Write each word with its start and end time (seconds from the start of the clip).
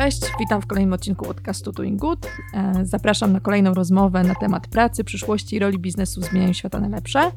Cześć, 0.00 0.20
witam 0.38 0.62
w 0.62 0.66
kolejnym 0.66 0.92
odcinku 0.92 1.24
podcastu 1.24 1.72
Doing 1.72 2.00
Good. 2.00 2.26
E, 2.54 2.72
zapraszam 2.82 3.32
na 3.32 3.40
kolejną 3.40 3.74
rozmowę 3.74 4.22
na 4.22 4.34
temat 4.34 4.68
pracy, 4.68 5.04
przyszłości 5.04 5.56
i 5.56 5.58
roli 5.58 5.78
biznesu 5.78 6.20
w 6.20 6.24
zmienianiu 6.24 6.54
świata 6.54 6.80
na 6.80 6.88
lepsze. 6.88 7.32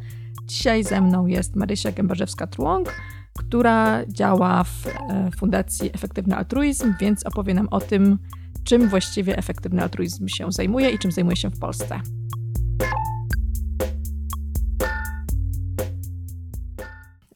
Dzisiaj 0.46 0.84
ze 0.84 1.02
mną 1.02 1.28
jest 1.28 1.56
Marysia 1.56 1.92
Gębarzewska-Trułąg, 1.92 2.86
która 3.34 4.06
działa 4.08 4.64
w 4.64 4.88
e, 4.88 5.32
Fundacji 5.38 5.90
Efektywny 5.94 6.36
Altruizm, 6.36 6.94
więc 7.00 7.26
opowie 7.26 7.54
nam 7.54 7.68
o 7.72 7.80
tym, 7.80 8.18
czym 8.64 8.90
właściwie 8.90 9.38
efektywny 9.38 9.82
altruizm 9.82 10.28
się 10.28 10.52
zajmuje 10.52 10.90
i 10.90 11.00
czym 11.00 11.12
zajmuje 11.12 11.36
się 11.36 11.50
w 11.50 11.60
Polsce. 11.60 12.02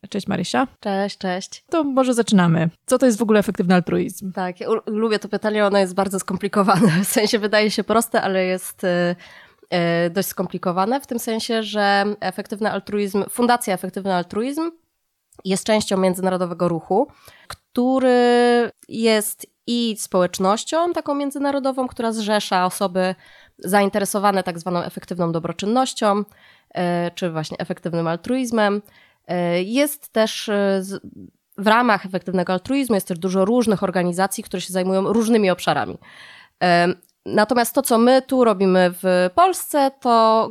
Cześć 0.08 0.28
Marysia. 0.28 0.68
Cześć, 0.80 1.18
cześć. 1.18 1.64
To 1.70 1.84
może 1.84 2.14
zaczynamy. 2.14 2.70
Co 2.86 2.98
to 2.98 3.06
jest 3.06 3.18
w 3.18 3.22
ogóle 3.22 3.40
efektywny 3.40 3.76
altruizm? 3.76 4.32
Tak, 4.34 4.60
ja 4.60 4.68
lubię 4.86 5.20
to 5.20 5.30
pytanie, 5.30 5.66
ono 5.66 5.78
jest 5.78 5.94
bardzo 5.94 6.20
skomplikowane. 6.20 6.92
W 7.04 7.08
sensie 7.08 7.40
wydaje 7.40 7.72
się 7.72 7.84
proste, 7.84 8.22
ale 8.22 8.46
jest 8.46 8.84
y, 8.84 9.16
y, 10.08 10.10
dość 10.10 10.28
skomplikowane, 10.28 11.02
w 11.02 11.08
tym 11.08 11.20
sensie, 11.20 11.64
że 11.64 12.06
efektywny 12.20 12.72
altruizm, 12.72 13.24
Fundacja 13.30 13.74
Efektywny 13.74 14.14
Altruizm 14.14 14.72
jest 15.46 15.64
częścią 15.64 15.98
międzynarodowego 15.98 16.68
ruchu, 16.68 17.08
który 17.48 18.72
jest 18.88 19.48
i 19.68 19.96
społecznością 20.00 20.94
taką 20.94 21.16
międzynarodową, 21.16 21.88
która 21.88 22.12
zrzesza 22.12 22.66
osoby 22.66 23.16
zainteresowane 23.60 24.44
tak 24.44 24.60
zwaną 24.60 24.84
efektywną 24.84 25.32
dobroczynnością, 25.32 26.20
y, 26.20 26.24
czy 27.16 27.32
właśnie 27.32 27.58
efektywnym 27.58 28.08
altruizmem. 28.08 28.82
E, 29.28 29.64
jest 29.64 30.10
też 30.10 30.50
e, 30.50 30.82
w 31.58 31.68
ramach 31.68 32.06
efektywnego 32.06 32.54
altruizmu 32.54 32.96
jest 32.96 33.08
też 33.08 33.20
dużo 33.20 33.46
różnych 33.46 33.84
organizacji, 33.84 34.44
które 34.44 34.62
się 34.62 34.74
zajmują 34.74 35.14
różnymi 35.14 35.50
obszarami. 35.50 35.98
E, 36.64 36.88
natomiast 37.26 37.76
to, 37.76 37.82
co 37.82 37.98
my 37.98 38.22
tu 38.22 38.44
robimy 38.44 38.94
w 39.04 39.30
Polsce, 39.36 39.92
to 40.00 40.50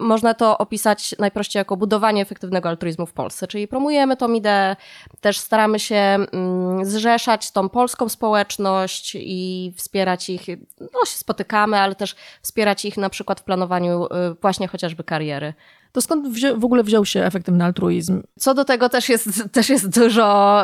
można 0.00 0.34
to 0.34 0.58
opisać 0.58 1.14
najprościej 1.18 1.60
jako 1.60 1.76
budowanie 1.76 2.22
efektywnego 2.22 2.68
altruizmu 2.68 3.06
w 3.06 3.12
Polsce, 3.12 3.46
czyli 3.46 3.68
promujemy 3.68 4.16
tą 4.16 4.32
ideę, 4.32 4.76
też 5.20 5.38
staramy 5.38 5.78
się 5.78 5.96
mm, 5.96 6.84
zrzeszać 6.84 7.50
tą 7.50 7.68
polską 7.68 8.08
społeczność 8.08 9.16
i 9.20 9.72
wspierać 9.76 10.30
ich, 10.30 10.42
no 10.80 11.04
się 11.06 11.18
spotykamy, 11.18 11.80
ale 11.80 11.94
też 11.94 12.16
wspierać 12.42 12.84
ich 12.84 12.96
na 12.96 13.10
przykład 13.10 13.40
w 13.40 13.44
planowaniu 13.44 14.06
właśnie 14.42 14.68
chociażby 14.68 15.04
kariery. 15.04 15.54
To 15.92 16.00
skąd 16.00 16.38
w 16.56 16.64
ogóle 16.64 16.82
wziął 16.82 17.04
się 17.04 17.24
efektywny 17.24 17.64
altruizm? 17.64 18.22
Co 18.38 18.54
do 18.54 18.64
tego 18.64 18.88
też 18.88 19.08
jest, 19.08 19.28
też 19.52 19.68
jest 19.68 20.00
dużo 20.00 20.60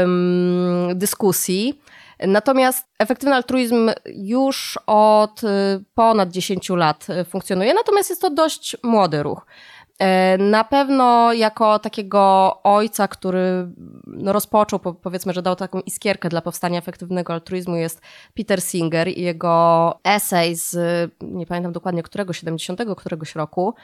um, 0.00 0.98
dyskusji. 0.98 1.80
Natomiast 2.26 2.86
efektywny 2.98 3.34
altruizm 3.34 3.90
już 4.06 4.78
od 4.86 5.44
y, 5.44 5.46
ponad 5.94 6.30
10 6.30 6.68
lat 6.68 7.06
funkcjonuje, 7.28 7.74
natomiast 7.74 8.10
jest 8.10 8.22
to 8.22 8.30
dość 8.30 8.76
młody 8.82 9.22
ruch. 9.22 9.46
E, 9.98 10.38
na 10.38 10.64
pewno 10.64 11.32
jako 11.32 11.78
takiego 11.78 12.52
ojca, 12.62 13.08
który 13.08 13.68
no 14.06 14.32
rozpoczął, 14.32 14.80
powiedzmy, 14.80 15.32
że 15.32 15.42
dał 15.42 15.56
taką 15.56 15.80
iskierkę 15.80 16.28
dla 16.28 16.42
powstania 16.42 16.78
efektywnego 16.78 17.32
altruizmu 17.32 17.76
jest 17.76 18.00
Peter 18.36 18.62
Singer 18.62 19.08
i 19.08 19.22
jego 19.22 19.94
esej 20.04 20.56
z, 20.56 20.76
nie 21.20 21.46
pamiętam 21.46 21.72
dokładnie 21.72 22.02
którego, 22.02 22.32
70 22.32 22.80
któregoś 22.96 23.34
roku, 23.34 23.74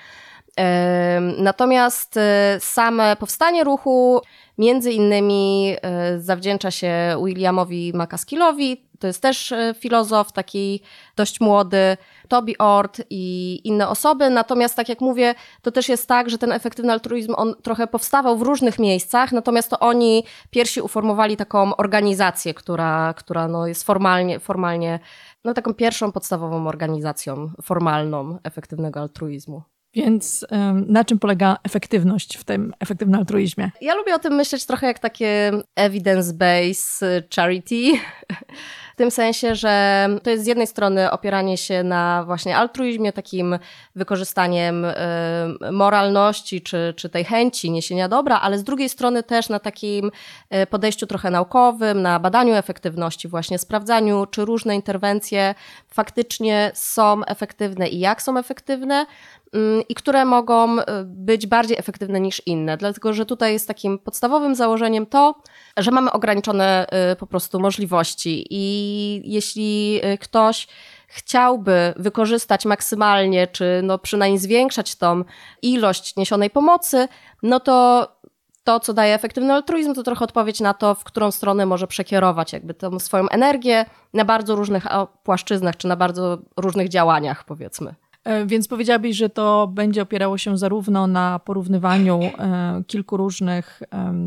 Natomiast 1.38 2.16
e, 2.16 2.56
same 2.60 3.16
powstanie 3.16 3.64
ruchu 3.64 4.20
między 4.58 4.92
innymi 4.92 5.76
e, 5.82 6.20
zawdzięcza 6.20 6.70
się 6.70 6.92
Williamowi 7.24 7.92
McCaskillowi, 7.94 8.90
to 9.00 9.06
jest 9.06 9.22
też 9.22 9.52
e, 9.52 9.74
filozof, 9.78 10.32
taki 10.32 10.80
dość 11.16 11.40
młody, 11.40 11.96
Toby 12.28 12.58
Ord 12.58 13.00
i 13.10 13.60
inne 13.64 13.88
osoby. 13.88 14.30
Natomiast, 14.30 14.76
tak 14.76 14.88
jak 14.88 15.00
mówię, 15.00 15.34
to 15.62 15.70
też 15.70 15.88
jest 15.88 16.08
tak, 16.08 16.30
że 16.30 16.38
ten 16.38 16.52
efektywny 16.52 16.92
altruizm, 16.92 17.34
on 17.36 17.54
trochę 17.62 17.86
powstawał 17.86 18.38
w 18.38 18.42
różnych 18.42 18.78
miejscach, 18.78 19.32
natomiast 19.32 19.70
to 19.70 19.78
oni 19.78 20.25
pierwsi 20.50 20.80
uformowali 20.80 21.36
taką 21.36 21.76
organizację, 21.76 22.54
która, 22.54 23.14
która 23.16 23.48
no 23.48 23.66
jest 23.66 23.84
formalnie, 23.84 24.41
formalnie 24.41 24.98
no 25.44 25.54
taką 25.54 25.75
pierwszą 25.75 26.12
podstawową 26.12 26.69
organizacją 26.69 27.50
formalną 27.62 28.38
efektywnego 28.44 29.00
altruizmu. 29.00 29.62
Więc 29.94 30.46
na 30.86 31.04
czym 31.04 31.18
polega 31.18 31.56
efektywność 31.62 32.36
w 32.36 32.44
tym 32.44 32.72
efektywnym 32.80 33.20
altruizmie? 33.20 33.70
Ja 33.80 33.94
lubię 33.94 34.14
o 34.14 34.18
tym 34.18 34.34
myśleć 34.34 34.66
trochę 34.66 34.86
jak 34.86 34.98
takie 34.98 35.52
evidence-based 35.80 37.22
charity. 37.34 38.00
W 38.94 38.96
tym 38.96 39.10
sensie, 39.10 39.54
że 39.54 40.06
to 40.22 40.30
jest 40.30 40.44
z 40.44 40.46
jednej 40.46 40.66
strony 40.66 41.10
opieranie 41.10 41.56
się 41.56 41.82
na 41.82 42.24
właśnie 42.24 42.56
altruizmie, 42.56 43.12
takim 43.12 43.58
wykorzystaniem 43.96 44.86
moralności 45.72 46.60
czy, 46.60 46.94
czy 46.96 47.08
tej 47.08 47.24
chęci 47.24 47.70
niesienia 47.70 48.08
dobra, 48.08 48.40
ale 48.40 48.58
z 48.58 48.64
drugiej 48.64 48.88
strony 48.88 49.22
też 49.22 49.48
na 49.48 49.58
takim 49.58 50.10
e, 50.50 50.66
podejściu 50.66 51.06
trochę 51.06 51.30
naukowym, 51.30 52.02
na 52.02 52.20
badaniu 52.20 52.54
efektywności, 52.54 53.28
właśnie 53.28 53.58
sprawdzaniu, 53.58 54.26
czy 54.26 54.44
różne 54.44 54.74
interwencje 54.74 55.54
faktycznie 55.88 56.70
są 56.74 57.24
efektywne 57.24 57.88
i 57.88 57.98
jak 57.98 58.22
są 58.22 58.38
efektywne, 58.38 59.06
Mm, 59.54 59.82
i 59.88 59.94
które 59.94 60.24
mogą 60.24 60.78
y, 60.78 60.84
być 61.04 61.46
bardziej 61.46 61.78
efektywne 61.78 62.20
niż 62.20 62.42
inne. 62.46 62.76
Dlatego, 62.76 63.12
że 63.12 63.26
tutaj 63.26 63.52
jest 63.52 63.68
takim 63.68 63.98
podstawowym 63.98 64.54
założeniem 64.54 65.06
to, 65.06 65.34
że 65.76 65.90
mamy 65.90 66.12
ograniczone 66.12 66.86
y, 67.12 67.16
po 67.16 67.26
prostu 67.26 67.60
możliwości 67.60 68.46
i 68.50 68.89
jeśli 69.24 70.00
y, 70.04 70.18
ktoś 70.18 70.68
chciałby 71.06 71.94
wykorzystać 71.96 72.64
maksymalnie, 72.64 73.46
czy 73.46 73.80
no 73.82 73.98
przynajmniej 73.98 74.38
zwiększać 74.38 74.94
tą 74.96 75.24
ilość 75.62 76.16
niesionej 76.16 76.50
pomocy, 76.50 77.08
no 77.42 77.60
to 77.60 78.08
to, 78.64 78.80
co 78.80 78.94
daje 78.94 79.14
efektywny 79.14 79.52
altruizm, 79.52 79.94
to 79.94 80.02
trochę 80.02 80.24
odpowiedź 80.24 80.60
na 80.60 80.74
to, 80.74 80.94
w 80.94 81.04
którą 81.04 81.30
stronę 81.30 81.66
może 81.66 81.86
przekierować 81.86 82.52
jakby 82.52 82.74
tą 82.74 82.98
swoją 82.98 83.28
energię 83.28 83.84
na 84.14 84.24
bardzo 84.24 84.56
różnych 84.56 84.86
płaszczyznach, 85.22 85.76
czy 85.76 85.88
na 85.88 85.96
bardzo 85.96 86.38
różnych 86.56 86.88
działaniach, 86.88 87.44
powiedzmy. 87.44 87.94
E, 88.24 88.46
więc 88.46 88.68
powiedziałabyś, 88.68 89.16
że 89.16 89.28
to 89.28 89.66
będzie 89.66 90.02
opierało 90.02 90.38
się 90.38 90.58
zarówno 90.58 91.06
na 91.06 91.38
porównywaniu 91.38 92.20
e, 92.22 92.82
kilku 92.86 93.16
różnych, 93.16 93.82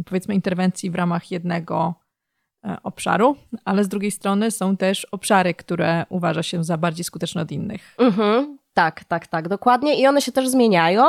powiedzmy, 0.06 0.35
interwencji 0.35 0.91
w 0.91 0.95
ramach 0.95 1.31
jednego 1.31 1.94
obszaru, 2.84 3.35
ale 3.66 3.84
z 3.84 3.88
drugiej 3.88 4.12
strony 4.12 4.51
są 4.51 4.78
też 4.78 5.06
obszary, 5.06 5.53
które 5.53 6.06
uważa 6.09 6.44
się 6.44 6.63
za 6.63 6.78
bardziej 6.78 7.03
skuteczne 7.03 7.41
od 7.41 7.51
innych. 7.51 7.96
Mhm. 7.97 8.57
Tak, 8.74 9.03
tak, 9.03 9.28
tak, 9.28 9.47
dokładnie. 9.47 10.01
I 10.01 10.07
one 10.07 10.22
się 10.22 10.31
też 10.31 10.50
zmieniają. 10.50 11.03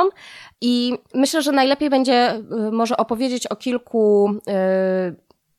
I 0.61 0.93
myślę, 1.13 1.41
że 1.41 1.51
najlepiej 1.51 1.89
będzie 1.89 2.41
może 2.71 2.97
opowiedzieć 2.97 3.47
o 3.47 3.55
kilku 3.55 4.35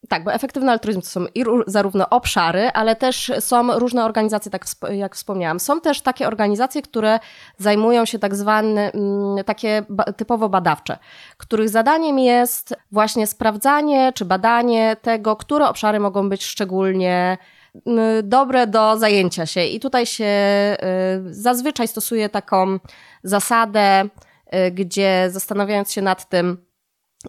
tak, 0.09 0.25
bo 0.25 0.33
efektywny 0.33 0.71
altruizm 0.73 1.01
to 1.01 1.07
są 1.07 1.27
i 1.35 1.45
zarówno 1.67 2.09
obszary, 2.11 2.71
ale 2.75 2.97
też 2.97 3.33
są 3.41 3.79
różne 3.79 4.05
organizacje, 4.05 4.51
tak 4.51 4.65
jak 4.91 5.15
wspomniałam. 5.15 5.61
Są 5.61 5.81
też 5.81 6.01
takie 6.01 6.27
organizacje, 6.27 6.83
które 6.83 7.19
zajmują 7.59 8.05
się 8.05 8.19
tak 8.19 8.35
zwane, 8.35 8.93
mm, 8.93 9.45
takie 9.45 9.83
typowo 10.17 10.49
badawcze, 10.49 10.99
których 11.37 11.69
zadaniem 11.69 12.19
jest 12.19 12.75
właśnie 12.93 13.27
sprawdzanie 13.27 14.13
czy 14.15 14.25
badanie 14.25 14.97
tego, 15.03 15.37
które 15.37 15.69
obszary 15.69 16.01
mogą 16.01 16.29
być 16.29 16.45
szczególnie 16.45 17.39
mm, 17.87 18.29
dobre 18.29 18.67
do 18.67 18.99
zajęcia 18.99 19.47
się. 19.47 19.65
I 19.65 19.81
tutaj 19.81 20.07
się 20.07 20.25
y, 20.25 21.35
zazwyczaj 21.35 21.89
stosuje 21.89 22.29
taką 22.29 22.79
zasadę, 23.23 24.05
y, 24.05 24.71
gdzie 24.71 25.27
zastanawiając 25.31 25.93
się 25.93 26.03
nad 26.03 26.29
tym, 26.29 26.66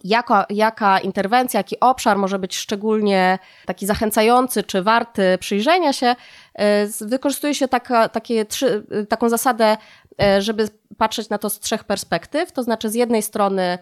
jaka, 0.03 0.45
jaka 0.49 0.99
interwencja, 0.99 1.59
jaki 1.59 1.79
obszar 1.79 2.17
może 2.17 2.39
być 2.39 2.57
szczególnie 2.57 3.39
taki 3.65 3.85
zachęcający 3.85 4.63
czy 4.63 4.81
warty 4.81 5.37
przyjrzenia 5.39 5.93
się, 5.93 6.15
e, 6.53 6.87
wykorzystuje 7.01 7.55
się 7.55 7.67
taka, 7.67 8.09
takie 8.09 8.45
trzy, 8.45 8.83
taką 9.09 9.29
zasadę, 9.29 9.77
e, 10.21 10.41
żeby 10.41 10.69
patrzeć 10.97 11.29
na 11.29 11.37
to 11.37 11.49
z 11.49 11.59
trzech 11.59 11.83
perspektyw. 11.83 12.51
To 12.51 12.63
znaczy, 12.63 12.89
z 12.89 12.95
jednej 12.95 13.21
strony 13.21 13.77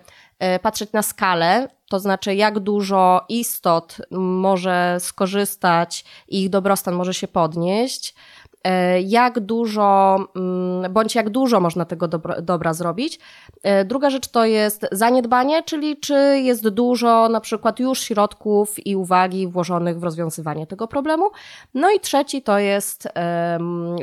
patrzeć 0.62 0.92
na 0.92 1.02
skalę, 1.02 1.68
to 1.90 2.00
znaczy, 2.00 2.36
jak 2.36 2.60
dużo 2.60 3.26
istot 3.30 3.98
może 4.12 4.98
skorzystać 5.00 6.06
i 6.28 6.44
ich 6.44 6.50
dobrostan 6.50 6.94
może 6.94 7.14
się 7.14 7.28
podnieść. 7.28 8.16
E, 8.66 9.02
jak 9.02 9.40
dużo, 9.40 10.18
mm, 10.36 10.94
bądź 10.94 11.16
jak 11.16 11.30
dużo 11.30 11.60
można 11.60 11.86
tego 11.86 12.08
dobra, 12.08 12.42
dobra, 12.42 12.74
zrobić. 12.74 13.20
E, 13.64 13.86
druga 13.86 14.10
rzecz 14.10 14.28
to 14.28 14.46
jest 14.46 14.86
zaniedbanie, 14.92 15.64
czyli 15.64 15.98
czy 15.98 16.40
jest 16.44 16.70
dużo 16.70 17.30
na 17.30 17.42
przykład 17.42 17.80
już 17.80 18.00
środków 18.00 18.88
i 18.88 18.96
uwagi 18.96 19.48
włożonych 19.48 20.00
w 20.00 20.04
rozwiązywanie 20.04 20.68
tego 20.68 20.88
problemu. 20.88 21.30
No 21.74 21.92
i 21.92 22.00
trzeci 22.00 22.42
to 22.42 22.60
jest, 22.60 23.08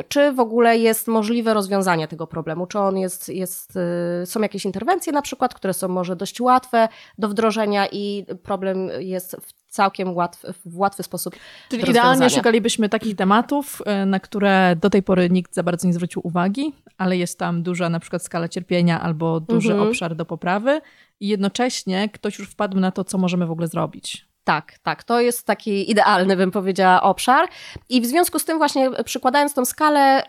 czy 0.08 0.32
w 0.32 0.40
ogóle 0.40 0.78
jest 0.78 1.08
możliwe 1.08 1.54
rozwiązanie 1.54 2.08
tego 2.08 2.26
problemu, 2.26 2.66
czy 2.66 2.78
on 2.78 2.98
jest, 2.98 3.28
jest 3.28 3.76
y, 4.22 4.26
są 4.26 4.40
jakieś 4.40 4.64
interwencje 4.64 5.12
na 5.12 5.22
przykład, 5.22 5.54
które 5.54 5.74
są 5.74 5.88
może 5.88 6.16
dość 6.16 6.40
łatwe 6.40 6.88
do 7.18 7.28
wdrożenia 7.28 7.86
i 7.92 8.26
problem 8.42 8.90
jest 9.00 9.36
w 9.40 9.61
całkiem 9.72 10.14
łatwy, 10.14 10.54
w 10.66 10.78
łatwy 10.78 11.02
sposób. 11.02 11.36
Czyli 11.68 11.90
idealnie 11.90 12.30
szukalibyśmy 12.30 12.88
takich 12.88 13.16
tematów, 13.16 13.82
e, 13.86 14.06
na 14.06 14.20
które 14.20 14.76
do 14.80 14.90
tej 14.90 15.02
pory 15.02 15.30
nikt 15.30 15.54
za 15.54 15.62
bardzo 15.62 15.86
nie 15.86 15.94
zwrócił 15.94 16.20
uwagi, 16.24 16.72
ale 16.98 17.16
jest 17.16 17.38
tam 17.38 17.62
duża 17.62 17.88
na 17.88 18.00
przykład 18.00 18.22
skala 18.22 18.48
cierpienia 18.48 19.00
albo 19.00 19.40
duży 19.40 19.72
mhm. 19.72 19.88
obszar 19.88 20.14
do 20.14 20.24
poprawy 20.24 20.80
i 21.20 21.28
jednocześnie 21.28 22.08
ktoś 22.08 22.38
już 22.38 22.50
wpadł 22.50 22.80
na 22.80 22.90
to, 22.90 23.04
co 23.04 23.18
możemy 23.18 23.46
w 23.46 23.50
ogóle 23.50 23.68
zrobić. 23.68 24.26
Tak, 24.44 24.78
tak. 24.82 25.04
To 25.04 25.20
jest 25.20 25.46
taki 25.46 25.90
idealny, 25.90 26.36
bym 26.36 26.50
powiedziała, 26.50 27.02
obszar. 27.02 27.48
I 27.88 28.00
w 28.00 28.06
związku 28.06 28.38
z 28.38 28.44
tym, 28.44 28.58
właśnie 28.58 28.90
przykładając 29.04 29.54
tą 29.54 29.64
skalę, 29.64 30.22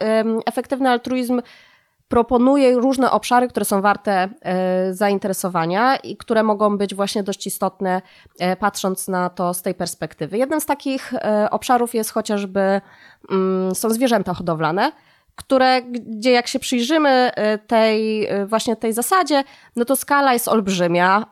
efektywny 0.46 0.90
altruizm 0.90 1.42
proponuje 2.14 2.76
różne 2.76 3.12
obszary, 3.12 3.48
które 3.48 3.66
są 3.66 3.82
warte 3.82 4.30
e, 4.42 4.94
zainteresowania 4.94 5.96
i 5.96 6.18
które 6.18 6.44
mogą 6.44 6.78
być 6.78 6.96
właśnie 6.96 7.24
dość 7.24 7.48
istotne, 7.48 8.02
e, 8.40 8.56
patrząc 8.56 9.08
na 9.08 9.30
to 9.30 9.54
z 9.54 9.62
tej 9.62 9.76
perspektywy. 9.76 10.38
Jednym 10.38 10.62
z 10.62 10.66
takich 10.66 11.14
e, 11.14 11.48
obszarów 11.52 11.94
jest 11.94 12.12
chociażby 12.12 12.82
mm, 13.32 13.76
są 13.76 13.90
zwierzęta 13.90 14.34
hodowlane 14.34 14.92
które, 15.36 15.82
gdzie 15.82 16.32
jak 16.32 16.48
się 16.48 16.60
przyjrzymy 16.60 17.32
tej, 17.68 18.28
właśnie 18.46 18.76
tej 18.76 18.94
zasadzie, 18.94 19.44
no 19.76 19.86
to 19.86 19.96
skala 19.96 20.34
jest 20.34 20.48
olbrzymia. 20.48 21.26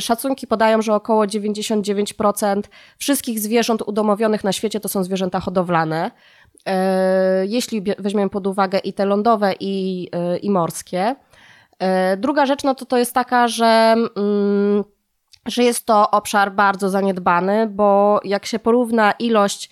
Szacunki 0.00 0.46
podają, 0.46 0.82
że 0.82 0.94
około 0.94 1.24
99% 1.24 2.62
wszystkich 2.98 3.40
zwierząt 3.40 3.82
udomowionych 3.86 4.44
na 4.44 4.52
świecie 4.52 4.80
to 4.80 4.88
są 4.88 5.04
zwierzęta 5.04 5.40
hodowlane. 5.40 6.10
E, 6.68 7.46
jeśli 7.46 7.82
weźmiemy 7.98 8.30
pod 8.30 8.46
uwagę 8.46 8.78
i 8.78 8.92
te 8.92 9.06
lądowe, 9.06 9.54
i, 9.60 10.08
e, 10.12 10.36
i 10.36 10.50
morskie. 10.50 11.16
E, 11.78 12.16
druga 12.16 12.46
rzecz, 12.46 12.64
no 12.64 12.74
to 12.74 12.86
to 12.86 12.98
jest 12.98 13.14
taka, 13.14 13.48
że, 13.48 13.94
mm, 14.16 14.84
że 15.46 15.64
jest 15.64 15.86
to 15.86 16.10
obszar 16.10 16.52
bardzo 16.52 16.88
zaniedbany, 16.88 17.66
bo 17.66 18.20
jak 18.24 18.46
się 18.46 18.58
porówna 18.58 19.12
ilość 19.12 19.70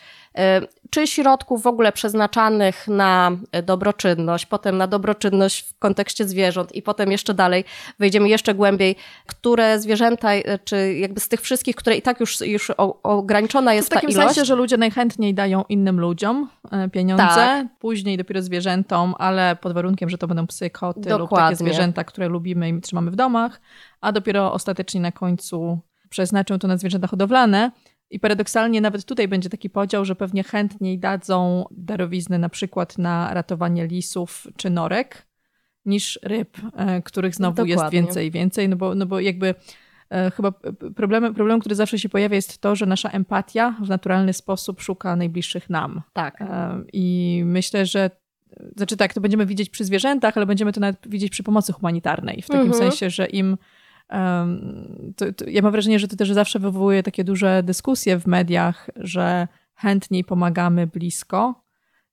czy 0.91 1.06
środków 1.06 1.62
w 1.62 1.67
ogóle 1.67 1.93
przeznaczanych 1.93 2.88
na 2.88 3.31
dobroczynność, 3.62 4.47
potem 4.47 4.77
na 4.77 4.87
dobroczynność 4.87 5.69
w 5.69 5.79
kontekście 5.79 6.29
zwierząt 6.29 6.75
i 6.75 6.83
potem 6.83 7.12
jeszcze 7.12 7.35
dalej 7.35 7.65
wejdziemy 7.99 8.29
jeszcze 8.29 8.55
głębiej, 8.55 8.97
które 9.27 9.81
zwierzęta, 9.81 10.29
czy 10.65 10.94
jakby 10.94 11.21
z 11.21 11.29
tych 11.29 11.41
wszystkich, 11.41 11.77
które 11.77 11.97
i 11.97 12.03
tak 12.03 12.21
już, 12.21 12.41
już 12.41 12.71
ograniczona 13.03 13.75
jest 13.75 13.91
ta 13.91 14.00
ilość. 14.00 14.15
W 14.15 14.19
takim 14.19 14.29
sensie, 14.29 14.44
że 14.44 14.55
ludzie 14.55 14.77
najchętniej 14.77 15.35
dają 15.35 15.65
innym 15.69 16.00
ludziom 16.00 16.49
e, 16.71 16.88
pieniądze, 16.88 17.25
tak. 17.25 17.67
później 17.79 18.17
dopiero 18.17 18.43
zwierzętom, 18.43 19.15
ale 19.19 19.56
pod 19.56 19.73
warunkiem, 19.73 20.11
że 20.11 20.19
to 20.19 20.27
będą 20.27 20.47
psy, 20.47 20.71
koty 20.71 21.00
Dokładnie. 21.00 21.19
lub 21.19 21.31
takie 21.31 21.56
zwierzęta, 21.56 22.05
które 22.05 22.29
lubimy 22.29 22.69
i 22.69 22.81
trzymamy 22.81 23.11
w 23.11 23.17
domach, 23.17 23.61
a 24.00 24.12
dopiero 24.12 24.53
ostatecznie 24.53 25.00
na 25.00 25.12
końcu 25.12 25.79
przeznaczą 26.09 26.59
to 26.59 26.69
na 26.69 26.77
zwierzęta 26.77 27.06
hodowlane. 27.06 27.71
I 28.11 28.20
paradoksalnie 28.20 28.81
nawet 28.81 29.05
tutaj 29.05 29.29
będzie 29.29 29.49
taki 29.49 29.70
podział, 29.70 30.05
że 30.05 30.17
pewnie 30.17 30.44
chętniej 30.44 30.99
dadzą 30.99 31.64
darowizny 31.70 32.38
na 32.38 32.49
przykład 32.49 32.99
na 32.99 33.35
ratowanie 33.35 33.87
lisów 33.87 34.47
czy 34.56 34.70
norek 34.70 35.26
niż 35.85 36.19
ryb, 36.23 36.56
e, 36.76 37.03
których 37.03 37.35
znowu 37.35 37.55
Dokładnie. 37.55 37.75
jest 37.75 37.93
więcej 37.93 38.31
więcej, 38.31 38.69
no 38.69 38.76
bo, 38.76 38.94
no 38.94 39.06
bo 39.06 39.20
jakby 39.20 39.55
e, 40.11 40.31
chyba 40.31 40.53
problemem, 40.97 41.35
problem, 41.35 41.61
który 41.61 41.75
zawsze 41.75 41.99
się 41.99 42.08
pojawia 42.08 42.37
jest 42.37 42.58
to, 42.58 42.76
że 42.76 42.87
nasza 42.87 43.08
empatia 43.08 43.75
w 43.82 43.88
naturalny 43.88 44.32
sposób 44.32 44.81
szuka 44.81 45.17
najbliższych 45.17 45.70
nam. 45.70 46.02
Tak. 46.12 46.43
E, 46.43 46.82
I 46.93 47.43
myślę, 47.44 47.87
że 47.87 48.11
znaczy 48.76 48.97
tak, 48.97 49.14
to 49.14 49.20
będziemy 49.20 49.47
widzieć 49.47 49.70
przy 49.70 49.85
zwierzętach, 49.85 50.37
ale 50.37 50.47
będziemy 50.47 50.73
to 50.73 50.81
nawet 50.81 51.09
widzieć 51.09 51.31
przy 51.31 51.43
pomocy 51.43 51.73
humanitarnej. 51.73 52.43
W 52.43 52.47
takim 52.47 52.67
mhm. 52.67 52.82
sensie, 52.82 53.11
że 53.11 53.26
im 53.26 53.56
to, 55.17 55.32
to 55.32 55.44
ja 55.50 55.62
mam 55.62 55.73
wrażenie, 55.73 55.99
że 55.99 56.08
to 56.08 56.17
też 56.17 56.32
zawsze 56.32 56.58
wywołuje 56.58 57.03
takie 57.03 57.25
duże 57.25 57.62
dyskusje 57.62 58.19
w 58.19 58.26
mediach, 58.26 58.91
że 58.97 59.49
chętniej 59.75 60.25
pomagamy 60.25 60.87
blisko 60.87 61.64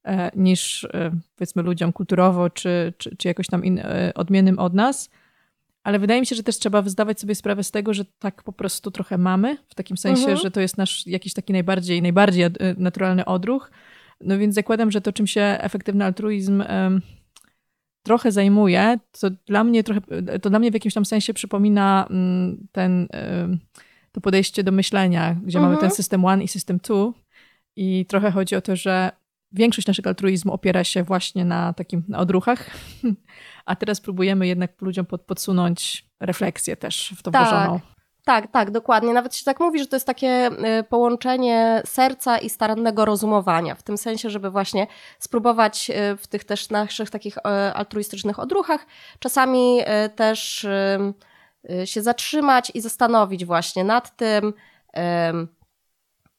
e, 0.03 0.31
niż 0.35 0.83
e, 0.83 1.11
powiedzmy 1.35 1.61
ludziom 1.61 1.93
kulturowo 1.93 2.49
czy, 2.49 2.93
czy, 2.97 3.15
czy 3.15 3.27
jakoś 3.27 3.47
tam 3.47 3.65
in, 3.65 3.79
e, 3.79 4.11
odmiennym 4.15 4.59
od 4.59 4.73
nas. 4.73 5.09
Ale 5.83 5.99
wydaje 5.99 6.19
mi 6.19 6.25
się, 6.25 6.35
że 6.35 6.43
też 6.43 6.59
trzeba 6.59 6.81
zdawać 6.81 7.19
sobie 7.19 7.35
sprawę 7.35 7.63
z 7.63 7.71
tego, 7.71 7.93
że 7.93 8.05
tak 8.19 8.43
po 8.43 8.53
prostu 8.53 8.91
trochę 8.91 9.17
mamy, 9.17 9.57
w 9.67 9.75
takim 9.75 9.97
sensie, 9.97 10.21
mhm. 10.21 10.37
że 10.37 10.51
to 10.51 10.61
jest 10.61 10.77
nasz 10.77 11.07
jakiś 11.07 11.33
taki 11.33 11.53
najbardziej, 11.53 12.01
najbardziej 12.01 12.45
naturalny 12.77 13.25
odruch. 13.25 13.71
No 14.21 14.37
więc 14.37 14.55
zakładam, 14.55 14.91
że 14.91 15.01
to, 15.01 15.13
czym 15.13 15.27
się 15.27 15.41
efektywny 15.41 16.05
altruizm 16.05 16.63
trochę 18.03 18.31
zajmuje, 18.31 18.99
to 19.19 19.29
dla 19.29 19.63
mnie 19.63 19.83
trochę, 19.83 20.01
to 20.41 20.49
dla 20.49 20.59
mnie 20.59 20.71
w 20.71 20.73
jakimś 20.73 20.93
tam 20.93 21.05
sensie 21.05 21.33
przypomina 21.33 22.07
mm, 22.09 22.67
ten, 22.71 23.07
to 24.11 24.21
podejście 24.21 24.63
do 24.63 24.71
myślenia, 24.71 25.35
gdzie 25.43 25.57
mhm. 25.57 25.73
mamy 25.73 25.81
ten 25.81 25.91
system 25.91 26.25
one 26.25 26.43
i 26.43 26.47
system 26.47 26.79
two 26.79 27.13
i 27.75 28.05
trochę 28.05 28.31
chodzi 28.31 28.55
o 28.55 28.61
to, 28.61 28.75
że 28.75 29.11
większość 29.51 29.87
naszego 29.87 30.09
altruizmu 30.09 30.53
opiera 30.53 30.83
się 30.83 31.03
właśnie 31.03 31.45
na 31.45 31.73
takim 31.73 32.03
na 32.07 32.19
odruchach, 32.19 32.69
a 33.65 33.75
teraz 33.75 34.01
próbujemy 34.01 34.47
jednak 34.47 34.81
ludziom 34.81 35.05
pod, 35.05 35.21
podsunąć 35.21 36.05
refleksję 36.19 36.75
też 36.75 37.13
w 37.17 37.23
to 37.23 37.31
tak. 37.31 37.41
włożoną. 37.41 37.92
Tak, 38.25 38.51
tak, 38.51 38.71
dokładnie. 38.71 39.13
Nawet 39.13 39.35
się 39.35 39.45
tak 39.45 39.59
mówi, 39.59 39.79
że 39.79 39.87
to 39.87 39.95
jest 39.95 40.07
takie 40.07 40.47
y, 40.79 40.83
połączenie 40.83 41.81
serca 41.85 42.37
i 42.37 42.49
starannego 42.49 43.05
rozumowania, 43.05 43.75
w 43.75 43.83
tym 43.83 43.97
sensie, 43.97 44.29
żeby 44.29 44.49
właśnie 44.49 44.87
spróbować 45.19 45.89
y, 45.89 46.17
w 46.17 46.27
tych 46.27 46.43
też 46.43 46.69
naszych 46.69 47.09
takich 47.09 47.37
y, 47.37 47.41
altruistycznych 47.73 48.39
odruchach 48.39 48.85
czasami 49.19 49.79
też 50.15 50.67
się 51.85 52.01
zatrzymać 52.01 52.71
i 52.73 52.81
zastanowić 52.81 53.45
właśnie 53.45 53.83
nad 53.83 54.15
tym, 54.15 54.53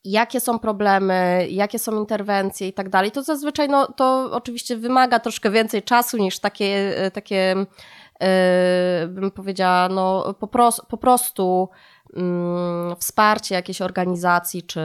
jakie 0.04 0.40
są 0.40 0.58
problemy, 0.58 1.46
jakie 1.50 1.78
są 1.78 2.00
interwencje 2.00 2.68
i 2.68 2.72
tak 2.72 2.88
dalej. 2.88 3.10
To 3.10 3.22
zazwyczaj, 3.22 3.68
no, 3.68 3.92
to 3.92 4.28
oczywiście 4.32 4.76
wymaga 4.76 5.18
troszkę 5.18 5.50
więcej 5.50 5.82
czasu 5.82 6.16
niż 6.16 6.38
takie, 6.38 6.94
takie 7.12 7.66
bym 9.08 9.30
powiedziała, 9.30 9.88
no, 9.88 10.34
po, 10.40 10.46
pros, 10.46 10.80
po 10.88 10.96
prostu 10.96 11.68
mm, 12.16 12.96
wsparcie 12.96 13.54
jakiejś 13.54 13.82
organizacji, 13.82 14.62
czy, 14.62 14.80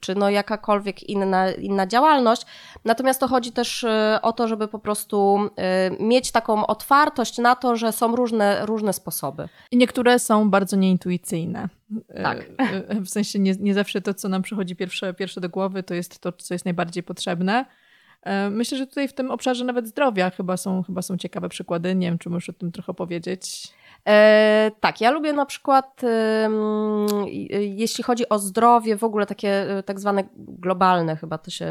czy 0.00 0.14
no 0.14 0.30
jakakolwiek 0.30 1.02
inna, 1.02 1.50
inna 1.50 1.86
działalność. 1.86 2.46
Natomiast 2.84 3.20
to 3.20 3.28
chodzi 3.28 3.52
też 3.52 3.82
y, 3.82 4.18
o 4.22 4.32
to, 4.32 4.48
żeby 4.48 4.68
po 4.68 4.78
prostu 4.78 5.38
y, 5.98 6.04
mieć 6.04 6.32
taką 6.32 6.66
otwartość 6.66 7.38
na 7.38 7.56
to, 7.56 7.76
że 7.76 7.92
są 7.92 8.16
różne, 8.16 8.66
różne 8.66 8.92
sposoby. 8.92 9.48
I 9.70 9.76
niektóre 9.76 10.18
są 10.18 10.50
bardzo 10.50 10.76
nieintuicyjne. 10.76 11.68
Tak. 12.22 12.38
Y, 12.96 13.00
w 13.00 13.08
sensie 13.08 13.38
nie, 13.38 13.54
nie 13.60 13.74
zawsze 13.74 14.00
to, 14.00 14.14
co 14.14 14.28
nam 14.28 14.42
przychodzi 14.42 14.76
pierwsze, 14.76 15.14
pierwsze 15.14 15.40
do 15.40 15.48
głowy, 15.48 15.82
to 15.82 15.94
jest 15.94 16.18
to, 16.18 16.32
co 16.32 16.54
jest 16.54 16.64
najbardziej 16.64 17.02
potrzebne. 17.02 17.64
E, 18.26 18.50
myślę, 18.50 18.78
że 18.78 18.86
tutaj 18.86 19.08
w 19.08 19.12
tym 19.12 19.30
obszarze 19.30 19.64
nawet 19.64 19.86
zdrowia 19.86 20.30
chyba 20.30 20.56
są, 20.56 20.82
chyba 20.82 21.02
są 21.02 21.16
ciekawe 21.16 21.48
przykłady. 21.48 21.94
Nie 21.94 22.06
wiem, 22.06 22.18
czy 22.18 22.30
możesz 22.30 22.48
o 22.48 22.52
tym 22.52 22.72
trochę 22.72 22.94
powiedzieć. 22.94 23.72
E, 24.08 24.70
tak, 24.80 25.00
ja 25.00 25.10
lubię 25.10 25.32
na 25.32 25.46
przykład, 25.46 26.04
e, 26.04 26.50
jeśli 27.60 28.04
chodzi 28.04 28.28
o 28.28 28.38
zdrowie, 28.38 28.96
w 28.96 29.04
ogóle 29.04 29.26
takie 29.26 29.78
e, 29.78 29.82
tak 29.82 30.00
zwane 30.00 30.24
globalne, 30.36 31.16
chyba 31.16 31.38
to 31.38 31.50
się, 31.50 31.66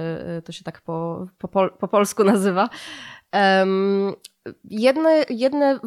to 0.45 0.51
się 0.51 0.63
tak 0.63 0.81
po, 0.81 1.27
po, 1.37 1.47
po 1.69 1.87
polsku 1.87 2.23
nazywa. 2.23 2.69
Jedne, 4.63 5.23
jedne 5.29 5.79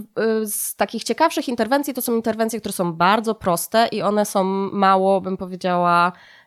z 0.44 0.76
takich 0.76 1.04
ciekawszych 1.04 1.48
interwencji 1.48 1.94
to 1.94 2.02
są 2.02 2.16
interwencje, 2.16 2.60
które 2.60 2.72
są 2.72 2.92
bardzo 2.92 3.34
proste 3.34 3.88
i 3.92 4.02
one 4.02 4.24
są 4.24 4.44
mało, 4.72 5.20
bym 5.20 5.36
powiedziała, 5.36 6.12
E, 6.12 6.37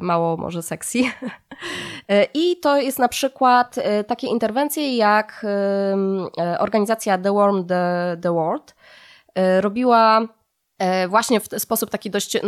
mało 0.00 0.36
może 0.36 0.62
sexy. 0.62 0.98
E, 2.08 2.26
I 2.34 2.56
to 2.56 2.76
jest 2.76 2.98
na 2.98 3.08
przykład 3.08 3.78
e, 3.78 4.04
takie 4.04 4.26
interwencje 4.26 4.96
jak 4.96 5.46
organizacja 6.58 7.18
The 7.18 7.32
Worm 7.32 7.66
The, 7.66 8.16
The 8.22 8.32
World 8.32 8.74
robiła 9.60 10.20
właśnie 11.08 11.40
w 11.40 11.46
sposób 11.58 11.90
taki 11.90 12.10
dość 12.10 12.38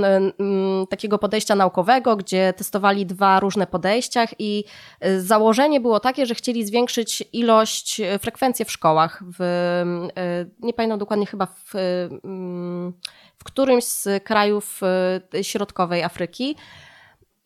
takiego 0.91 1.19
podejścia 1.19 1.55
naukowego, 1.55 2.17
gdzie 2.17 2.53
testowali 2.53 3.07
dwa 3.07 3.41
różne 3.41 3.67
podejścia 3.67 4.25
i 4.39 4.65
założenie 5.19 5.81
było 5.81 6.01
takie, 6.01 6.27
że 6.27 6.35
chcieli 6.35 6.67
zwiększyć 6.67 7.25
ilość, 7.33 8.01
frekwencję 8.21 8.65
w 8.65 8.73
szkołach. 8.73 9.23
W, 9.39 9.45
nie 10.61 10.73
pamiętam 10.73 10.99
dokładnie, 10.99 11.27
chyba 11.27 11.47
w 11.47 11.75
w 13.43 13.45
którymś 13.45 13.85
z 13.85 14.25
krajów 14.25 14.81
e, 15.35 15.45
środkowej 15.45 16.03
Afryki 16.03 16.57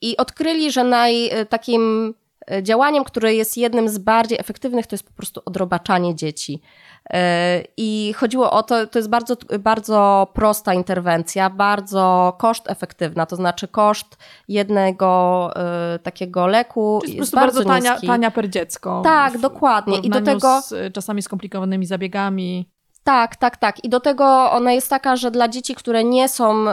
i 0.01 0.17
odkryli, 0.17 0.73
że 0.73 0.85
naj, 0.85 1.29
e, 1.29 1.47
takim 1.47 2.15
e, 2.51 2.63
działaniem, 2.63 3.05
które 3.05 3.35
jest 3.35 3.57
jednym 3.57 3.89
z 3.89 3.99
bardziej 3.99 4.39
efektywnych, 4.41 4.87
to 4.87 4.95
jest 4.95 5.09
po 5.09 5.13
prostu 5.13 5.43
odrobaczanie 5.45 6.15
dzieci. 6.15 6.61
I 7.77 8.15
chodziło 8.17 8.51
o 8.51 8.63
to, 8.63 8.87
to 8.87 8.99
jest 8.99 9.09
bardzo, 9.09 9.37
bardzo 9.59 10.29
prosta 10.35 10.75
interwencja, 10.75 11.51
bardzo 11.51 12.37
koszt 12.39 12.71
efektywna, 12.71 13.27
to 13.27 13.37
znaczy 13.37 13.69
koszt 13.69 14.17
jednego 14.49 15.51
takiego 16.03 16.47
leku 16.47 17.01
jest, 17.03 17.15
jest 17.15 17.35
bardzo, 17.35 17.65
bardzo 17.65 17.89
tania, 17.89 18.01
tania 18.07 18.31
per 18.31 18.51
dziecko. 18.51 19.01
Tak, 19.05 19.39
dokładnie. 19.39 19.99
I 19.99 20.11
do 20.11 20.21
tego 20.21 20.61
z 20.63 20.95
czasami 20.95 21.23
skomplikowanymi 21.23 21.87
zabiegami. 21.87 22.76
Tak, 23.07 23.37
tak, 23.37 23.57
tak. 23.57 23.85
I 23.85 23.89
do 23.89 24.01
tego 24.01 24.51
ona 24.51 24.73
jest 24.73 24.91
taka, 24.91 25.17
że 25.17 25.31
dla 25.31 25.49
dzieci, 25.49 25.75
które 25.75 26.05
nie 26.05 26.29
są, 26.29 26.65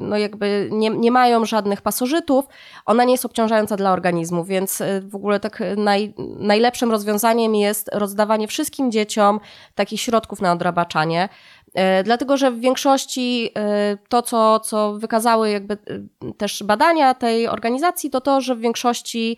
no 0.00 0.16
jakby 0.16 0.68
nie, 0.72 0.90
nie 0.90 1.10
mają 1.10 1.44
żadnych 1.44 1.82
pasożytów, 1.82 2.44
ona 2.86 3.04
nie 3.04 3.12
jest 3.12 3.24
obciążająca 3.24 3.76
dla 3.76 3.92
organizmu, 3.92 4.44
więc 4.44 4.80
y, 4.80 5.02
w 5.08 5.14
ogóle 5.14 5.40
tak 5.40 5.62
naj, 5.76 6.14
najlepszym 6.38 6.90
rozwiązaniem 6.90 7.54
jest 7.54 7.90
rozdawanie 7.92 8.48
wszystkim 8.48 8.90
dzieciom 8.90 9.40
takich 9.74 10.00
środków 10.00 10.40
na 10.40 10.52
odrabaczanie. 10.52 11.28
E, 11.74 12.02
dlatego, 12.02 12.36
że 12.36 12.50
w 12.50 12.60
większości 12.60 13.50
e, 13.58 13.96
to, 14.08 14.22
co, 14.22 14.60
co 14.60 14.92
wykazały 14.92 15.50
jakby 15.50 15.74
e, 15.74 16.32
też 16.32 16.62
badania 16.62 17.14
tej 17.14 17.48
organizacji, 17.48 18.10
to 18.10 18.20
to, 18.20 18.40
że 18.40 18.56
w 18.56 18.60
większości 18.60 19.36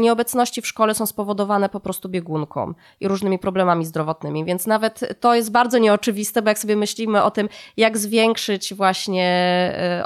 nieobecności 0.00 0.62
w 0.62 0.66
szkole 0.66 0.94
są 0.94 1.06
spowodowane 1.06 1.68
po 1.68 1.80
prostu 1.80 2.08
biegunką 2.08 2.74
i 3.00 3.08
różnymi 3.08 3.38
problemami 3.38 3.84
zdrowotnymi. 3.84 4.44
Więc 4.44 4.66
nawet 4.66 5.00
to 5.20 5.34
jest 5.34 5.52
bardzo 5.52 5.78
nieoczywiste, 5.78 6.42
bo 6.42 6.48
jak 6.48 6.58
sobie 6.58 6.76
myślimy 6.76 7.22
o 7.22 7.30
tym, 7.30 7.48
jak 7.76 7.98
zwiększyć 7.98 8.74
właśnie 8.74 9.32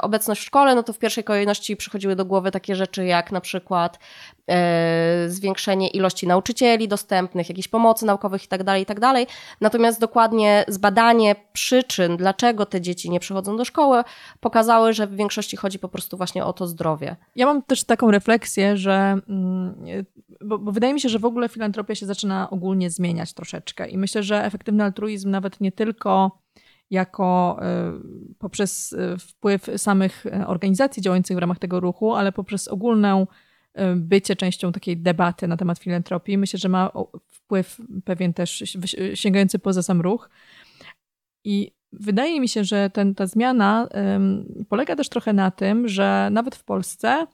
obecność 0.01 0.41
w 0.41 0.45
szkole, 0.45 0.75
no 0.75 0.83
to 0.83 0.93
w 0.93 0.99
pierwszej 0.99 1.23
kolejności 1.23 1.75
przychodziły 1.75 2.15
do 2.15 2.25
głowy 2.25 2.51
takie 2.51 2.75
rzeczy 2.75 3.05
jak 3.05 3.31
na 3.31 3.41
przykład 3.41 3.99
zwiększenie 5.27 5.87
ilości 5.87 6.27
nauczycieli 6.27 6.87
dostępnych, 6.87 7.49
jakiejś 7.49 7.67
pomocy 7.67 8.05
naukowych 8.05 8.41
itd., 8.41 8.63
tak 8.63 8.79
itd. 8.79 9.01
Tak 9.01 9.27
Natomiast 9.61 9.99
dokładnie 9.99 10.65
zbadanie 10.67 11.35
przyczyn, 11.53 12.17
dlaczego 12.17 12.65
te 12.65 12.81
dzieci 12.81 13.09
nie 13.09 13.19
przychodzą 13.19 13.57
do 13.57 13.65
szkoły, 13.65 14.03
pokazały, 14.39 14.93
że 14.93 15.07
w 15.07 15.15
większości 15.15 15.57
chodzi 15.57 15.79
po 15.79 15.89
prostu 15.89 16.17
właśnie 16.17 16.45
o 16.45 16.53
to 16.53 16.67
zdrowie. 16.67 17.15
Ja 17.35 17.45
mam 17.45 17.61
też 17.61 17.83
taką 17.83 18.11
refleksję, 18.11 18.77
że 18.77 19.17
mm, 19.29 20.05
bo, 20.41 20.59
bo 20.59 20.71
wydaje 20.71 20.93
mi 20.93 21.01
się, 21.01 21.09
że 21.09 21.19
w 21.19 21.25
ogóle 21.25 21.49
filantropia 21.49 21.95
się 21.95 22.05
zaczyna 22.05 22.49
ogólnie 22.49 22.89
zmieniać 22.89 23.33
troszeczkę 23.33 23.87
i 23.87 23.97
myślę, 23.97 24.23
że 24.23 24.45
efektywny 24.45 24.83
altruizm 24.83 25.29
nawet 25.29 25.61
nie 25.61 25.71
tylko 25.71 26.39
jako 26.91 27.59
y, 28.31 28.35
poprzez 28.39 28.93
y, 28.93 29.17
wpływ 29.17 29.69
samych 29.77 30.25
organizacji 30.47 31.01
działających 31.01 31.37
w 31.37 31.39
ramach 31.39 31.59
tego 31.59 31.79
ruchu, 31.79 32.15
ale 32.15 32.31
poprzez 32.31 32.67
ogólną 32.67 33.27
bycie 33.95 34.35
częścią 34.35 34.71
takiej 34.71 34.97
debaty 34.97 35.47
na 35.47 35.57
temat 35.57 35.79
filantropii. 35.79 36.37
Myślę, 36.37 36.59
że 36.59 36.69
ma 36.69 36.91
wpływ 37.27 37.81
pewien 38.05 38.33
też 38.33 38.77
sięgający 39.13 39.59
poza 39.59 39.83
sam 39.83 40.01
ruch. 40.01 40.29
I 41.43 41.71
wydaje 41.91 42.39
mi 42.39 42.49
się, 42.49 42.63
że 42.63 42.89
ten, 42.89 43.15
ta 43.15 43.27
zmiana 43.27 43.87
polega 44.69 44.95
też 44.95 45.09
trochę 45.09 45.33
na 45.33 45.51
tym, 45.51 45.87
że 45.87 46.29
nawet 46.31 46.55
w 46.55 46.63
Polsce 46.63 47.27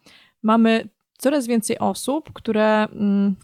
mamy 0.43 0.89
coraz 1.17 1.47
więcej 1.47 1.79
osób, 1.79 2.33
które 2.33 2.88
um, 2.93 3.35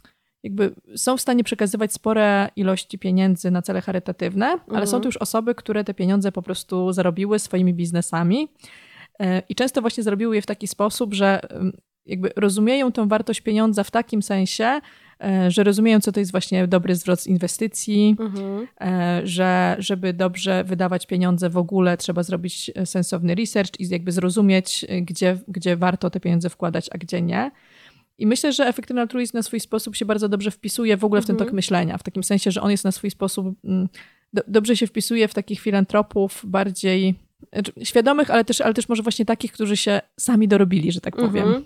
jakby 0.44 0.76
są 0.96 1.18
w 1.18 1.22
stanie 1.22 1.44
przekazywać 1.44 1.94
spore 1.94 2.50
ilości 2.56 3.00
pieniędzy 3.00 3.52
na 3.52 3.62
cele 3.62 3.82
charytatywne, 3.82 4.46
ale 4.46 4.60
mhm. 4.68 4.88
są 4.88 5.02
to 5.02 5.08
już 5.08 5.18
osoby, 5.18 5.56
które 5.56 5.84
te 5.84 5.94
pieniądze 5.94 6.32
po 6.32 6.42
prostu 6.42 6.94
zarobiły 6.94 7.40
swoimi 7.40 7.74
biznesami. 7.74 8.48
E, 9.20 9.42
I 9.50 9.56
często 9.56 9.82
właśnie 9.82 10.04
zrobiły 10.04 10.36
je 10.36 10.42
w 10.42 10.46
taki 10.46 10.68
sposób, 10.68 11.14
że 11.14 11.42
jakby 12.10 12.32
rozumieją 12.36 12.92
tą 12.92 13.08
wartość 13.08 13.42
pieniądza 13.42 13.84
w 13.84 13.92
takim 13.92 14.22
sensie, 14.22 14.82
e, 15.24 15.52
że 15.52 15.64
rozumieją, 15.64 16.00
co 16.00 16.12
to 16.12 16.20
jest 16.20 16.32
właśnie 16.32 16.68
dobry 16.68 16.96
zwrot 16.96 17.20
z 17.22 17.28
inwestycji, 17.28 18.16
mhm. 18.20 18.68
E, 18.82 19.22
że 19.28 19.76
żeby 19.80 20.14
dobrze 20.14 20.64
wydawać 20.64 21.06
pieniądze 21.06 21.50
w 21.50 21.58
ogóle 21.58 21.98
trzeba 21.98 22.24
zrobić 22.24 22.72
e, 22.76 22.86
sensowny 22.86 23.36
research 23.36 23.80
i 23.80 23.90
jakby 23.90 24.12
zrozumieć, 24.12 24.86
gdzie, 25.02 25.38
gdzie 25.48 25.78
warto 25.78 26.10
te 26.10 26.20
pieniądze 26.20 26.50
wkładać, 26.50 26.90
a 26.92 26.98
gdzie 26.98 27.22
nie. 27.22 27.52
I 28.18 28.28
myślę, 28.28 28.54
że 28.54 28.68
efektywny 28.68 29.02
altruizm 29.02 29.38
na 29.38 29.44
swój 29.44 29.60
sposób 29.60 29.96
się 29.96 30.06
bardzo 30.06 30.30
dobrze 30.30 30.52
wpisuje 30.52 30.98
w 30.98 31.04
ogóle 31.04 31.22
w 31.22 31.26
ten 31.26 31.36
tok 31.36 31.48
mhm. 31.48 31.56
myślenia, 31.56 31.98
w 31.98 32.04
takim 32.04 32.24
sensie, 32.24 32.52
że 32.52 32.62
on 32.62 32.72
jest 32.72 32.84
na 32.84 32.92
swój 32.92 33.12
sposób, 33.12 33.56
mm, 33.64 33.90
do, 34.34 34.42
dobrze 34.48 34.78
się 34.78 34.88
wpisuje 34.88 35.28
w 35.28 35.34
takich 35.34 35.60
filantropów 35.60 36.42
bardziej 36.44 37.16
znaczy, 37.54 37.72
świadomych, 37.84 38.30
ale 38.30 38.46
też, 38.46 38.62
ale 38.62 38.74
też 38.74 38.90
może 38.90 39.04
właśnie 39.04 39.26
takich, 39.26 39.52
którzy 39.52 39.78
się 39.78 40.02
sami 40.20 40.48
dorobili, 40.48 40.92
że 40.92 41.02
tak 41.02 41.16
powiem. 41.16 41.48
Mhm. 41.48 41.64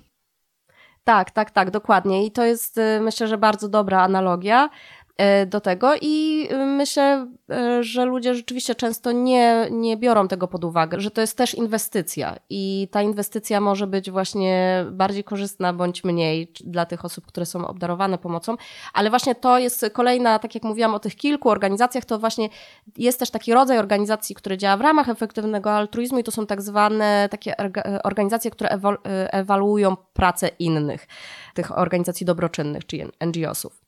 Tak, 1.03 1.31
tak, 1.31 1.51
tak, 1.51 1.72
dokładnie. 1.72 2.25
I 2.25 2.31
to 2.31 2.43
jest 2.43 2.77
y, 2.77 3.00
myślę, 3.01 3.27
że 3.27 3.38
bardzo 3.38 3.69
dobra 3.69 4.01
analogia. 4.01 4.69
E, 5.17 5.46
do 5.46 5.62
tego 5.62 5.91
i 6.01 6.48
y, 6.51 6.65
myślę, 6.65 7.27
e, 7.50 7.84
że 7.84 8.05
ludzie 8.05 8.36
rzeczywiście 8.36 8.75
często 8.75 9.12
nie, 9.12 9.67
nie 9.72 9.98
biorą 9.98 10.27
tego 10.27 10.48
pod 10.48 10.63
uwagę, 10.63 11.00
że 11.00 11.12
to 11.12 11.22
jest 11.22 11.38
też 11.38 11.53
inwestycja 11.53 12.36
i 12.50 12.88
ta 12.91 13.01
inwestycja 13.01 13.62
może 13.62 13.88
być 13.88 14.12
właśnie 14.12 14.86
bardziej 14.91 15.24
korzystna 15.24 15.74
bądź 15.74 16.03
mniej 16.03 16.53
dla 16.65 16.86
tych 16.86 17.05
osób, 17.05 17.25
które 17.25 17.46
są 17.46 17.67
obdarowane 17.67 18.17
pomocą, 18.17 18.55
ale 18.93 19.10
właśnie 19.10 19.36
to 19.36 19.60
jest 19.60 19.86
kolejna, 19.93 20.39
tak 20.39 20.55
jak 20.55 20.63
mówiłam 20.63 20.96
o 20.96 21.00
tych 21.00 21.15
kilku 21.15 21.50
organizacjach, 21.50 22.05
to 22.05 22.20
właśnie 22.20 22.50
jest 22.98 23.20
też 23.20 23.32
taki 23.32 23.53
rodzaj 23.53 23.77
organizacji, 23.79 24.36
który 24.36 24.58
działa 24.58 24.77
w 24.77 24.82
ramach 24.82 25.10
efektywnego 25.10 25.72
altruizmu 25.72 26.20
i 26.20 26.24
to 26.24 26.32
są 26.32 26.46
tak 26.46 26.62
zwane 26.62 27.27
takie 27.32 27.53
organizacje, 28.03 28.51
które 28.51 28.70
e, 28.70 29.34
ewaluują 29.34 29.98
pracę 30.13 30.48
innych, 30.60 31.08
tych 31.53 31.77
organizacji 31.77 32.25
dobroczynnych, 32.25 32.86
czyli 32.86 33.03
NGO-sów. 33.25 33.82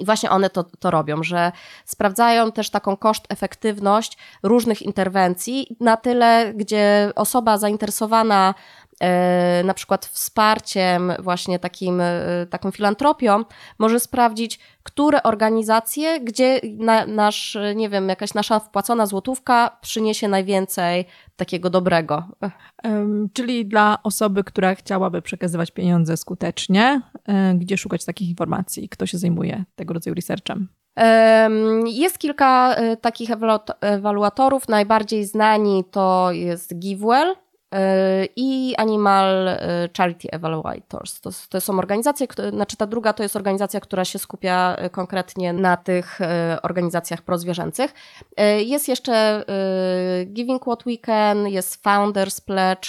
I 0.00 0.04
właśnie 0.04 0.30
one 0.30 0.50
to, 0.50 0.64
to 0.64 0.90
robią, 0.90 1.22
że 1.22 1.52
sprawdzają 1.84 2.52
też 2.52 2.70
taką 2.70 2.96
koszt-efektywność 2.96 4.18
różnych 4.42 4.82
interwencji 4.82 5.76
na 5.80 5.96
tyle, 5.96 6.52
gdzie 6.54 7.12
osoba 7.14 7.58
zainteresowana 7.58 8.54
na 9.64 9.74
przykład 9.74 10.06
wsparciem, 10.06 11.12
właśnie 11.18 11.58
takim, 11.58 12.00
e, 12.00 12.46
taką 12.50 12.70
filantropią, 12.70 13.44
może 13.78 14.00
sprawdzić, 14.00 14.58
które 14.82 15.22
organizacje, 15.22 16.20
gdzie 16.20 16.60
na, 16.78 17.06
nasz, 17.06 17.58
nie 17.76 17.88
wiem, 17.88 18.08
jakaś 18.08 18.34
nasza 18.34 18.60
wpłacona 18.60 19.06
złotówka 19.06 19.78
przyniesie 19.80 20.28
najwięcej 20.28 21.04
takiego 21.36 21.70
dobrego. 21.70 22.22
Czyli 23.32 23.66
dla 23.66 23.98
osoby, 24.02 24.44
która 24.44 24.74
chciałaby 24.74 25.22
przekazywać 25.22 25.70
pieniądze 25.70 26.16
skutecznie, 26.16 27.00
um, 27.28 27.58
gdzie 27.58 27.76
szukać 27.76 28.04
takich 28.04 28.28
informacji? 28.28 28.88
Kto 28.88 29.06
się 29.06 29.18
zajmuje 29.18 29.64
tego 29.76 29.94
rodzaju 29.94 30.14
researchem? 30.14 30.68
Jest 31.86 32.18
kilka 32.18 32.74
e, 32.74 32.96
takich 32.96 33.30
ewaluatorów. 33.80 34.68
Najbardziej 34.68 35.24
znani 35.24 35.84
to 35.90 36.32
jest 36.32 36.78
GiveWell, 36.78 37.34
i 38.36 38.74
Animal 38.78 39.48
e, 39.48 39.88
Charity 39.96 40.30
Evaluators. 40.30 41.20
To, 41.20 41.30
to 41.48 41.60
są 41.60 41.78
organizacje, 41.78 42.28
które, 42.28 42.50
znaczy 42.50 42.76
ta 42.76 42.86
druga 42.86 43.12
to 43.12 43.22
jest 43.22 43.36
organizacja, 43.36 43.80
która 43.80 44.04
się 44.04 44.18
skupia 44.18 44.76
e, 44.78 44.90
konkretnie 44.90 45.52
na 45.52 45.76
tych 45.76 46.20
e, 46.20 46.58
organizacjach 46.62 47.22
prozwierzęcych. 47.22 47.94
Jest 48.58 48.88
jeszcze 48.88 49.44
Giving 50.26 50.62
What 50.62 50.84
We 50.84 50.98
Can, 50.98 51.48
jest 51.48 51.82
Founders 51.82 52.40
Pledge 52.40 52.88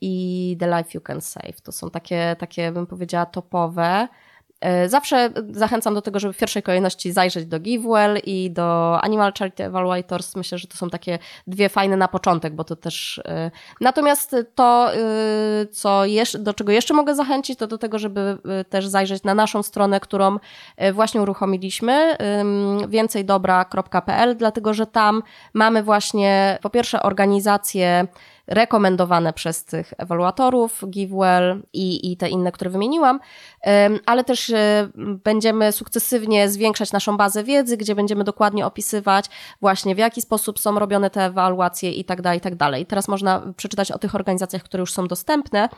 i 0.00 0.56
The 0.60 0.66
Life 0.66 0.90
You 0.94 1.00
Can 1.00 1.20
Save. 1.20 1.60
To 1.62 1.72
są 1.72 1.90
takie, 1.90 2.36
takie 2.38 2.72
bym 2.72 2.86
powiedziała, 2.86 3.26
topowe. 3.26 4.08
E, 4.60 4.88
zawsze 4.88 5.30
zachęcam 5.50 5.94
do 5.94 6.02
tego, 6.02 6.20
żeby 6.20 6.34
w 6.34 6.36
pierwszej 6.38 6.62
kolejności 6.62 7.12
zajrzeć 7.12 7.46
do 7.46 7.60
GiveWell 7.60 8.18
i 8.24 8.50
do 8.50 9.00
Animal 9.00 9.32
Charity 9.38 9.64
Evaluators. 9.64 10.36
Myślę, 10.36 10.58
że 10.58 10.66
to 10.66 10.76
są 10.76 10.90
takie 10.90 11.18
dwie 11.46 11.68
fajne 11.68 11.96
na 11.96 12.08
początek, 12.08 12.54
bo 12.54 12.64
to 12.64 12.76
też. 12.76 13.20
E, 13.24 13.50
natomiast 13.80 14.36
to, 14.54 14.94
e, 14.94 14.98
co 15.66 16.04
jeszcze, 16.04 16.38
do 16.38 16.54
czego 16.54 16.72
jeszcze 16.72 16.94
mogę 16.94 17.14
zachęcić, 17.14 17.58
to 17.58 17.66
do 17.66 17.78
tego, 17.78 17.98
żeby 17.98 18.38
też 18.68 18.86
zajrzeć 18.86 19.24
na 19.24 19.34
naszą 19.34 19.62
stronę, 19.62 20.00
którą 20.00 20.38
właśnie 20.92 21.22
uruchomiliśmy, 21.22 22.16
więcejdobra.pl, 22.88 24.36
dlatego 24.36 24.74
że 24.74 24.86
tam 24.86 25.22
mamy 25.54 25.82
właśnie 25.82 26.58
po 26.62 26.70
pierwsze 26.70 27.02
organizację 27.02 28.06
rekomendowane 28.50 29.32
przez 29.32 29.64
tych 29.64 29.94
ewaluatorów, 29.98 30.84
GiveWell 30.90 31.62
i, 31.72 32.12
i 32.12 32.16
te 32.16 32.28
inne, 32.28 32.52
które 32.52 32.70
wymieniłam, 32.70 33.20
ale 34.06 34.24
też 34.24 34.50
e, 34.50 34.88
będziemy 35.24 35.72
sukcesywnie 35.72 36.48
zwiększać 36.48 36.92
naszą 36.92 37.16
bazę 37.16 37.44
wiedzy, 37.44 37.76
gdzie 37.76 37.94
będziemy 37.94 38.24
dokładnie 38.24 38.66
opisywać 38.66 39.26
właśnie 39.60 39.94
w 39.94 39.98
jaki 39.98 40.22
sposób 40.22 40.58
są 40.58 40.78
robione 40.78 41.10
te 41.10 41.24
ewaluacje 41.24 41.92
i 41.92 42.04
tak 42.04 42.22
dalej, 42.22 42.38
i 42.38 42.40
tak 42.40 42.54
dalej. 42.54 42.86
Teraz 42.86 43.08
można 43.08 43.42
przeczytać 43.56 43.92
o 43.92 43.98
tych 43.98 44.14
organizacjach, 44.14 44.62
które 44.62 44.80
już 44.80 44.92
są 44.92 45.08
dostępne. 45.08 45.68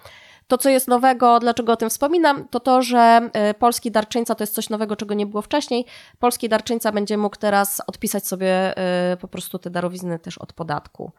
To, 0.48 0.58
co 0.58 0.70
jest 0.70 0.88
nowego, 0.88 1.38
dlaczego 1.40 1.72
o 1.72 1.76
tym 1.76 1.90
wspominam, 1.90 2.48
to 2.48 2.60
to, 2.60 2.82
że 2.82 3.30
e, 3.32 3.54
polski 3.54 3.90
darczyńca 3.90 4.34
to 4.34 4.42
jest 4.42 4.54
coś 4.54 4.70
nowego, 4.70 4.96
czego 4.96 5.14
nie 5.14 5.26
było 5.26 5.42
wcześniej. 5.42 5.86
Polski 6.18 6.48
darczyńca 6.48 6.92
będzie 6.92 7.16
mógł 7.16 7.36
teraz 7.36 7.82
odpisać 7.86 8.26
sobie 8.26 8.76
e, 8.76 9.16
po 9.16 9.28
prostu 9.28 9.58
te 9.58 9.70
darowizny 9.70 10.18
też 10.18 10.38
od 10.38 10.52
podatku. 10.52 11.12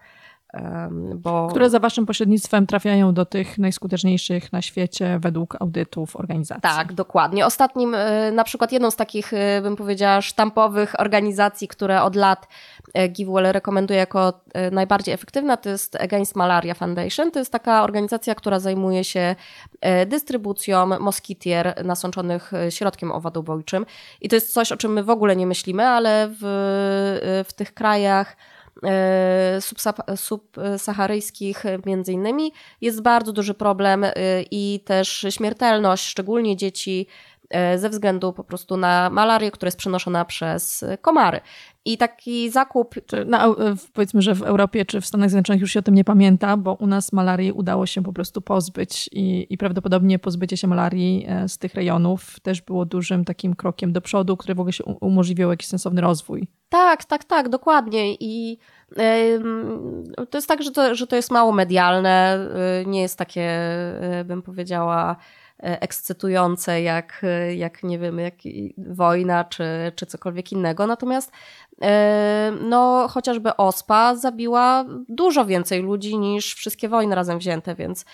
Bo... 1.15 1.47
Które 1.47 1.69
za 1.69 1.79
waszym 1.79 2.05
pośrednictwem 2.05 2.67
trafiają 2.67 3.13
do 3.13 3.25
tych 3.25 3.57
najskuteczniejszych 3.57 4.53
na 4.53 4.61
świecie 4.61 5.19
według 5.19 5.61
audytów 5.61 6.15
organizacji. 6.15 6.61
Tak, 6.61 6.93
dokładnie. 6.93 7.45
Ostatnim, 7.45 7.95
e, 7.95 8.31
na 8.31 8.43
przykład 8.43 8.71
jedną 8.71 8.91
z 8.91 8.95
takich, 8.95 9.33
e, 9.33 9.61
bym 9.61 9.75
powiedziała, 9.75 10.21
sztampowych 10.21 10.99
organizacji, 10.99 11.67
które 11.67 12.01
od 12.01 12.15
lat 12.15 12.47
e, 12.93 13.07
GiveWell 13.07 13.51
rekomenduje 13.51 13.99
jako 13.99 14.33
najbardziej 14.71 15.13
efektywna, 15.13 15.57
to 15.57 15.69
jest 15.69 15.95
Against 15.95 16.35
Malaria 16.35 16.73
Foundation. 16.73 17.31
To 17.31 17.39
jest 17.39 17.51
taka 17.51 17.83
organizacja, 17.83 18.35
która 18.35 18.59
zajmuje 18.59 19.03
się 19.03 19.35
dystrybucją 20.07 20.99
moskitier 20.99 21.85
nasączonych 21.85 22.51
środkiem 22.69 23.11
owadobojczym. 23.11 23.85
I 24.21 24.29
to 24.29 24.35
jest 24.35 24.53
coś, 24.53 24.71
o 24.71 24.77
czym 24.77 24.93
my 24.93 25.03
w 25.03 25.09
ogóle 25.09 25.35
nie 25.35 25.47
myślimy, 25.47 25.87
ale 25.87 26.29
w, 26.29 26.39
w 27.47 27.53
tych 27.53 27.73
krajach 27.73 28.35
subsaharyjskich 30.15 31.63
między 31.85 32.13
innymi. 32.13 32.51
Jest 32.81 33.01
bardzo 33.01 33.33
duży 33.33 33.53
problem 33.53 34.03
e, 34.03 34.11
i 34.51 34.79
też 34.85 35.25
śmiertelność, 35.29 36.07
szczególnie 36.07 36.57
dzieci 36.57 37.07
e, 37.07 37.32
ze 37.77 37.89
względu 37.89 38.33
po 38.33 38.43
prostu 38.43 38.77
na 38.77 39.09
malarię, 39.09 39.51
która 39.51 39.67
jest 39.67 39.77
przenoszona 39.77 40.25
przez 40.25 40.85
komary. 41.01 41.39
I 41.85 41.97
taki 41.97 42.49
zakup. 42.49 42.95
Na, 43.25 43.55
powiedzmy, 43.93 44.21
że 44.21 44.35
w 44.35 44.41
Europie 44.41 44.85
czy 44.85 45.01
w 45.01 45.05
Stanach 45.05 45.29
Zjednoczonych 45.29 45.61
już 45.61 45.71
się 45.71 45.79
o 45.79 45.83
tym 45.83 45.95
nie 45.95 46.03
pamięta, 46.03 46.57
bo 46.57 46.73
u 46.73 46.87
nas 46.87 47.13
malarii 47.13 47.51
udało 47.51 47.85
się 47.85 48.03
po 48.03 48.13
prostu 48.13 48.41
pozbyć 48.41 49.09
i, 49.11 49.47
i 49.49 49.57
prawdopodobnie 49.57 50.19
pozbycie 50.19 50.57
się 50.57 50.67
malarii 50.67 51.27
z 51.47 51.57
tych 51.57 51.73
rejonów 51.73 52.39
też 52.39 52.61
było 52.61 52.85
dużym 52.85 53.25
takim 53.25 53.55
krokiem 53.55 53.93
do 53.93 54.01
przodu, 54.01 54.37
który 54.37 54.55
w 54.55 54.59
ogóle 54.59 54.73
się 54.73 54.83
umożliwiał 54.83 55.49
jakiś 55.49 55.67
sensowny 55.67 56.01
rozwój. 56.01 56.47
Tak, 56.69 57.05
tak, 57.05 57.23
tak, 57.23 57.49
dokładnie. 57.49 58.15
I 58.19 58.57
to 60.29 60.37
jest 60.37 60.47
tak, 60.47 60.63
że 60.63 60.71
to, 60.71 60.95
że 60.95 61.07
to 61.07 61.15
jest 61.15 61.31
mało 61.31 61.51
medialne, 61.51 62.47
nie 62.85 63.01
jest 63.01 63.17
takie, 63.17 63.59
bym 64.25 64.41
powiedziała, 64.41 65.11
e, 65.11 65.42
ekscytujące 65.63 66.81
jak, 66.81 67.25
jak 67.55 67.83
nie 67.83 67.99
wiem, 67.99 68.19
jak 68.19 68.33
wojna 68.77 69.43
czy, 69.43 69.63
czy 69.95 70.05
cokolwiek 70.05 70.51
innego. 70.51 70.87
Natomiast 70.87 71.31
no, 72.61 73.07
chociażby 73.07 73.57
OSPA 73.57 74.15
zabiła 74.15 74.85
dużo 75.09 75.45
więcej 75.45 75.81
ludzi 75.81 76.17
niż 76.17 76.53
wszystkie 76.53 76.89
wojny 76.89 77.15
razem 77.15 77.39
wzięte, 77.39 77.75
więc 77.75 78.05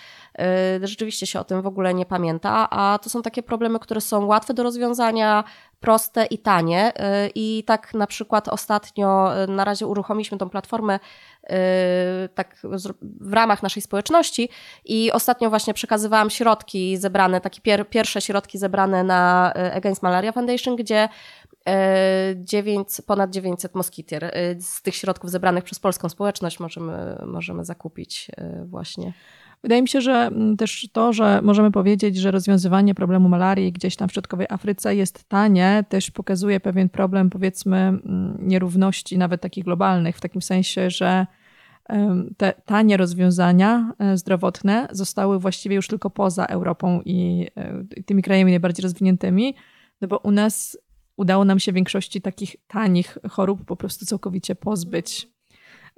rzeczywiście 0.82 1.26
się 1.26 1.40
o 1.40 1.44
tym 1.44 1.62
w 1.62 1.66
ogóle 1.66 1.94
nie 1.94 2.06
pamięta, 2.06 2.70
a 2.70 2.98
to 3.02 3.10
są 3.10 3.22
takie 3.22 3.42
problemy, 3.42 3.78
które 3.78 4.00
są 4.00 4.26
łatwe 4.26 4.54
do 4.54 4.62
rozwiązania, 4.62 5.44
proste 5.80 6.26
i 6.26 6.38
tanie. 6.38 6.92
Y, 7.26 7.30
I 7.34 7.64
tak 7.66 7.94
na 7.94 8.06
przykład 8.06 8.48
ostatnio 8.48 9.32
y, 9.44 9.46
na 9.46 9.64
razie 9.64 9.86
uruchomiliśmy 9.86 10.38
tą 10.38 10.50
platformę 10.50 10.98
y, 11.44 11.48
tak 12.34 12.56
w 13.02 13.32
ramach 13.32 13.62
naszej 13.62 13.82
społeczności 13.82 14.48
i 14.84 15.12
ostatnio 15.12 15.50
właśnie 15.50 15.74
przekazywałam 15.74 16.30
środki 16.30 16.96
zebrane, 16.96 17.40
takie 17.40 17.60
pier 17.60 17.88
pierwsze 17.88 18.20
środki 18.20 18.58
zebrane 18.58 19.04
na 19.04 19.52
Against 19.74 20.02
Malaria 20.02 20.32
Foundation, 20.32 20.76
gdzie 20.76 21.08
9, 22.36 22.88
ponad 23.06 23.30
900 23.30 23.74
moskitier 23.74 24.32
z 24.60 24.82
tych 24.82 24.94
środków 24.94 25.30
zebranych 25.30 25.64
przez 25.64 25.78
polską 25.78 26.08
społeczność 26.08 26.60
możemy, 26.60 27.18
możemy 27.26 27.64
zakupić 27.64 28.30
właśnie. 28.64 29.12
Wydaje 29.62 29.82
mi 29.82 29.88
się, 29.88 30.00
że 30.00 30.12
mm, 30.12 30.56
też 30.56 30.88
to, 30.92 31.12
że 31.12 31.40
możemy 31.42 31.70
powiedzieć, 31.70 32.16
że 32.16 32.30
rozwiązywanie 32.30 32.94
problemu 32.94 33.28
malarii 33.28 33.72
gdzieś 33.72 33.96
tam 33.96 34.08
w 34.08 34.12
środkowej 34.12 34.46
Afryce 34.50 34.96
jest 34.96 35.28
tanie, 35.28 35.84
też 35.88 36.10
pokazuje 36.10 36.60
pewien 36.60 36.88
problem, 36.88 37.30
powiedzmy, 37.30 37.76
mm, 37.76 38.38
nierówności, 38.40 39.18
nawet 39.18 39.40
takich 39.40 39.64
globalnych, 39.64 40.16
w 40.16 40.20
takim 40.20 40.42
sensie, 40.42 40.90
że 40.90 41.26
te 42.36 42.52
tanie 42.64 42.96
rozwiązania 42.96 43.92
e, 43.98 44.16
zdrowotne 44.16 44.88
zostały 44.90 45.38
właściwie 45.38 45.76
już 45.76 45.88
tylko 45.88 46.10
poza 46.10 46.46
Europą 46.46 47.00
i 47.04 47.46
e, 47.56 47.84
tymi 48.06 48.22
krajami 48.22 48.52
najbardziej 48.52 48.82
rozwiniętymi, 48.82 49.54
no 50.00 50.08
bo 50.08 50.18
u 50.18 50.30
nas 50.30 50.78
udało 51.20 51.44
nam 51.44 51.58
się 51.58 51.72
większości 51.72 52.20
takich 52.20 52.56
tanich 52.66 53.18
chorób 53.30 53.64
po 53.64 53.76
prostu 53.76 54.06
całkowicie 54.06 54.54
pozbyć. 54.54 55.28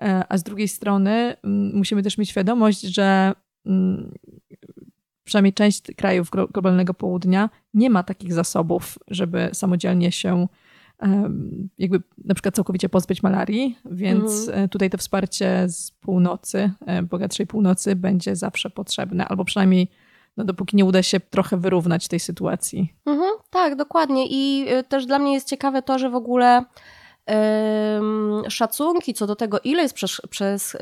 E, 0.02 0.24
a 0.28 0.38
z 0.38 0.42
drugiej 0.42 0.68
strony 0.68 1.36
mm, 1.42 1.76
musimy 1.76 2.02
też 2.02 2.18
mieć 2.18 2.30
świadomość, 2.30 2.80
że 2.80 3.32
Mm, 3.66 4.14
przynajmniej 5.24 5.52
część 5.52 5.82
krajów 5.96 6.30
globalnego 6.30 6.94
południa 6.94 7.50
nie 7.74 7.90
ma 7.90 8.02
takich 8.02 8.32
zasobów, 8.32 8.98
żeby 9.08 9.50
samodzielnie 9.52 10.12
się 10.12 10.48
jakby 11.78 12.02
na 12.24 12.34
przykład 12.34 12.54
całkowicie 12.54 12.88
pozbyć 12.88 13.22
malarii, 13.22 13.78
więc 13.90 14.48
mhm. 14.48 14.64
E, 14.64 14.68
tutaj 14.68 14.90
to 14.90 14.98
wsparcie 14.98 15.68
z 15.68 15.90
północy, 15.90 16.70
e, 16.86 17.02
bogatszej 17.02 17.46
północy 17.46 17.96
będzie 17.96 18.36
zawsze 18.36 18.70
potrzebne, 18.70 19.28
albo 19.28 19.44
przynajmniej 19.44 19.88
no, 20.36 20.44
dopóki 20.44 20.76
nie 20.76 20.84
uda 20.84 21.02
się 21.02 21.20
trochę 21.20 21.56
wyrównać 21.56 22.08
tej 22.08 22.20
sytuacji. 22.20 22.94
Mhm, 23.06 23.30
tak, 23.50 23.76
dokładnie. 23.76 24.26
I 24.30 24.66
e, 24.68 24.84
też 24.84 25.06
dla 25.06 25.18
mnie 25.18 25.32
jest 25.32 25.48
ciekawe 25.48 25.82
to, 25.82 25.98
że 25.98 26.10
w 26.10 26.14
ogóle 26.14 26.64
szacunki 28.48 29.14
co 29.14 29.26
do 29.26 29.36
tego, 29.36 29.60
ile 29.64 29.82
jest 29.82 29.94
przez, 29.94 30.20
przez, 30.30 30.76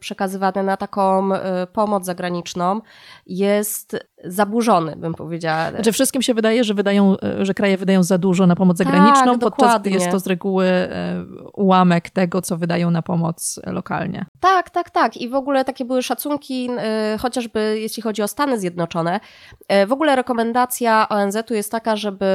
przekazywane 0.00 0.62
na 0.62 0.76
taką 0.76 1.30
pomoc 1.72 2.04
zagraniczną, 2.04 2.80
jest 3.26 3.96
zaburzony, 4.24 4.96
bym 4.96 5.14
powiedziała. 5.14 5.70
Znaczy 5.70 5.92
wszystkim 5.92 6.22
się 6.22 6.34
wydaje, 6.34 6.64
że, 6.64 6.74
wydają, 6.74 7.16
że 7.40 7.54
kraje 7.54 7.76
wydają 7.76 8.02
za 8.02 8.18
dużo 8.18 8.46
na 8.46 8.56
pomoc 8.56 8.76
zagraniczną, 8.76 9.38
tak, 9.38 9.40
podczas 9.40 9.80
gdy 9.80 9.90
jest 9.90 10.10
to 10.10 10.18
z 10.18 10.26
reguły 10.26 10.66
e, 10.66 11.24
ułamek 11.54 12.10
tego, 12.10 12.42
co 12.42 12.56
wydają 12.56 12.90
na 12.90 13.02
pomoc 13.02 13.60
lokalnie. 13.66 14.26
Tak, 14.40 14.70
tak, 14.70 14.90
tak. 14.90 15.16
I 15.16 15.28
w 15.28 15.34
ogóle 15.34 15.64
takie 15.64 15.84
były 15.84 16.02
szacunki, 16.02 16.70
e, 16.78 17.18
chociażby 17.20 17.80
jeśli 17.80 18.02
chodzi 18.02 18.22
o 18.22 18.28
Stany 18.28 18.58
Zjednoczone. 18.58 19.20
E, 19.68 19.86
w 19.86 19.92
ogóle 19.92 20.16
rekomendacja 20.16 21.08
ONZ-u 21.08 21.54
jest 21.54 21.72
taka, 21.72 21.96
żeby 21.96 22.26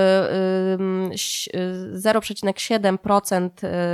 0,7% 1.93 3.50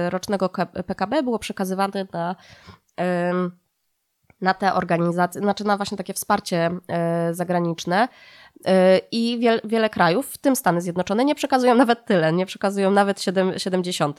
rocznego 0.10 0.50
PKB 0.86 1.24
było 1.24 1.40
przekazywane 1.40 2.08
na 2.14 2.36
na 4.42 4.54
te 4.54 4.74
organizacje, 4.74 5.42
znaczy 5.42 5.64
na 5.64 5.78
właśnie 5.78 5.98
takie 5.98 6.14
wsparcie 6.14 6.72
e, 6.88 7.34
zagraniczne. 7.34 8.08
E, 8.66 8.98
I 9.12 9.40
wiel, 9.40 9.62
wiele 9.64 9.90
krajów, 9.90 10.28
w 10.28 10.38
tym 10.38 10.56
Stany 10.56 10.82
Zjednoczone, 10.82 11.26
nie 11.26 11.36
przekazują 11.36 11.76
nawet 11.76 12.06
tyle, 12.06 12.34
nie 12.34 12.46
przekazują 12.46 12.92
nawet 12.92 13.22
70. 13.58 14.18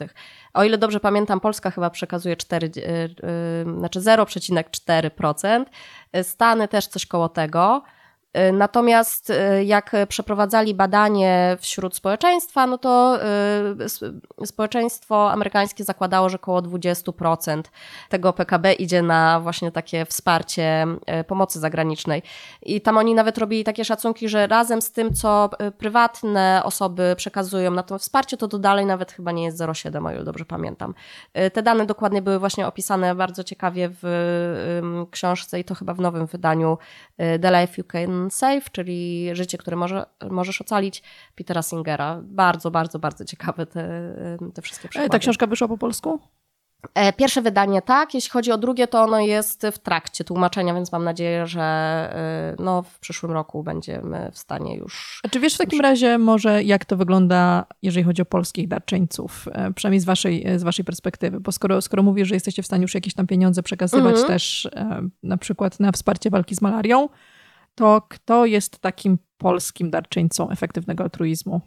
O 0.53 0.63
ile 0.63 0.77
dobrze 0.77 0.99
pamiętam, 0.99 1.39
Polska 1.39 1.71
chyba 1.71 1.89
przekazuje 1.89 2.35
4, 2.35 2.67
e, 2.67 2.71
znaczy 3.77 3.99
0,4%. 3.99 5.65
Stany 6.23 6.67
też 6.67 6.87
coś 6.87 7.05
koło 7.05 7.29
tego. 7.29 7.83
Y, 8.37 8.51
natomiast 8.51 9.29
y, 9.29 9.63
jak 9.63 9.95
przeprowadzali 10.07 10.73
badanie 10.73 11.57
wśród 11.59 11.95
społeczeństwa, 11.95 12.67
no 12.67 12.77
to 12.77 13.19
y, 14.41 14.45
społeczeństwo 14.47 15.31
amerykańskie 15.31 15.83
zakładało, 15.83 16.29
że 16.29 16.35
około 16.35 16.61
20% 16.61 17.61
tego 18.09 18.33
PKB 18.33 18.73
idzie 18.73 19.01
na 19.01 19.39
właśnie 19.39 19.71
takie 19.71 20.05
wsparcie 20.05 20.87
pomocy 21.27 21.59
zagranicznej. 21.59 22.23
I 22.61 22.81
tam 22.81 22.97
oni 22.97 23.13
nawet 23.13 23.37
robili 23.37 23.63
takie 23.63 23.85
szacunki, 23.85 24.29
że 24.29 24.47
razem 24.47 24.81
z 24.81 24.91
tym, 24.91 25.13
co 25.13 25.49
prywatne 25.77 26.61
osoby 26.63 27.13
przekazują 27.17 27.71
na 27.71 27.83
to 27.83 27.99
wsparcie, 27.99 28.37
to 28.37 28.47
to 28.47 28.59
dalej 28.59 28.85
nawet 28.85 29.11
chyba 29.11 29.31
nie 29.31 29.43
jest 29.43 29.57
0,7, 29.57 30.07
o 30.07 30.11
ile 30.11 30.23
dobrze 30.23 30.45
pamiętam. 30.45 30.93
Te 31.53 31.63
dane 31.63 31.85
dokładnie 31.85 32.21
były 32.21 32.39
właśnie 32.39 32.67
opisane 32.67 33.15
bardzo 33.15 33.43
ciekawie 33.43 33.89
w 34.01 35.07
książce 35.11 35.59
i 35.59 35.63
to 35.63 35.75
chyba 35.75 35.93
w 35.93 35.99
nowym 35.99 36.25
wydaniu 36.25 36.77
The 37.17 37.61
Life 37.61 37.73
You 37.77 37.83
Can 37.83 38.20
Safe, 38.29 38.69
czyli 38.71 39.29
Życie, 39.33 39.57
które 39.57 39.77
może, 39.77 40.05
możesz 40.29 40.61
ocalić, 40.61 41.03
Petera 41.35 41.61
Singera. 41.61 42.21
Bardzo, 42.23 42.71
bardzo, 42.71 42.99
bardzo 42.99 43.25
ciekawe 43.25 43.65
te, 43.65 44.15
te 44.53 44.61
wszystkie 44.61 44.89
przykłady. 44.89 45.09
Ta 45.09 45.19
książka 45.19 45.47
wyszła 45.47 45.67
po 45.67 45.77
polsku? 45.77 46.19
E, 46.93 47.13
pierwsze 47.13 47.41
wydanie 47.41 47.81
tak, 47.81 48.13
jeśli 48.13 48.31
chodzi 48.31 48.51
o 48.51 48.57
drugie, 48.57 48.87
to 48.87 49.01
ono 49.01 49.19
jest 49.19 49.67
w 49.71 49.79
trakcie 49.79 50.23
tłumaczenia, 50.23 50.73
więc 50.73 50.91
mam 50.91 51.03
nadzieję, 51.03 51.47
że 51.47 51.61
e, 51.61 52.55
no, 52.63 52.83
w 52.83 52.99
przyszłym 52.99 53.31
roku 53.31 53.63
będziemy 53.63 54.29
w 54.33 54.37
stanie 54.37 54.75
już. 54.75 55.19
A 55.23 55.29
czy 55.29 55.39
wiesz 55.39 55.53
w 55.53 55.57
takim 55.57 55.81
razie 55.81 56.17
może, 56.17 56.63
jak 56.63 56.85
to 56.85 56.97
wygląda, 56.97 57.65
jeżeli 57.81 58.03
chodzi 58.03 58.21
o 58.21 58.25
polskich 58.25 58.67
darczyńców, 58.67 59.47
e, 59.51 59.73
przynajmniej 59.73 59.99
z 59.99 60.05
waszej, 60.05 60.45
z 60.55 60.63
waszej 60.63 60.85
perspektywy? 60.85 61.39
Bo 61.39 61.51
skoro, 61.51 61.81
skoro 61.81 62.03
mówisz, 62.03 62.27
że 62.27 62.35
jesteście 62.35 62.63
w 62.63 62.65
stanie 62.65 62.81
już 62.81 62.95
jakieś 62.95 63.13
tam 63.13 63.27
pieniądze 63.27 63.63
przekazywać 63.63 64.15
mm 64.15 64.25
-hmm. 64.25 64.27
też 64.27 64.69
na 65.23 65.37
przykład 65.37 65.79
na 65.79 65.91
wsparcie 65.91 66.29
walki 66.29 66.55
z 66.55 66.61
malarią, 66.61 67.09
to 67.75 68.01
kto 68.09 68.45
jest 68.45 68.79
takim 68.79 69.17
polskim 69.37 69.91
darczyńcą 69.91 70.49
efektywnego 70.49 71.03
altruizmu? 71.03 71.61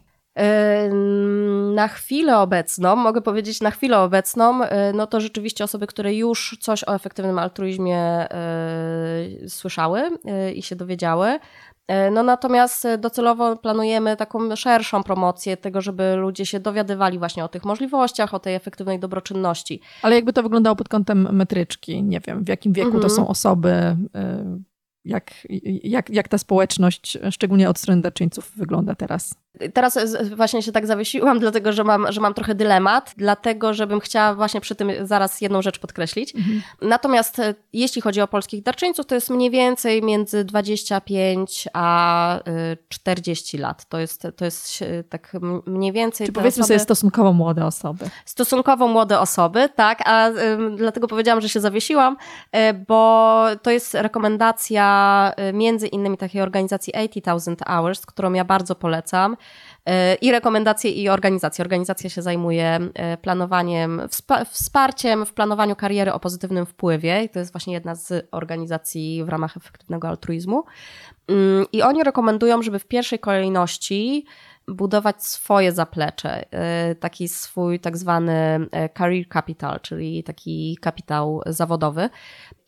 Na 1.75 1.89
chwilę 1.89 2.39
obecną, 2.39 2.97
mogę 2.97 3.23
powiedzieć 3.23 3.61
na 3.61 3.71
chwilę 3.71 4.01
obecną, 4.01 4.61
no 4.95 5.07
to 5.07 5.21
rzeczywiście 5.21 5.65
osoby, 5.65 5.87
które 5.87 6.15
już 6.15 6.57
coś 6.61 6.85
o 6.85 6.95
efektywnym 6.95 7.39
altruizmie 7.39 8.27
słyszały 9.49 10.11
i 10.55 10.63
się 10.63 10.77
dowiedziały, 10.77 11.39
E, 11.89 12.11
no 12.11 12.23
natomiast 12.23 12.85
e, 12.85 12.99
docelowo 12.99 13.57
planujemy 13.57 14.17
taką 14.17 14.57
szerszą 14.57 15.03
promocję 15.03 15.57
tego, 15.57 15.81
żeby 15.81 16.15
ludzie 16.17 16.47
się 16.47 16.61
dowiadywali 16.61 17.19
właśnie 17.19 17.45
o 17.45 17.49
tych 17.49 17.65
możliwościach, 17.65 18.35
o 18.35 18.39
tej 18.39 18.55
efektywnej 18.55 18.99
dobroczynności. 18.99 19.81
Ale 20.03 20.15
jakby 20.15 20.33
to 20.33 20.43
wyglądało 20.43 20.77
pod 20.77 20.89
kątem 20.89 21.29
metryczki? 21.37 22.03
Nie 22.03 22.21
wiem, 22.21 22.45
w 22.45 22.49
jakim 22.49 22.73
wieku 22.73 22.87
mhm. 22.87 23.03
to 23.03 23.11
są 23.11 23.29
osoby, 23.29 23.69
e, 23.69 23.97
jak, 25.05 25.47
jak, 25.85 26.11
jak 26.11 26.29
ta 26.29 26.39
społeczność, 26.39 27.19
szczególnie 27.31 27.71
od 27.71 27.79
strony 27.79 28.03
darczyńców, 28.03 28.53
wygląda 28.57 28.95
teraz? 28.95 29.44
Teraz 29.75 29.99
właśnie 30.37 30.63
się 30.63 30.73
tak 30.73 30.87
zawiesiłam, 30.87 31.39
dlatego 31.45 31.73
że 31.73 31.85
mam, 31.85 32.13
że 32.13 32.21
mam 32.21 32.35
trochę 32.35 32.55
dylemat, 32.55 33.15
dlatego 33.17 33.75
żebym 33.75 34.01
chciała 34.01 34.35
właśnie 34.35 34.61
przy 34.61 34.75
tym 34.75 34.93
zaraz 35.03 35.41
jedną 35.41 35.63
rzecz 35.63 35.79
podkreślić. 35.79 36.35
Mhm. 36.35 36.63
Natomiast 36.83 37.39
e, 37.39 37.55
jeśli 37.73 38.03
chodzi 38.03 38.21
o 38.21 38.29
polskich 38.29 38.63
darczyńców, 38.63 39.07
to 39.07 39.15
jest 39.15 39.31
mniej 39.31 39.51
więcej 39.51 40.03
między 40.03 40.45
25 40.45 41.69
a 41.73 42.41
40 42.89 43.57
e, 43.57 43.61
lat. 43.61 43.89
To 43.89 43.99
jest, 43.99 44.27
to 44.37 44.45
jest 44.45 44.83
e, 44.83 45.05
tak 45.05 45.33
mniej 45.67 45.93
więcej. 45.93 46.27
Czy 46.27 46.33
powiedzmy 46.33 46.61
osoby, 46.61 46.79
sobie 46.79 46.85
stosunkowo 46.85 47.33
młode 47.33 47.67
osoby. 47.67 48.11
Stosunkowo 48.25 48.89
młode 48.89 49.21
osoby, 49.21 49.69
tak, 49.77 50.09
a 50.09 50.31
dlatego 50.77 51.09
powiedziałam, 51.09 51.41
że 51.41 51.49
się 51.49 51.61
zawiesiłam, 51.61 52.17
bo 52.89 53.45
to 53.63 53.71
jest 53.71 53.95
rekomendacja 53.95 55.33
między 55.53 55.87
innymi 55.87 56.17
takiej 56.17 56.43
organizacji 56.43 56.93
80,000 56.93 57.65
Hours, 57.67 58.07
którą 58.07 58.33
ja 58.33 58.45
bardzo 58.45 58.75
polecam 58.75 59.37
i 60.21 60.33
rekomendacje 60.33 60.91
i 60.91 61.09
organizacje. 61.09 61.63
Organizacja 61.63 62.11
się 62.11 62.23
zajmuje 62.23 62.79
e, 62.95 63.17
planowaniem, 63.17 64.03
wsparciem 64.51 65.27
w 65.27 65.33
planowaniu 65.33 65.77
kariery 65.77 66.13
o 66.13 66.21
pozytywnym 66.21 66.67
wpływie 66.67 67.23
i 67.25 67.29
to 67.29 67.39
jest 67.39 67.53
właśnie 67.53 67.75
jedna 67.75 67.95
z 67.95 68.29
organizacji 68.31 69.25
w 69.25 69.29
ramach 69.29 69.57
efektywnego 69.57 70.09
altruizmu. 70.09 70.65
Mm, 71.29 71.67
I 71.73 71.83
oni 71.83 72.05
rekomendują, 72.05 72.63
żeby 72.63 72.79
w 72.79 72.87
pierwszej 72.87 73.19
kolejności 73.19 74.25
budować 74.69 75.25
swoje 75.25 75.73
zaplecze, 75.73 76.45
e, 76.51 76.95
taki 76.95 77.29
swój 77.29 77.81
tak 77.81 77.97
zwany 77.97 78.33
e, 78.33 78.89
career 78.89 79.29
capital, 79.29 79.81
czyli 79.81 80.25
taki 80.25 80.79
kapitał 80.81 81.41
zawodowy 81.47 82.11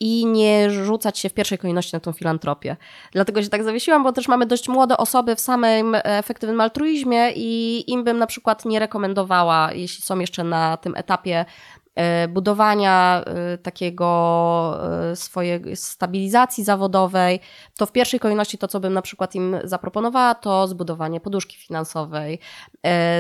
i 0.00 0.26
nie 0.26 0.70
rzucać 0.70 1.18
się 1.18 1.28
w 1.28 1.34
pierwszej 1.34 1.58
kolejności 1.58 1.96
na 1.96 2.00
tą 2.00 2.12
filantropię. 2.12 2.76
Dlatego 3.12 3.42
się 3.42 3.48
tak 3.48 3.64
zawiesiłam, 3.64 4.02
bo 4.02 4.12
też 4.12 4.28
mamy 4.28 4.46
dość 4.46 4.68
młode 4.68 4.96
osoby 4.96 5.36
w 5.36 5.40
samym 5.40 5.96
efektywnym 6.04 6.60
altruizmie 6.60 7.32
i 7.32 7.84
im 7.90 8.04
bym 8.04 8.18
na 8.18 8.26
przykład 8.26 8.64
nie 8.64 8.78
rekomendowała, 8.78 9.72
jeśli 9.72 10.02
są 10.02 10.18
jeszcze 10.18 10.44
na 10.44 10.76
tym 10.76 10.94
etapie 10.96 11.44
E, 11.85 11.85
budowania 12.28 13.22
e, 13.26 13.58
takiego 13.58 14.80
e, 15.10 15.16
swojej 15.16 15.76
stabilizacji 15.76 16.64
zawodowej, 16.64 17.40
to 17.76 17.86
w 17.86 17.92
pierwszej 17.92 18.20
kolejności 18.20 18.58
to, 18.58 18.68
co 18.68 18.80
bym 18.80 18.92
na 18.92 19.02
przykład 19.02 19.34
im 19.34 19.56
zaproponowała, 19.64 20.34
to 20.34 20.68
zbudowanie 20.68 21.20
poduszki 21.20 21.56
finansowej, 21.56 22.38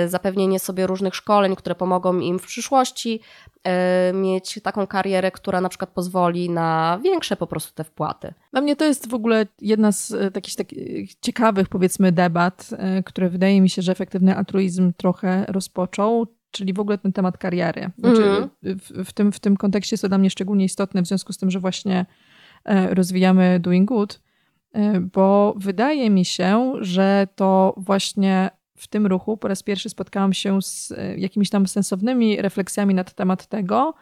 zapewnienie 0.06 0.58
sobie 0.58 0.86
różnych 0.86 1.14
szkoleń, 1.14 1.56
które 1.56 1.74
pomogą 1.74 2.18
im 2.18 2.38
w 2.38 2.46
przyszłości 2.46 3.20
mieć 4.14 4.60
taką 4.62 4.86
karierę, 4.86 5.30
która 5.30 5.60
na 5.60 5.68
przykład 5.68 5.90
pozwoli 5.90 6.50
na 6.50 6.98
większe 7.02 7.36
po 7.36 7.46
prostu 7.46 7.74
te 7.74 7.84
wpłaty. 7.84 8.34
Dla 8.52 8.60
mnie 8.60 8.76
to 8.76 8.84
jest 8.84 9.10
w 9.10 9.14
ogóle 9.14 9.46
jedna 9.60 9.92
z 9.92 10.34
takich, 10.34 10.54
takich 10.54 11.14
ciekawych, 11.14 11.68
powiedzmy, 11.68 12.12
debat, 12.12 12.70
które 13.04 13.28
wydaje 13.28 13.60
mi 13.60 13.70
się, 13.70 13.82
że 13.82 13.92
efektywny 13.92 14.36
altruizm 14.36 14.92
trochę 14.96 15.44
rozpoczął, 15.48 16.26
czyli 16.50 16.72
w 16.72 16.80
ogóle 16.80 16.98
ten 16.98 17.12
temat 17.12 17.38
kariery. 17.38 17.90
Znaczy, 17.98 18.22
mm. 18.22 18.48
w, 18.62 19.08
w, 19.08 19.12
tym, 19.12 19.32
w 19.32 19.40
tym 19.40 19.56
kontekście 19.56 19.94
jest 19.94 20.02
to 20.02 20.08
dla 20.08 20.18
mnie 20.18 20.30
szczególnie 20.30 20.64
istotne, 20.64 21.02
w 21.02 21.06
związku 21.06 21.32
z 21.32 21.38
tym, 21.38 21.50
że 21.50 21.60
właśnie 21.60 22.06
e, 22.64 22.94
rozwijamy 22.94 23.60
Doing 23.60 23.88
Good, 23.88 24.20
e, 24.72 25.00
bo 25.00 25.54
wydaje 25.56 26.10
mi 26.10 26.24
się, 26.24 26.72
że 26.80 27.28
to 27.34 27.74
właśnie 27.76 28.50
w 28.76 28.88
tym 28.88 29.06
ruchu 29.06 29.36
po 29.36 29.48
raz 29.48 29.62
pierwszy 29.62 29.88
spotkałam 29.88 30.32
się 30.32 30.62
z 30.62 30.92
e, 30.92 31.18
jakimiś 31.18 31.50
tam 31.50 31.66
sensownymi 31.66 32.42
refleksjami 32.42 32.94
na 32.94 33.04
temat 33.04 33.46
tego, 33.46 33.94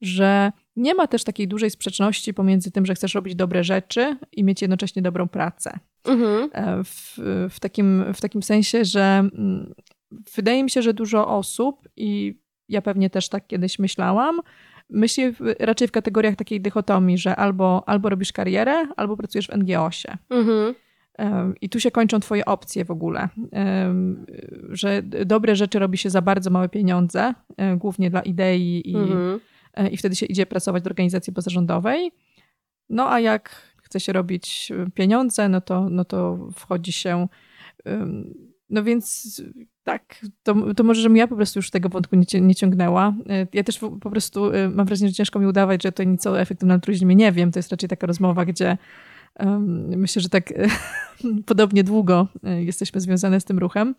że 0.00 0.52
nie 0.76 0.94
ma 0.94 1.06
też 1.06 1.24
takiej 1.24 1.48
dużej 1.48 1.70
sprzeczności 1.70 2.34
pomiędzy 2.34 2.70
tym, 2.70 2.86
że 2.86 2.94
chcesz 2.94 3.14
robić 3.14 3.34
dobre 3.34 3.64
rzeczy 3.64 4.16
i 4.32 4.44
mieć 4.44 4.62
jednocześnie 4.62 5.02
dobrą 5.02 5.28
pracę. 5.28 5.78
Mhm. 6.04 6.50
W, 6.84 7.18
w, 7.50 7.60
takim, 7.60 8.04
w 8.14 8.20
takim 8.20 8.42
sensie, 8.42 8.84
że 8.84 9.02
mm, 9.02 9.74
wydaje 10.34 10.64
mi 10.64 10.70
się, 10.70 10.82
że 10.82 10.94
dużo 10.94 11.28
osób, 11.28 11.88
i 11.96 12.38
ja 12.68 12.82
pewnie 12.82 13.10
też 13.10 13.28
tak 13.28 13.46
kiedyś 13.46 13.78
myślałam, 13.78 14.40
myśli 14.90 15.24
raczej 15.58 15.88
w 15.88 15.92
kategoriach 15.92 16.36
takiej 16.36 16.60
dychotomii, 16.60 17.18
że 17.18 17.36
albo, 17.36 17.82
albo 17.86 18.08
robisz 18.08 18.32
karierę, 18.32 18.86
albo 18.96 19.16
pracujesz 19.16 19.46
w 19.46 19.56
NGO-sie. 19.56 20.18
Mhm. 20.30 20.74
I 21.60 21.68
tu 21.68 21.80
się 21.80 21.90
kończą 21.90 22.20
twoje 22.20 22.44
opcje 22.44 22.84
w 22.84 22.90
ogóle, 22.90 23.28
że 24.68 25.02
dobre 25.02 25.56
rzeczy 25.56 25.78
robi 25.78 25.98
się 25.98 26.10
za 26.10 26.22
bardzo 26.22 26.50
małe 26.50 26.68
pieniądze, 26.68 27.34
e, 27.56 27.76
głównie 27.76 28.10
dla 28.10 28.22
idei 28.22 28.90
i, 28.90 28.96
mhm. 28.96 29.40
E, 29.74 29.88
i 29.88 29.96
wtedy 29.96 30.16
się 30.16 30.26
idzie 30.26 30.46
pracować 30.46 30.82
do 30.82 30.90
organizacji 30.90 31.32
pozarządowej. 31.32 32.12
No 32.88 33.10
a 33.10 33.20
jak 33.20 33.72
chce 33.82 34.00
się 34.00 34.12
robić 34.12 34.72
pieniądze, 34.94 35.48
no 35.48 35.60
to, 35.60 35.88
no 35.90 36.04
to 36.04 36.48
wchodzi 36.56 36.92
się 36.92 37.28
no 38.70 38.82
więc 38.82 39.42
tak, 39.84 40.16
to, 40.42 40.54
to 40.74 40.84
może, 40.84 41.00
żebym 41.00 41.16
ja 41.16 41.26
po 41.26 41.36
prostu 41.36 41.58
już 41.58 41.70
tego 41.70 41.88
wątku 41.88 42.16
nie, 42.16 42.40
nie 42.40 42.54
ciągnęła. 42.54 43.14
E, 43.28 43.46
ja 43.52 43.64
też 43.64 43.78
po 43.78 44.10
prostu 44.10 44.52
e, 44.52 44.68
mam 44.68 44.86
wrażenie, 44.86 45.08
że 45.08 45.14
ciężko 45.14 45.38
mi 45.38 45.46
udawać, 45.46 45.82
że 45.82 45.92
to 45.92 46.04
nic 46.04 46.26
o 46.26 46.40
efektywnym 46.40 46.74
altruizmie 46.74 47.14
nie 47.14 47.32
wiem. 47.32 47.52
To 47.52 47.58
jest 47.58 47.70
raczej 47.70 47.88
taka 47.88 48.06
rozmowa, 48.06 48.44
gdzie 48.44 48.78
um, 49.38 49.88
myślę, 49.88 50.22
że 50.22 50.28
tak 50.28 50.52
podobnie 51.46 51.84
długo 51.84 52.28
e, 52.44 52.62
jesteśmy 52.62 53.00
związane 53.00 53.40
z 53.40 53.44
tym 53.44 53.58
ruchem. 53.58 53.94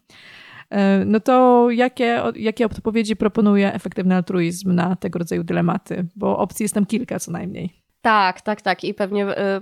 No 1.06 1.20
to 1.20 1.68
jakie, 1.72 2.22
jakie 2.36 2.66
odpowiedzi 2.66 3.16
proponuje 3.16 3.74
efektywny 3.74 4.16
altruizm 4.16 4.76
na 4.76 4.96
tego 4.96 5.20
rodzaju 5.20 5.44
dylematy? 5.44 6.08
Bo 6.16 6.38
opcji 6.38 6.64
jest 6.64 6.74
tam 6.74 6.86
kilka 6.86 7.20
co 7.20 7.32
najmniej. 7.32 7.84
Tak, 8.04 8.42
tak, 8.42 8.62
tak. 8.62 8.84
I 8.84 8.94
pewnie 8.94 9.28
y, 9.28 9.62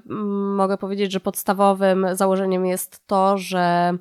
mogę 0.55 0.77
powiedzieć, 0.77 1.11
że 1.11 1.19
podstawowym 1.19 2.07
założeniem 2.13 2.65
jest 2.65 3.07
to, 3.07 3.37
że 3.37 3.93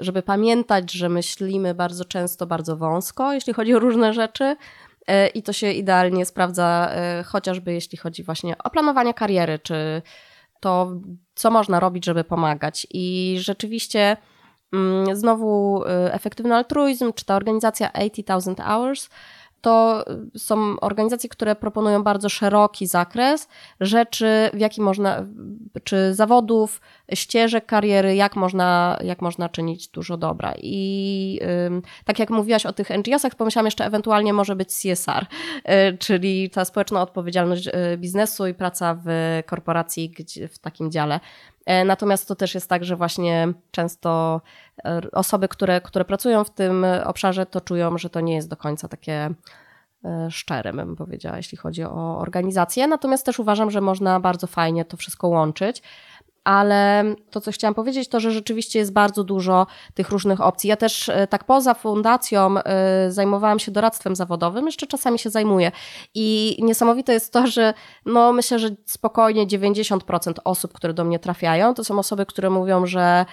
żeby 0.00 0.22
pamiętać, 0.22 0.92
że 0.92 1.08
myślimy 1.08 1.74
bardzo 1.74 2.04
często 2.04 2.46
bardzo 2.46 2.76
wąsko, 2.76 3.32
jeśli 3.32 3.52
chodzi 3.52 3.74
o 3.74 3.78
różne 3.78 4.12
rzeczy. 4.12 4.56
E, 5.06 5.28
I 5.28 5.42
to 5.42 5.52
się 5.52 5.72
idealnie 5.72 6.26
sprawdza, 6.26 6.90
e, 6.90 7.22
chociażby 7.22 7.72
jeśli 7.72 7.98
chodzi 7.98 8.22
właśnie 8.22 8.58
o 8.58 8.70
planowanie 8.70 9.14
kariery, 9.14 9.58
czy 9.58 10.02
to, 10.60 10.92
co 11.34 11.50
można 11.50 11.80
robić, 11.80 12.04
żeby 12.04 12.24
pomagać. 12.24 12.86
I 12.90 13.36
rzeczywiście, 13.40 14.16
mm, 14.72 15.16
znowu, 15.16 15.82
efektywny 16.10 16.54
altruizm, 16.54 17.12
czy 17.12 17.24
ta 17.24 17.36
organizacja 17.36 17.92
80,000 17.92 18.60
Hours 18.60 19.08
to 19.64 20.04
są 20.36 20.80
organizacje, 20.80 21.28
które 21.28 21.56
proponują 21.56 22.02
bardzo 22.02 22.28
szeroki 22.28 22.86
zakres 22.86 23.48
rzeczy, 23.80 24.50
w 24.54 24.60
jaki 24.60 24.80
można, 24.80 25.26
czy 25.84 26.14
zawodów, 26.14 26.80
ścieżek 27.14 27.66
kariery, 27.66 28.14
jak 28.14 28.36
można, 28.36 28.98
jak 29.04 29.22
można 29.22 29.48
czynić 29.48 29.88
dużo 29.88 30.16
dobra. 30.16 30.54
I 30.62 31.40
tak 32.04 32.18
jak 32.18 32.30
mówiłaś 32.30 32.66
o 32.66 32.72
tych 32.72 32.90
NGO-sach, 32.90 33.34
pomyślałam 33.34 33.66
jeszcze 33.66 33.86
ewentualnie 33.86 34.32
może 34.32 34.56
być 34.56 34.68
CSR, 34.68 35.26
y, 35.92 35.98
czyli 35.98 36.50
ta 36.50 36.64
społeczna 36.64 37.02
odpowiedzialność 37.02 37.66
y, 37.66 37.72
biznesu 37.98 38.46
i 38.46 38.54
praca 38.54 38.98
w 39.04 39.08
korporacji 39.46 40.14
w 40.48 40.58
takim 40.58 40.90
dziale. 40.90 41.20
E, 41.66 41.84
natomiast 41.84 42.28
to 42.28 42.34
też 42.34 42.54
jest 42.54 42.68
tak, 42.68 42.84
że 42.84 42.96
właśnie 42.96 43.48
często 43.70 44.40
e, 44.84 45.00
osoby, 45.12 45.48
które, 45.48 45.80
które 45.80 46.04
pracują 46.04 46.44
w 46.44 46.50
tym 46.50 46.86
obszarze, 47.04 47.46
to 47.46 47.60
czują, 47.60 47.98
że 47.98 48.10
to 48.10 48.20
nie 48.20 48.34
jest 48.34 48.48
do 48.48 48.56
końca 48.56 48.88
takie 48.88 49.30
e, 50.04 50.30
szczere, 50.30 50.72
bym 50.72 50.96
powiedziała, 50.96 51.36
jeśli 51.36 51.58
chodzi 51.58 51.84
o 51.84 52.18
organizację. 52.18 52.86
Natomiast 52.86 53.26
też 53.26 53.38
uważam, 53.38 53.70
że 53.70 53.80
można 53.80 54.20
bardzo 54.20 54.46
fajnie 54.46 54.84
to 54.84 54.96
wszystko 54.96 55.28
łączyć 55.28 55.82
ale 56.44 57.04
to, 57.30 57.40
co 57.40 57.52
chciałam 57.52 57.74
powiedzieć, 57.74 58.08
to, 58.08 58.20
że 58.20 58.30
rzeczywiście 58.30 58.78
jest 58.78 58.92
bardzo 58.92 59.24
dużo 59.24 59.66
tych 59.94 60.08
różnych 60.08 60.40
opcji. 60.40 60.68
Ja 60.68 60.76
też 60.76 61.08
e, 61.08 61.26
tak 61.26 61.44
poza 61.44 61.74
fundacją 61.74 62.58
e, 62.58 63.10
zajmowałam 63.10 63.58
się 63.58 63.72
doradztwem 63.72 64.16
zawodowym, 64.16 64.66
jeszcze 64.66 64.86
czasami 64.86 65.18
się 65.18 65.30
zajmuję. 65.30 65.72
I 66.14 66.56
niesamowite 66.62 67.12
jest 67.12 67.32
to, 67.32 67.46
że 67.46 67.74
no 68.06 68.32
myślę, 68.32 68.58
że 68.58 68.68
spokojnie 68.84 69.46
90% 69.46 70.32
osób, 70.44 70.72
które 70.72 70.94
do 70.94 71.04
mnie 71.04 71.18
trafiają, 71.18 71.74
to 71.74 71.84
są 71.84 71.98
osoby, 71.98 72.26
które 72.26 72.50
mówią, 72.50 72.86
że 72.86 73.26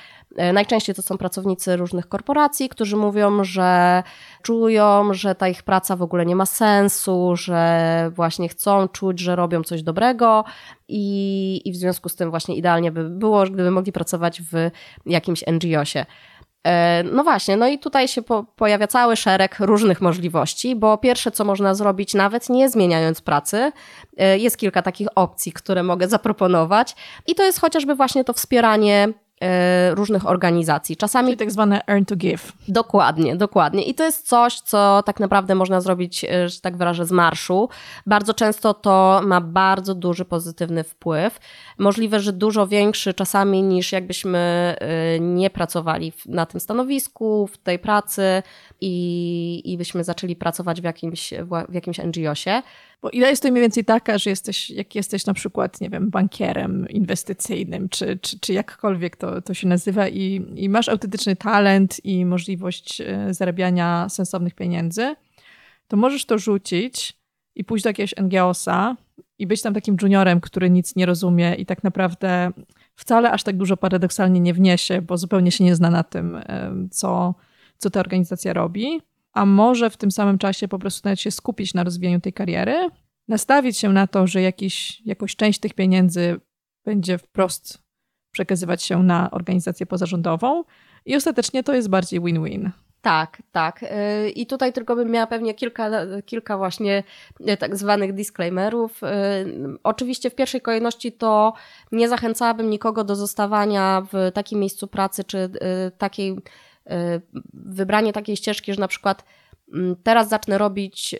najczęściej 0.53 0.95
to 0.95 1.01
są 1.01 1.17
pracownicy 1.17 1.75
różnych 1.75 2.07
korporacji, 2.07 2.69
którzy 2.69 2.97
mówią, 2.97 3.43
że 3.43 4.03
czują, 4.41 5.13
że 5.13 5.35
ta 5.35 5.47
ich 5.47 5.63
praca 5.63 5.95
w 5.95 6.01
ogóle 6.01 6.25
nie 6.25 6.35
ma 6.35 6.45
sensu, 6.45 7.35
że 7.35 8.11
właśnie 8.15 8.49
chcą 8.49 8.87
czuć, 8.87 9.19
że 9.19 9.35
robią 9.35 9.63
coś 9.63 9.83
dobrego 9.83 10.43
i, 10.87 11.61
i 11.65 11.71
w 11.71 11.75
związku 11.75 12.09
z 12.09 12.15
tym 12.15 12.29
właśnie 12.29 12.55
idealnie 12.55 12.91
by 12.91 13.09
było, 13.09 13.43
gdyby 13.43 13.71
mogli 13.71 13.91
pracować 13.91 14.41
w 14.41 14.69
jakimś 15.05 15.43
NGO-sie. 15.47 16.05
E, 16.63 17.03
no 17.03 17.23
właśnie, 17.23 17.57
no 17.57 17.67
i 17.67 17.79
tutaj 17.79 18.07
się 18.07 18.21
po, 18.21 18.43
pojawia 18.43 18.87
cały 18.87 19.15
szereg 19.15 19.59
różnych 19.59 20.01
możliwości, 20.01 20.75
bo 20.75 20.97
pierwsze, 20.97 21.31
co 21.31 21.45
można 21.45 21.75
zrobić, 21.75 22.13
nawet 22.13 22.49
nie 22.49 22.69
zmieniając 22.69 23.21
pracy, 23.21 23.71
e, 24.17 24.37
jest 24.37 24.57
kilka 24.57 24.81
takich 24.81 25.07
opcji, 25.15 25.51
które 25.51 25.83
mogę 25.83 26.07
zaproponować, 26.07 26.95
i 27.27 27.35
to 27.35 27.43
jest 27.43 27.61
chociażby 27.61 27.95
właśnie 27.95 28.23
to 28.23 28.33
wspieranie 28.33 29.07
E, 29.07 29.13
różnych 29.93 30.27
organizacji. 30.27 30.97
Czasami 30.97 31.27
Czyli 31.27 31.37
tak 31.37 31.51
zwane 31.51 31.81
earn 31.87 32.05
to 32.05 32.15
give. 32.15 32.53
Dokładnie, 32.67 33.35
dokładnie. 33.35 33.83
I 33.83 33.93
to 33.93 34.03
jest 34.03 34.27
coś, 34.27 34.59
co 34.59 35.03
tak 35.05 35.19
naprawdę 35.19 35.55
można 35.55 35.81
zrobić, 35.81 36.23
e, 36.23 36.49
że 36.49 36.59
tak 36.61 36.77
wyrażę, 36.77 37.05
z 37.05 37.11
marszu. 37.11 37.69
Bardzo 38.05 38.33
często 38.33 38.73
to 38.73 39.21
ma 39.25 39.41
bardzo 39.41 39.95
duży 39.95 40.25
pozytywny 40.25 40.83
wpływ. 40.83 41.39
Możliwe, 41.77 42.19
że 42.19 42.33
dużo 42.33 42.67
większy 42.67 43.13
czasami 43.13 43.63
niż 43.63 43.91
jakbyśmy 43.91 44.39
e, 44.79 45.19
nie 45.19 45.49
pracowali 45.49 46.13
na 46.25 46.45
tym 46.45 46.59
stanowisku, 46.59 47.47
w 47.47 47.57
tej 47.57 47.79
pracy 47.79 48.43
i, 48.81 49.61
i 49.65 49.77
byśmy 49.77 50.03
zaczęli 50.03 50.35
pracować 50.35 50.81
w 50.81 50.83
jakimś, 50.83 51.33
w 51.69 51.73
jakimś 51.73 51.99
NGO-sie. 51.99 52.61
Bo 53.01 53.09
idea 53.09 53.29
jest 53.29 53.43
to 53.43 53.51
mniej 53.51 53.61
więcej 53.61 53.85
taka, 53.85 54.17
że 54.17 54.29
jesteś, 54.29 54.69
jak 54.69 54.95
jesteś 54.95 55.25
na 55.25 55.33
przykład, 55.33 55.81
nie 55.81 55.89
wiem, 55.89 56.09
bankierem 56.09 56.89
inwestycyjnym, 56.89 57.89
czy, 57.89 58.19
czy, 58.21 58.39
czy 58.39 58.53
jakkolwiek 58.53 59.15
to, 59.15 59.41
to 59.41 59.53
się 59.53 59.67
nazywa 59.67 60.07
i, 60.07 60.45
i 60.55 60.69
masz 60.69 60.89
autentyczny 60.89 61.35
talent 61.35 62.05
i 62.05 62.25
możliwość 62.25 63.01
e, 63.01 63.33
zarabiania 63.33 64.09
sensownych 64.09 64.55
pieniędzy, 64.55 65.15
to 65.87 65.97
możesz 65.97 66.25
to 66.25 66.37
rzucić 66.37 67.13
i 67.55 67.63
pójść 67.63 67.83
do 67.83 67.89
jakiegoś 67.89 68.15
NGO-sa 68.17 68.95
i 69.39 69.47
być 69.47 69.61
tam 69.61 69.73
takim 69.73 69.97
juniorem, 70.01 70.41
który 70.41 70.69
nic 70.69 70.95
nie 70.95 71.05
rozumie 71.05 71.55
i 71.55 71.65
tak 71.65 71.83
naprawdę 71.83 72.51
wcale 72.95 73.31
aż 73.31 73.43
tak 73.43 73.57
dużo 73.57 73.77
paradoksalnie 73.77 74.39
nie 74.39 74.53
wniesie, 74.53 75.01
bo 75.01 75.17
zupełnie 75.17 75.51
się 75.51 75.63
nie 75.63 75.75
zna 75.75 75.89
na 75.89 76.03
tym, 76.03 76.37
co, 76.91 77.35
co 77.77 77.89
ta 77.89 77.99
organizacja 77.99 78.53
robi 78.53 79.01
a 79.33 79.45
może 79.45 79.89
w 79.89 79.97
tym 79.97 80.11
samym 80.11 80.37
czasie 80.37 80.67
po 80.67 80.79
prostu 80.79 81.01
nawet 81.03 81.19
się 81.19 81.31
skupić 81.31 81.73
na 81.73 81.83
rozwijaniu 81.83 82.19
tej 82.19 82.33
kariery, 82.33 82.89
nastawić 83.27 83.77
się 83.77 83.89
na 83.89 84.07
to, 84.07 84.27
że 84.27 84.41
jakiś, 84.41 85.01
jakąś 85.05 85.35
część 85.35 85.59
tych 85.59 85.73
pieniędzy 85.73 86.39
będzie 86.85 87.17
wprost 87.17 87.83
przekazywać 88.31 88.83
się 88.83 89.03
na 89.03 89.31
organizację 89.31 89.85
pozarządową 89.85 90.63
i 91.05 91.15
ostatecznie 91.15 91.63
to 91.63 91.73
jest 91.73 91.89
bardziej 91.89 92.21
win-win. 92.21 92.71
Tak, 93.01 93.41
tak. 93.51 93.83
Y, 93.83 94.29
I 94.29 94.45
tutaj 94.45 94.73
tylko 94.73 94.95
bym 94.95 95.11
miała 95.11 95.27
pewnie 95.27 95.53
kilka, 95.53 95.89
kilka 96.25 96.57
właśnie 96.57 97.03
y, 97.49 97.57
tak 97.57 97.75
zwanych 97.75 98.13
disclaimerów. 98.13 99.03
Y, 99.03 99.07
oczywiście 99.83 100.29
w 100.29 100.35
pierwszej 100.35 100.61
kolejności 100.61 101.11
to 101.11 101.53
nie 101.91 102.09
zachęcałabym 102.09 102.69
nikogo 102.69 103.03
do 103.03 103.15
zostawania 103.15 104.01
w 104.11 104.31
takim 104.33 104.59
miejscu 104.59 104.87
pracy 104.87 105.23
czy 105.23 105.49
takiej 105.97 106.37
wybranie 107.53 108.13
takiej 108.13 108.35
ścieżki, 108.37 108.73
że 108.73 108.81
na 108.81 108.87
przykład 108.87 109.23
mm, 109.73 109.95
teraz 110.03 110.29
zacznę 110.29 110.57
robić, 110.57 111.13
y, 111.13 111.17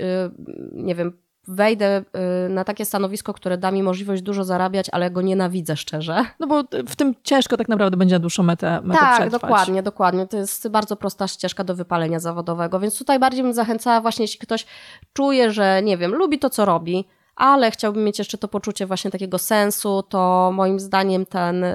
nie 0.74 0.96
wiem, 0.96 1.14
wejdę 1.48 2.04
y, 2.46 2.50
na 2.50 2.64
takie 2.64 2.86
stanowisko, 2.86 3.34
które 3.34 3.58
da 3.58 3.72
mi 3.72 3.84
możliwość 3.84 4.22
dużo 4.22 4.44
zarabiać, 4.44 4.90
ale 4.92 5.12
go 5.12 5.22
nienawidzę 5.22 5.78
szczerze. 5.78 6.26
No 6.40 6.48
bo 6.48 6.64
w 6.88 6.96
tym 6.96 7.16
ciężko 7.24 7.58
tak 7.58 7.70
naprawdę 7.70 7.98
będzie 7.98 8.16
na 8.16 8.20
dłuższą 8.20 8.44
metę, 8.44 8.82
metę 8.84 9.00
Tak, 9.00 9.20
przetrwać. 9.20 9.42
dokładnie, 9.42 9.84
dokładnie. 9.84 10.28
To 10.28 10.38
jest 10.38 10.68
bardzo 10.68 10.96
prosta 10.96 11.28
ścieżka 11.28 11.64
do 11.64 11.76
wypalenia 11.76 12.20
zawodowego, 12.20 12.80
więc 12.80 12.98
tutaj 12.98 13.20
bardziej 13.20 13.44
bym 13.44 13.54
zachęcała 13.54 14.02
właśnie, 14.02 14.24
jeśli 14.24 14.40
ktoś 14.40 14.66
czuje, 15.14 15.52
że 15.52 15.82
nie 15.84 15.98
wiem, 15.98 16.12
lubi 16.16 16.40
to, 16.40 16.50
co 16.50 16.66
robi, 16.66 17.08
ale 17.42 17.72
chciałbym 17.72 18.04
mieć 18.04 18.20
jeszcze 18.20 18.38
to 18.38 18.48
poczucie 18.48 18.86
właśnie 18.86 19.12
takiego 19.12 19.38
sensu, 19.38 20.04
to 20.04 20.52
moim 20.54 20.80
zdaniem 20.80 21.26
ten, 21.26 21.66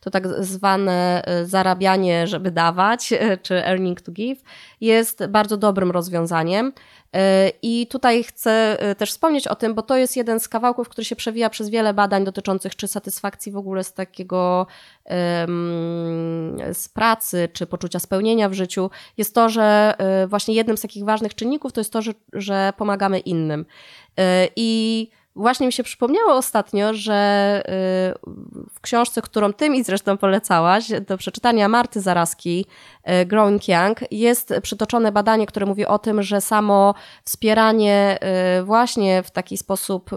to 0.00 0.10
tak 0.10 0.28
zwane 0.28 1.22
y, 1.42 1.46
zarabianie, 1.46 2.26
żeby 2.26 2.50
dawać, 2.50 3.14
czy 3.42 3.64
earning 3.64 4.00
to 4.00 4.12
give, 4.12 4.42
jest 4.80 5.26
bardzo 5.26 5.56
dobrym 5.56 5.90
rozwiązaniem. 5.90 6.72
Y, 7.16 7.52
I 7.62 7.86
tutaj 7.86 8.24
chcę 8.24 8.76
y, 8.90 8.94
też 8.94 9.10
wspomnieć 9.10 9.48
o 9.48 9.54
tym, 9.54 9.74
bo 9.74 9.82
to 9.82 9.96
jest 9.96 10.16
jeden 10.16 10.40
z 10.40 10.48
kawałków, 10.48 10.88
który 10.88 11.04
się 11.04 11.16
przewija 11.16 11.50
przez 11.50 11.70
wiele 11.70 11.94
badań 11.94 12.24
dotyczących 12.24 12.76
czy 12.76 12.88
satysfakcji 12.88 13.52
w 13.52 13.56
ogóle 13.56 13.84
z 13.84 13.92
takiego 13.92 14.66
z 16.72 16.88
pracy, 16.88 17.48
czy 17.52 17.66
poczucia 17.66 17.98
spełnienia 17.98 18.48
w 18.48 18.52
życiu, 18.52 18.90
jest 19.16 19.34
to, 19.34 19.48
że 19.48 19.94
właśnie 20.28 20.54
jednym 20.54 20.76
z 20.76 20.80
takich 20.80 21.04
ważnych 21.04 21.34
czynników 21.34 21.72
to 21.72 21.80
jest 21.80 21.92
to, 21.92 22.02
że, 22.02 22.12
że 22.32 22.72
pomagamy 22.76 23.18
innym. 23.18 23.66
E, 24.16 24.50
I 24.56 25.10
właśnie 25.36 25.66
mi 25.66 25.72
się 25.72 25.82
przypomniało 25.82 26.32
ostatnio, 26.32 26.94
że 26.94 27.62
y, 27.66 27.70
w 28.70 28.80
książce, 28.80 29.22
którą 29.22 29.52
ty 29.52 29.70
mi 29.70 29.84
zresztą 29.84 30.16
polecałaś, 30.16 30.88
do 31.08 31.18
przeczytania 31.18 31.68
Marty 31.68 32.00
Zaraski, 32.00 32.66
y, 33.22 33.26
Growing 33.26 33.68
Young, 33.68 34.00
jest 34.10 34.54
przytoczone 34.62 35.12
badanie, 35.12 35.46
które 35.46 35.66
mówi 35.66 35.86
o 35.86 35.98
tym, 35.98 36.22
że 36.22 36.40
samo 36.40 36.94
wspieranie 37.24 38.18
y, 38.60 38.64
właśnie 38.64 39.22
w 39.22 39.30
taki 39.30 39.56
sposób 39.56 40.10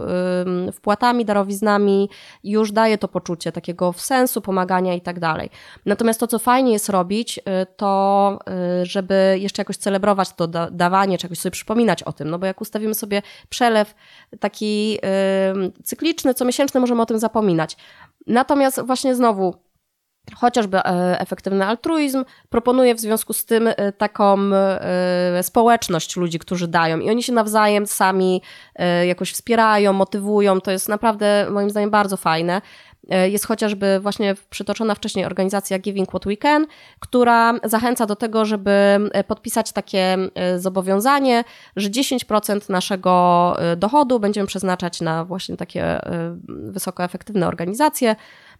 wpłatami, 0.74 1.26
darowiznami 1.26 2.10
już 2.44 2.72
daje 2.72 2.98
to 2.98 3.08
poczucie 3.08 3.52
takiego 3.52 3.94
sensu, 3.98 4.42
pomagania 4.42 4.94
i 4.94 5.02
tak 5.02 5.20
dalej. 5.20 5.50
Natomiast 5.86 6.20
to, 6.20 6.28
co 6.28 6.40
fajnie 6.40 6.72
jest 6.72 6.90
robić, 6.90 7.40
to 7.78 8.40
żeby 8.84 9.38
jeszcze 9.40 9.62
jakoś 9.62 9.78
celebrować 9.78 10.34
to 10.34 10.48
dawanie, 10.72 11.18
czy 11.18 11.26
jakoś 11.26 11.40
sobie 11.40 11.52
przypominać 11.52 12.04
o 12.04 12.14
tym, 12.14 12.30
no 12.30 12.40
bo 12.40 12.46
jak 12.46 12.62
ustawimy 12.62 12.94
sobie 12.94 13.22
przelew 13.50 13.96
taki 14.40 15.00
cykliczny, 15.84 16.34
comiesięczny, 16.34 16.80
możemy 16.80 17.02
o 17.02 17.06
tym 17.06 17.20
zapominać. 17.20 17.78
Natomiast 18.28 18.82
właśnie 18.82 19.16
znowu 19.16 19.68
chociażby 20.36 20.78
e, 20.78 21.20
efektywny 21.20 21.66
altruizm, 21.66 22.26
proponuje 22.50 22.96
w 22.96 23.00
związku 23.00 23.34
z 23.34 23.46
tym 23.46 23.68
e, 23.68 23.92
taką 23.92 24.40
e, 24.54 25.44
społeczność 25.44 26.16
ludzi, 26.16 26.40
którzy 26.40 26.68
dają 26.68 27.00
i 27.00 27.10
oni 27.10 27.24
się 27.24 27.34
nawzajem 27.34 27.88
sami 27.88 28.42
jakoś 29.08 29.32
wspierają, 29.32 29.94
motywują. 29.94 30.62
To 30.62 30.72
jest 30.72 30.90
naprawdę 30.90 31.48
moim 31.52 31.70
zdaniem 31.70 31.90
bardzo 31.90 32.18
fajne. 32.18 32.62
E, 33.10 33.30
jest 33.30 33.46
chociażby 33.48 34.00
właśnie 34.00 34.36
przytoczona 34.50 34.96
wcześniej 34.96 35.26
organizacja 35.26 35.80
Giving 35.80 36.10
What 36.10 36.26
We 36.26 36.38
Can, 36.38 36.68
która 37.00 37.54
zachęca 37.64 38.06
do 38.06 38.16
tego, 38.16 38.46
żeby 38.46 38.72
e, 38.72 39.24
podpisać 39.24 39.72
takie 39.72 40.18
e, 40.36 40.60
zobowiązanie, 40.60 41.44
że 41.76 41.90
10% 41.90 42.70
naszego 42.70 43.56
dochodu 43.78 44.20
będziemy 44.20 44.48
przeznaczać 44.48 45.02
na 45.02 45.26
właśnie 45.26 45.58
takie 45.58 46.00
wysokoefektywne 46.48 47.48
organizacje. 47.48 48.16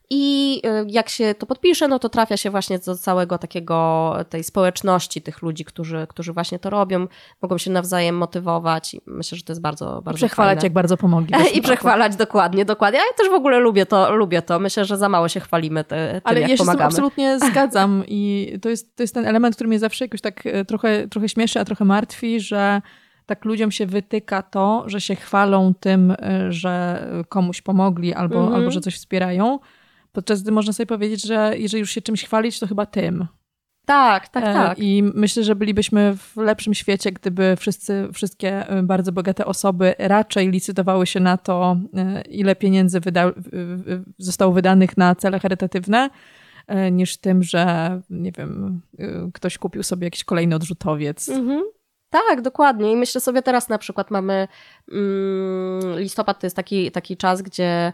I 0.10 0.62
y, 0.66 0.86
jak 0.90 1.10
się 1.10 1.36
to 1.36 1.46
podpisze, 1.46 1.88
no 1.88 2.00
to 2.00 2.10
trafia 2.10 2.38
się 2.38 2.50
właśnie 2.50 2.80
do 2.80 2.98
całego 2.98 3.38
takiego, 3.38 4.16
tej 4.30 4.44
społeczności 4.44 5.22
tych 5.22 5.42
ludzi, 5.42 5.66
którzy, 5.66 6.08
którzy 6.10 6.34
właśnie 6.34 6.60
to 6.60 6.70
robią, 6.70 7.08
mogą 7.42 7.58
się 7.58 7.72
nawzajem 7.72 8.18
motywować 8.18 8.94
i 8.94 9.02
myślę, 9.06 9.38
że 9.38 9.44
to 9.44 9.52
jest 9.52 9.62
bardzo, 9.62 10.02
bardzo 10.02 10.18
Przechwalać, 10.18 10.56
fajne. 10.56 10.66
jak 10.66 10.74
bardzo 10.74 10.98
pomogli. 10.98 11.36
I 11.54 11.62
przechwalać, 11.62 12.16
dokładnie, 12.16 12.66
dokładnie. 12.66 13.00
Ja 13.00 13.18
też 13.18 13.30
w 13.30 13.34
ogóle 13.34 13.60
lubię 13.60 13.86
to, 13.86 14.16
lubię 14.16 14.42
to. 14.42 14.60
Myślę, 14.60 14.86
że 14.86 14.98
za 14.98 15.10
mało 15.10 15.30
się 15.30 15.40
chwalimy 15.40 15.84
te, 15.84 16.12
tym, 16.12 16.22
Ale 16.24 16.40
jak 16.40 16.50
ja 16.50 16.58
się 16.58 16.64
pomagamy. 16.64 16.86
absolutnie 16.86 17.40
zgadzam 17.50 18.04
i 18.08 18.54
to 18.62 18.70
jest, 18.70 18.96
to 18.96 19.04
jest 19.04 19.14
ten 19.14 19.26
element, 19.26 19.56
który 19.56 19.68
mnie 19.68 19.80
zawsze 19.80 20.06
jakoś 20.06 20.22
tak 20.22 20.46
e, 20.46 20.66
trochę, 20.66 21.08
trochę 21.08 21.30
śmieszy, 21.30 21.60
a 21.60 21.66
trochę 21.66 21.86
martwi, 21.86 22.40
że 22.40 22.82
tak 23.26 23.46
ludziom 23.46 23.72
się 23.72 23.86
wytyka 23.86 24.42
to, 24.42 24.84
że 24.86 25.02
się 25.02 25.16
chwalą 25.16 25.74
tym, 25.80 26.12
e, 26.12 26.52
że 26.52 27.06
komuś 27.30 27.62
pomogli 27.62 28.14
albo, 28.14 28.40
mm 28.40 28.52
-hmm. 28.52 28.56
albo 28.56 28.72
że 28.72 28.82
coś 28.82 28.96
wspierają, 28.96 29.60
Podczas 30.18 30.42
gdy 30.42 30.52
można 30.52 30.74
sobie 30.74 30.88
powiedzieć, 30.88 31.24
że 31.24 31.54
jeżeli 31.58 31.82
już 31.82 31.92
się 31.92 32.02
czymś 32.02 32.24
chwalić, 32.24 32.60
to 32.60 32.68
chyba 32.68 32.86
tym. 32.86 33.28
Tak, 33.86 34.28
tak, 34.28 34.44
e, 34.44 34.54
tak. 34.54 34.80
I 34.80 35.04
myślę, 35.16 35.44
że 35.44 35.56
bylibyśmy 35.56 36.18
w 36.18 36.38
lepszym 36.38 36.74
świecie, 36.74 37.12
gdyby 37.12 37.56
wszyscy, 37.60 38.08
wszystkie 38.14 38.70
e, 38.70 38.84
bardzo 38.84 39.12
bogate 39.12 39.46
osoby 39.46 39.96
raczej 40.00 40.52
licytowały 40.52 41.08
się 41.08 41.20
na 41.20 41.38
to, 41.38 41.78
e, 41.94 42.22
ile 42.22 42.56
pieniędzy 42.56 43.00
wyda 43.00 43.32
zostało 44.18 44.54
wydanych 44.54 44.98
na 44.98 45.16
cele 45.16 45.40
charytatywne, 45.40 46.10
niż 46.92 47.18
tym, 47.18 47.44
że 47.44 48.02
nie 48.10 48.32
wiem, 48.32 48.82
ktoś 49.34 49.58
kupił 49.58 49.84
sobie 49.84 50.08
jakiś 50.08 50.24
kolejny 50.24 50.56
odrzutowiec. 50.56 51.30
Mhm. 51.30 51.64
Tak, 52.10 52.42
dokładnie. 52.42 52.92
I 52.92 52.96
myślę 52.96 53.22
sobie 53.22 53.42
teraz 53.42 53.70
na 53.70 53.78
przykład 53.78 54.12
mamy 54.12 54.48
mm, 54.92 56.00
listopad 56.00 56.40
to 56.40 56.46
jest 56.46 56.56
taki, 56.56 56.92
taki 56.92 57.18
czas, 57.18 57.42
gdzie 57.42 57.94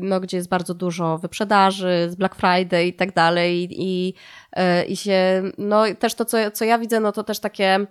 no, 0.00 0.20
gdzie 0.20 0.36
jest 0.36 0.48
bardzo 0.48 0.74
dużo 0.74 1.18
wyprzedaży, 1.18 2.06
z 2.10 2.14
Black 2.14 2.34
Friday 2.34 2.86
i 2.86 2.94
tak 2.94 3.12
dalej 3.12 3.68
i, 3.70 4.14
yy, 4.56 4.84
i 4.84 4.96
się, 4.96 5.42
no 5.58 5.84
też 5.98 6.14
to, 6.14 6.24
co, 6.24 6.50
co 6.50 6.64
ja 6.64 6.78
widzę, 6.78 7.00
no 7.00 7.12
to 7.12 7.24
też 7.24 7.40
takie 7.40 7.86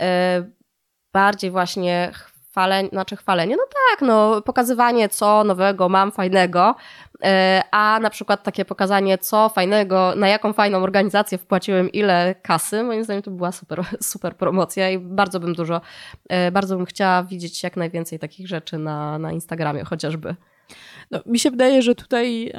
yy, 0.00 0.06
bardziej 1.12 1.50
właśnie 1.50 2.12
chwalenie, 2.56 2.88
znaczy 2.88 3.16
chwalenie, 3.16 3.56
no 3.56 3.62
tak, 3.90 4.08
no 4.08 4.42
pokazywanie 4.42 5.08
co 5.08 5.44
nowego 5.44 5.88
mam 5.88 6.12
fajnego, 6.12 6.74
a 7.70 7.98
na 8.02 8.10
przykład 8.10 8.42
takie 8.42 8.64
pokazanie 8.64 9.18
co 9.18 9.48
fajnego, 9.48 10.12
na 10.16 10.28
jaką 10.28 10.52
fajną 10.52 10.78
organizację 10.78 11.38
wpłaciłem 11.38 11.92
ile 11.92 12.34
kasy, 12.42 12.82
moim 12.82 13.04
zdaniem 13.04 13.22
to 13.22 13.30
była 13.30 13.52
super, 13.52 13.84
super 14.00 14.36
promocja 14.36 14.90
i 14.90 14.98
bardzo 14.98 15.40
bym 15.40 15.54
dużo, 15.54 15.80
bardzo 16.52 16.76
bym 16.76 16.86
chciała 16.86 17.22
widzieć 17.22 17.62
jak 17.62 17.76
najwięcej 17.76 18.18
takich 18.18 18.48
rzeczy 18.48 18.78
na, 18.78 19.18
na 19.18 19.32
Instagramie 19.32 19.84
chociażby. 19.84 20.36
No, 21.10 21.20
mi 21.26 21.38
się 21.38 21.50
wydaje, 21.50 21.82
że 21.82 21.94
tutaj, 21.94 22.52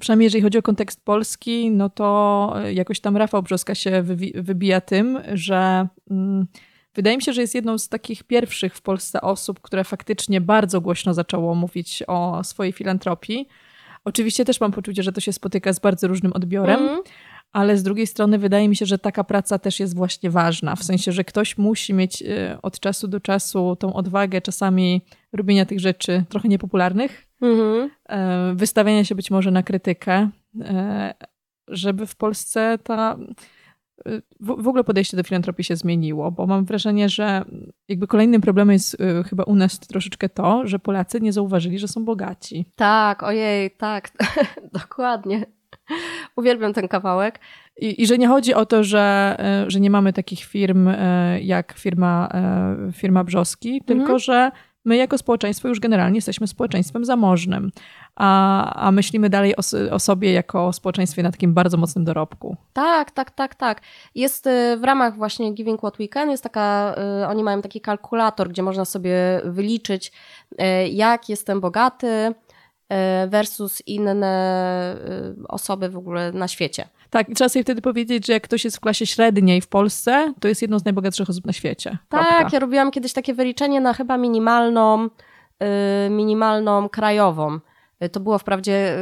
przynajmniej 0.00 0.26
jeżeli 0.26 0.42
chodzi 0.42 0.58
o 0.58 0.62
kontekst 0.62 1.04
polski, 1.04 1.70
no 1.70 1.90
to 1.90 2.54
jakoś 2.72 3.00
tam 3.00 3.16
Rafał 3.16 3.42
Brzoska 3.42 3.74
się 3.74 4.02
wybija 4.34 4.80
tym, 4.80 5.18
że 5.32 5.88
mm, 6.10 6.46
wydaje 6.94 7.16
mi 7.16 7.22
się, 7.22 7.32
że 7.32 7.40
jest 7.40 7.54
jedną 7.54 7.78
z 7.78 7.88
takich 7.88 8.24
pierwszych 8.24 8.74
w 8.74 8.82
Polsce 8.82 9.20
osób, 9.20 9.60
które 9.60 9.84
faktycznie 9.84 10.40
bardzo 10.40 10.80
głośno 10.80 11.14
zaczęło 11.14 11.54
mówić 11.54 12.02
o 12.06 12.44
swojej 12.44 12.72
filantropii. 12.72 13.48
Oczywiście 14.04 14.44
też 14.44 14.60
mam 14.60 14.72
poczucie, 14.72 15.02
że 15.02 15.12
to 15.12 15.20
się 15.20 15.32
spotyka 15.32 15.72
z 15.72 15.78
bardzo 15.78 16.08
różnym 16.08 16.32
odbiorem. 16.32 16.80
Mm 16.80 17.02
ale 17.56 17.76
z 17.76 17.82
drugiej 17.82 18.06
strony 18.06 18.38
wydaje 18.38 18.68
mi 18.68 18.76
się, 18.76 18.86
że 18.86 18.98
taka 18.98 19.24
praca 19.24 19.58
też 19.58 19.80
jest 19.80 19.96
właśnie 19.96 20.30
ważna, 20.30 20.76
w 20.76 20.82
sensie, 20.82 21.12
że 21.12 21.24
ktoś 21.24 21.58
musi 21.58 21.94
mieć 21.94 22.22
y, 22.22 22.58
od 22.62 22.80
czasu 22.80 23.08
do 23.08 23.20
czasu 23.20 23.76
tą 23.76 23.94
odwagę 23.94 24.40
czasami 24.40 25.02
robienia 25.32 25.66
tych 25.66 25.80
rzeczy 25.80 26.24
trochę 26.28 26.48
niepopularnych, 26.48 27.25
mhm. 27.42 27.90
E, 28.08 28.54
wystawiania 28.54 29.04
się 29.04 29.14
być 29.14 29.30
może 29.30 29.50
na 29.50 29.62
krytykę, 29.62 30.30
e, 30.60 31.14
żeby 31.68 32.06
w 32.06 32.16
Polsce 32.16 32.78
ta 32.82 33.16
y, 34.08 34.22
w, 34.40 34.68
ogóle 34.68 34.84
podejście 34.84 35.16
do 35.16 35.22
filantropii 35.22 35.64
się 35.64 35.76
zmieniło, 35.76 36.30
bo 36.30 36.46
mam 36.46 36.64
wrażenie, 36.64 37.08
że 37.08 37.44
jakby 37.88 38.06
kolejnym 38.06 38.40
problemem 38.40 38.72
jest 38.72 38.96
chyba 39.28 39.42
u 39.44 39.54
nas 39.54 39.78
troszeczkę 39.78 40.28
to, 40.28 40.66
że 40.66 40.78
Polacy 40.78 41.20
nie 41.20 41.32
zauważyli, 41.32 41.78
że 41.78 41.88
są 41.88 42.04
bogaci. 42.04 42.66
Tak, 42.76 43.22
ojej, 43.22 43.70
tak, 43.70 44.10
dokładnie. 44.82 45.46
Uwielbiam 46.36 46.72
ten 46.72 46.88
kawałek. 46.88 47.40
I, 47.76 48.02
I, 48.02 48.06
że 48.06 48.18
nie 48.18 48.28
chodzi 48.28 48.54
o 48.54 48.66
to, 48.66 48.84
że, 48.84 49.36
e, 49.38 49.70
że 49.70 49.80
nie 49.80 49.90
mamy 49.90 50.12
takich 50.12 50.44
firm 50.44 50.88
e, 50.88 51.40
jak 51.40 51.72
firma, 51.72 52.28
e, 52.34 52.92
firma 52.92 53.24
Brzoski, 53.24 53.82
tylko 53.86 54.02
mhm. 54.02 54.18
że 54.18 54.50
my 54.86 54.96
jako 54.96 55.18
społeczeństwo 55.18 55.68
już 55.68 55.80
generalnie 55.80 56.16
jesteśmy 56.16 56.46
społeczeństwem 56.46 57.04
zamożnym, 57.04 57.70
a, 58.16 58.86
a 58.86 58.92
myślimy 58.92 59.30
dalej 59.30 59.56
o, 59.56 59.60
o, 59.90 59.98
sobie 59.98 60.32
jako 60.32 60.66
o 60.66 60.72
społeczeństwie 60.72 61.22
na 61.22 61.30
takim 61.30 61.54
bardzo 61.54 61.76
mocnym 61.76 62.04
dorobku. 62.04 62.56
Tak, 62.72 63.10
tak, 63.10 63.30
tak, 63.30 63.54
tak. 63.54 63.80
Jest 64.14 64.48
w 64.78 64.84
ramach 64.84 65.16
właśnie 65.16 65.52
Giving 65.52 65.80
What 65.80 65.96
We 65.98 66.08
Can, 66.08 66.30
jest 66.30 66.42
taka, 66.42 66.94
oni 67.28 67.42
mają 67.44 67.62
taki 67.62 67.80
kalkulator, 67.80 68.48
gdzie 68.48 68.62
można 68.62 68.84
sobie 68.84 69.40
wyliczyć, 69.44 70.12
jak 70.90 71.28
jestem 71.28 71.60
bogaty, 71.60 72.34
versus 73.28 73.82
inne 73.86 74.26
e, 74.26 75.48
osoby 75.48 75.88
w 75.88 75.96
ogóle 75.96 76.32
na 76.32 76.48
świecie. 76.48 76.88
Tak, 77.10 77.28
i 77.28 77.34
trzeba 77.34 77.48
sobie 77.48 77.62
wtedy 77.62 77.82
powiedzieć, 77.82 78.26
że 78.26 78.32
jak 78.32 78.42
ktoś 78.42 78.64
jest 78.64 78.76
w 78.76 78.80
klasie 78.80 79.06
średniej 79.06 79.60
w 79.60 79.68
Polsce, 79.68 80.34
to 80.40 80.48
jest 80.48 80.62
jedną 80.62 80.78
z 80.78 80.84
najbogatszych 80.84 81.30
osób 81.30 81.46
na 81.46 81.52
świecie. 81.52 81.98
Tak, 82.08 82.52
ja 82.52 82.58
robiłam 82.58 82.90
kiedyś 82.90 83.12
takie 83.12 83.34
wyliczenie 83.34 83.80
na 83.80 83.94
chyba 83.94 84.16
minimalną, 84.16 85.08
e, 85.58 86.10
minimalną 86.10 86.88
krajową. 86.88 87.60
To 88.12 88.20
było 88.20 88.38
wprawdzie 88.38 88.96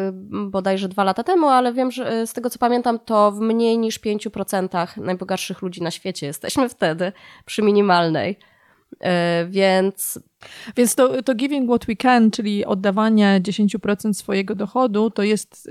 bodajże 0.46 0.88
dwa 0.88 1.04
lata 1.04 1.22
temu, 1.22 1.46
ale 1.46 1.72
wiem, 1.72 1.90
że 1.90 2.26
z 2.26 2.32
tego 2.32 2.50
co 2.50 2.58
pamiętam, 2.58 2.98
to 2.98 3.32
w 3.32 3.40
mniej 3.40 3.78
niż 3.78 4.00
5% 4.00 4.96
najbogatszych 4.96 5.62
ludzi 5.62 5.82
na 5.82 5.90
świecie 5.90 6.26
jesteśmy 6.26 6.68
wtedy 6.68 7.12
przy 7.44 7.62
minimalnej. 7.62 8.38
Więc 9.48 10.18
więc 10.76 10.94
to, 10.94 11.22
to 11.22 11.34
giving 11.34 11.70
what 11.70 11.86
we 11.86 11.96
can, 11.96 12.30
czyli 12.30 12.64
oddawanie 12.64 13.40
10% 13.42 14.14
swojego 14.14 14.54
dochodu, 14.54 15.10
to 15.10 15.22
jest. 15.22 15.70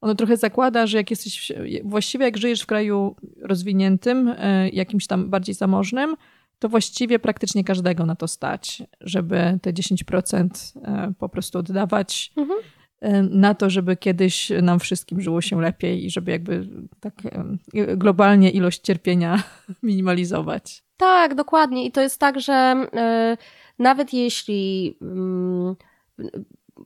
Ono 0.00 0.14
trochę 0.14 0.36
zakłada, 0.36 0.86
że 0.86 0.96
jak 0.96 1.10
jesteś, 1.10 1.52
właściwie 1.84 2.24
jak 2.24 2.36
żyjesz 2.36 2.62
w 2.62 2.66
kraju 2.66 3.16
rozwiniętym, 3.42 4.34
e, 4.38 4.68
jakimś 4.68 5.06
tam 5.06 5.30
bardziej 5.30 5.54
zamożnym, 5.54 6.16
to 6.58 6.68
właściwie 6.68 7.18
praktycznie 7.18 7.64
każdego 7.64 8.06
na 8.06 8.16
to 8.16 8.28
stać, 8.28 8.82
żeby 9.00 9.58
te 9.62 9.72
10% 9.72 10.48
e, 10.82 11.12
po 11.18 11.28
prostu 11.28 11.58
oddawać 11.58 12.32
mhm. 12.36 12.60
E, 13.02 13.22
na 13.22 13.54
to, 13.54 13.70
żeby 13.70 13.96
kiedyś 13.96 14.52
nam 14.62 14.80
wszystkim 14.80 15.20
żyło 15.20 15.40
się 15.40 15.60
lepiej 15.60 16.04
i 16.04 16.10
żeby 16.10 16.30
jakby 16.30 16.68
tak 17.00 17.14
globalnie 17.96 18.50
ilość 18.50 18.80
cierpienia 18.80 19.42
minimalizować. 19.82 20.84
Tak, 20.96 21.34
dokładnie. 21.34 21.84
I 21.84 21.92
to 21.92 22.00
jest 22.00 22.20
tak, 22.20 22.40
że 22.40 22.86
nawet 23.78 24.12
jeśli, 24.12 24.96
mm, 25.02 25.76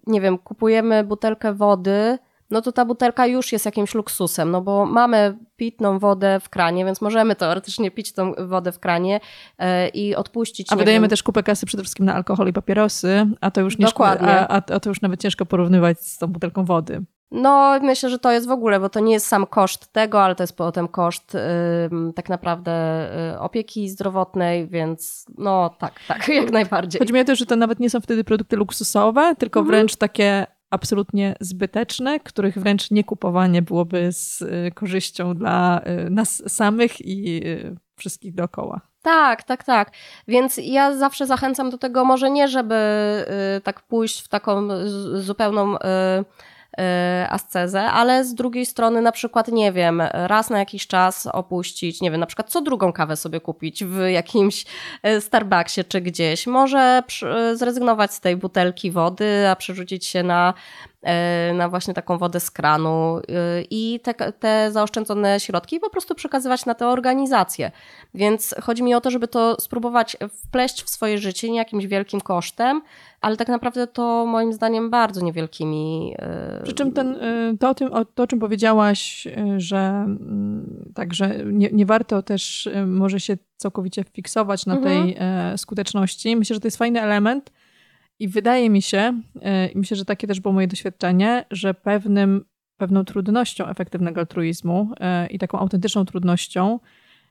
nie 0.06 0.20
wiem, 0.20 0.38
kupujemy 0.38 1.04
butelkę 1.04 1.54
wody, 1.54 2.18
no 2.50 2.62
to 2.62 2.72
ta 2.72 2.84
butelka 2.84 3.26
już 3.26 3.52
jest 3.52 3.64
jakimś 3.64 3.94
luksusem, 3.94 4.50
no 4.50 4.60
bo 4.60 4.86
mamy 4.86 5.38
pitną 5.56 5.98
wodę 5.98 6.40
w 6.40 6.48
kranie, 6.48 6.84
więc 6.84 7.00
możemy 7.00 7.36
teoretycznie 7.36 7.90
pić 7.90 8.12
tą 8.12 8.32
wodę 8.38 8.72
w 8.72 8.80
kranie 8.80 9.20
e, 9.58 9.88
i 9.88 10.14
odpuścić. 10.14 10.72
A 10.72 10.76
wydajemy 10.76 11.04
wiem, 11.04 11.10
też 11.10 11.22
kupę 11.22 11.42
kasy 11.42 11.66
przede 11.66 11.82
wszystkim 11.82 12.06
na 12.06 12.14
alkohol 12.14 12.48
i 12.48 12.52
papierosy, 12.52 13.26
a 13.40 13.50
to 13.50 13.60
już 13.60 13.78
nie 13.78 13.86
Dokładnie. 13.86 14.28
A, 14.28 14.48
a, 14.48 14.62
a 14.74 14.80
to 14.80 14.90
już 14.90 15.00
nawet 15.00 15.20
ciężko 15.20 15.46
porównywać 15.46 16.00
z 16.00 16.18
tą 16.18 16.26
butelką 16.26 16.64
wody. 16.64 17.04
No, 17.30 17.80
myślę, 17.82 18.10
że 18.10 18.18
to 18.18 18.32
jest 18.32 18.46
w 18.46 18.50
ogóle, 18.50 18.80
bo 18.80 18.88
to 18.88 19.00
nie 19.00 19.12
jest 19.12 19.26
sam 19.26 19.46
koszt 19.46 19.92
tego, 19.92 20.22
ale 20.22 20.34
to 20.34 20.42
jest 20.42 20.56
potem 20.56 20.88
koszt 20.88 21.34
y, 21.34 21.38
tak 22.14 22.28
naprawdę 22.28 22.72
y, 23.34 23.38
opieki 23.38 23.88
zdrowotnej, 23.88 24.68
więc 24.68 25.26
no 25.38 25.70
tak, 25.78 25.92
tak, 26.08 26.28
jak 26.42 26.52
najbardziej. 26.52 26.98
Chodzi 26.98 27.12
mi 27.12 27.20
o 27.20 27.24
to, 27.24 27.36
że 27.36 27.46
to 27.46 27.56
nawet 27.56 27.80
nie 27.80 27.90
są 27.90 28.00
wtedy 28.00 28.24
produkty 28.24 28.56
luksusowe, 28.56 29.34
tylko 29.38 29.60
mhm. 29.60 29.70
wręcz 29.70 29.96
takie 29.96 30.46
absolutnie 30.76 31.34
zbyteczne, 31.40 32.20
których 32.20 32.58
wręcz 32.58 32.90
nie 32.90 33.04
kupowanie 33.04 33.62
byłoby 33.62 34.12
z 34.12 34.42
y, 34.42 34.72
korzyścią 34.74 35.34
dla 35.34 35.80
y, 36.06 36.10
nas 36.10 36.42
samych 36.46 37.00
i 37.00 37.46
y, 37.46 37.76
wszystkich 37.96 38.34
dookoła. 38.34 38.80
Tak, 39.02 39.42
tak, 39.42 39.64
tak. 39.64 39.90
Więc 40.28 40.60
ja 40.62 40.96
zawsze 40.96 41.26
zachęcam 41.26 41.70
do 41.70 41.78
tego, 41.78 42.04
może 42.04 42.30
nie, 42.30 42.48
żeby 42.48 42.74
tak 43.64 43.82
pójść 43.82 44.20
w 44.20 44.28
taką 44.28 44.68
zupełną 45.14 45.76
ascezę, 47.28 47.82
ale 47.82 48.24
z 48.24 48.34
drugiej 48.34 48.66
strony 48.66 49.00
na 49.00 49.12
przykład, 49.12 49.48
nie 49.48 49.72
wiem, 49.72 50.02
raz 50.12 50.50
na 50.50 50.58
jakiś 50.58 50.86
czas 50.86 51.26
opuścić, 51.26 52.00
nie 52.00 52.10
wiem, 52.10 52.20
na 52.20 52.26
przykład 52.26 52.50
co 52.50 52.60
drugą 52.60 52.92
kawę 52.92 53.16
sobie 53.16 53.40
kupić 53.40 53.84
w 53.84 53.98
jakimś 54.08 54.64
y, 55.06 55.20
Starbucksie 55.20 55.84
czy 55.84 56.00
gdzieś. 56.00 56.46
Może 56.46 57.02
zrezygnować 57.54 58.14
z 58.14 58.20
tej 58.20 58.36
butelki 58.36 58.90
wody, 58.90 59.48
a 59.48 59.56
przerzucić 59.56 60.06
się 60.06 60.22
na 60.22 60.54
na 61.54 61.68
właśnie 61.68 61.94
taką 61.94 62.18
wodę 62.18 62.40
z 62.40 62.50
kranu 62.50 63.18
e, 63.18 63.22
i 63.70 64.00
te, 64.02 64.14
te 64.32 64.72
zaoszczędzone 64.72 65.40
środki 65.40 65.80
po 65.80 65.90
prostu 65.90 66.14
przekazywać 66.14 66.66
na 66.66 66.74
tę 66.74 66.88
organizację. 66.88 67.70
Więc 68.14 68.54
chodzi 68.62 68.82
mi 68.82 68.94
o 68.94 69.00
to, 69.00 69.10
żeby 69.10 69.28
to 69.28 69.56
spróbować 69.60 70.16
wpleść 70.44 70.82
w 70.82 70.90
swoje 70.90 71.18
życie 71.18 71.50
nie 71.50 71.56
jakimś 71.58 71.86
wielkim 71.86 72.20
kosztem, 72.20 72.82
ale 73.20 73.36
tak 73.36 73.48
naprawdę 73.48 73.86
to 73.86 74.26
moim 74.26 74.52
zdaniem 74.52 74.90
bardzo 74.90 75.20
niewielkimi. 75.20 76.14
E, 76.18 76.60
Przy 76.64 76.72
czym 76.72 76.92
ten, 76.92 77.16
to, 77.60 77.70
o 77.70 77.74
tym, 77.74 77.92
o, 77.92 78.04
to, 78.04 78.22
o 78.22 78.26
czym 78.26 78.38
powiedziałaś, 78.38 79.28
że 79.56 79.78
mm, 79.78 80.92
także 80.94 81.38
nie, 81.44 81.70
nie 81.72 81.86
warto 81.86 82.22
też 82.22 82.68
może 82.86 83.20
się 83.20 83.36
całkowicie 83.56 84.04
fiksować 84.12 84.66
na 84.66 84.76
mhm. 84.76 84.94
tej 84.94 85.16
skuteczności. 85.58 86.36
Myślę, 86.36 86.54
że 86.54 86.60
to 86.60 86.66
jest 86.66 86.76
fajny 86.76 87.02
element, 87.02 87.50
i 88.18 88.28
wydaje 88.28 88.70
mi 88.70 88.82
się, 88.82 89.22
e, 89.42 89.68
i 89.68 89.78
myślę, 89.78 89.96
że 89.96 90.04
takie 90.04 90.26
też 90.26 90.40
było 90.40 90.54
moje 90.54 90.66
doświadczenie, 90.66 91.44
że 91.50 91.74
pewnym, 91.74 92.44
pewną 92.80 93.04
trudnością 93.04 93.66
efektywnego 93.66 94.20
altruizmu 94.20 94.90
e, 95.00 95.26
i 95.26 95.38
taką 95.38 95.58
autentyczną 95.58 96.04
trudnością 96.04 96.80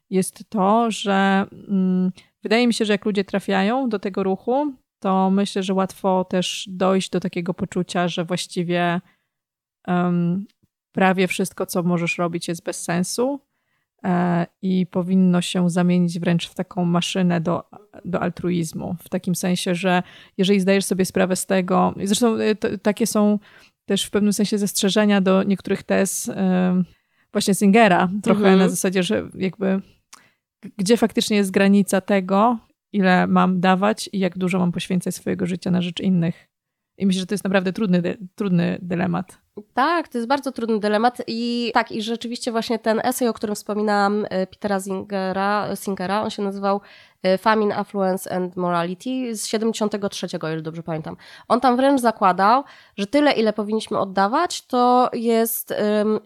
jest 0.10 0.50
to, 0.50 0.91
że 0.91 1.45
mm, 1.67 2.12
wydaje 2.43 2.67
mi 2.67 2.74
się, 2.74 2.86
że 2.86 2.93
jak 2.93 3.06
ludzie 3.06 3.24
trafiają 3.24 3.89
do 3.89 4.00
tego 4.00 4.24
ruchu, 4.24 4.74
to 5.00 5.30
myślę, 5.30 5.63
że 5.63 5.74
łatwo 5.74 6.26
też 6.26 6.69
dojść 6.71 7.10
do 7.10 7.19
takiego 7.19 7.54
poczucia, 7.54 8.08
że 8.08 8.26
właściwie 8.26 9.02
um, 9.88 10.45
prawie 10.91 11.28
wszystko, 11.28 11.65
co 11.65 11.84
możesz 11.84 12.17
robić, 12.17 12.48
jest 12.48 12.63
bez 12.63 12.84
sensu 12.84 13.39
i 14.61 14.85
powinno 14.85 15.41
się 15.41 15.69
zamienić 15.69 16.19
wręcz 16.19 16.49
w 16.49 16.53
taką 16.53 16.85
maszynę 16.85 17.41
do, 17.41 17.63
do 18.05 18.21
altruizmu. 18.21 18.95
W 19.03 19.09
takim 19.09 19.35
sensie, 19.35 19.75
że 19.75 20.03
jeżeli 20.37 20.59
zdajesz 20.59 20.85
sobie 20.85 21.05
sprawę 21.05 21.35
z 21.35 21.45
tego, 21.45 21.93
zresztą 22.03 22.35
e, 22.35 22.55
takie 22.77 23.07
są 23.07 23.39
też 23.85 24.03
w 24.03 24.09
pewnym 24.09 24.33
sensie 24.33 24.57
zastrzeżenia 24.57 25.21
do 25.21 25.43
niektórych 25.43 25.83
tez 25.83 26.29
e, 26.29 26.83
właśnie 27.31 27.55
Singera, 27.55 28.09
trochę 28.23 28.39
mhm. 28.39 28.59
na 28.59 28.69
zasadzie, 28.69 29.03
że 29.03 29.29
jakby 29.35 29.81
gdzie 30.77 30.97
faktycznie 30.97 31.37
jest 31.37 31.51
granica 31.51 32.01
tego, 32.01 32.57
ile 32.93 33.27
mam 33.27 33.59
dawać 33.59 34.09
i 34.13 34.19
jak 34.19 34.37
dużo 34.37 34.59
mam 34.59 34.71
poświęcać 34.71 35.15
swojego 35.15 35.45
życia 35.45 35.71
na 35.71 35.81
rzecz 35.81 35.99
innych. 35.99 36.47
I 36.97 37.05
myślę, 37.05 37.19
że 37.19 37.25
to 37.25 37.34
jest 37.34 37.43
naprawdę 37.43 37.73
trudny, 37.73 38.17
trudny 38.36 38.77
dylemat. 38.81 39.38
Tak, 39.73 40.08
to 40.08 40.17
jest 40.17 40.27
bardzo 40.27 40.51
trudny 40.51 40.79
dylemat 40.79 41.21
i 41.27 41.71
tak, 41.73 41.91
i 41.91 42.01
rzeczywiście 42.01 42.51
właśnie 42.51 42.79
ten 42.79 43.01
esej, 43.03 43.27
o 43.27 43.34
którym 43.34 43.55
wspominałam 43.55 44.25
e, 44.29 44.47
Petera 44.47 44.79
Zingera, 44.79 45.75
Singera, 45.75 46.23
on 46.23 46.29
się 46.29 46.43
nazywał 46.43 46.81
Famine, 47.38 47.77
Affluence 47.77 48.31
and 48.31 48.55
Morality 48.55 49.35
z 49.35 49.47
73, 49.47 50.27
o 50.41 50.49
ile 50.49 50.61
dobrze 50.61 50.83
pamiętam. 50.83 51.17
On 51.47 51.61
tam 51.61 51.75
wręcz 51.75 52.01
zakładał, 52.01 52.63
że 52.97 53.07
tyle, 53.07 53.31
ile 53.31 53.53
powinniśmy 53.53 53.99
oddawać, 53.99 54.67
to 54.67 55.09
jest, 55.13 55.73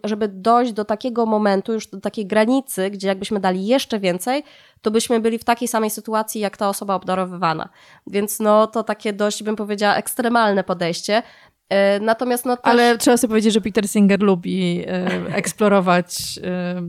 żeby 0.04 0.28
dojść 0.28 0.72
do 0.72 0.84
takiego 0.84 1.26
momentu, 1.26 1.72
już 1.72 1.86
do 1.86 2.00
takiej 2.00 2.26
granicy, 2.26 2.90
gdzie 2.90 3.08
jakbyśmy 3.08 3.40
dali 3.40 3.66
jeszcze 3.66 4.00
więcej, 4.00 4.44
to 4.82 4.90
byśmy 4.90 5.20
byli 5.20 5.38
w 5.38 5.44
takiej 5.44 5.68
samej 5.68 5.90
sytuacji, 5.90 6.40
jak 6.40 6.56
ta 6.56 6.68
osoba 6.68 6.94
obdarowywana. 6.94 7.68
Więc 8.06 8.40
no 8.40 8.66
to 8.66 8.82
takie 8.82 9.12
dość, 9.12 9.42
bym 9.42 9.56
powiedziała, 9.56 9.94
ekstremalne 9.94 10.64
podejście. 10.64 11.22
E, 11.70 12.00
natomiast 12.00 12.46
no 12.46 12.56
też... 12.56 12.64
Ale 12.72 12.98
trzeba 12.98 13.16
sobie 13.16 13.28
powiedzieć, 13.28 13.54
że 13.54 13.60
Peter 13.60 13.88
Singer 13.88 14.22
lubi 14.22 14.84
e, 14.86 15.34
eksplorować 15.34 16.40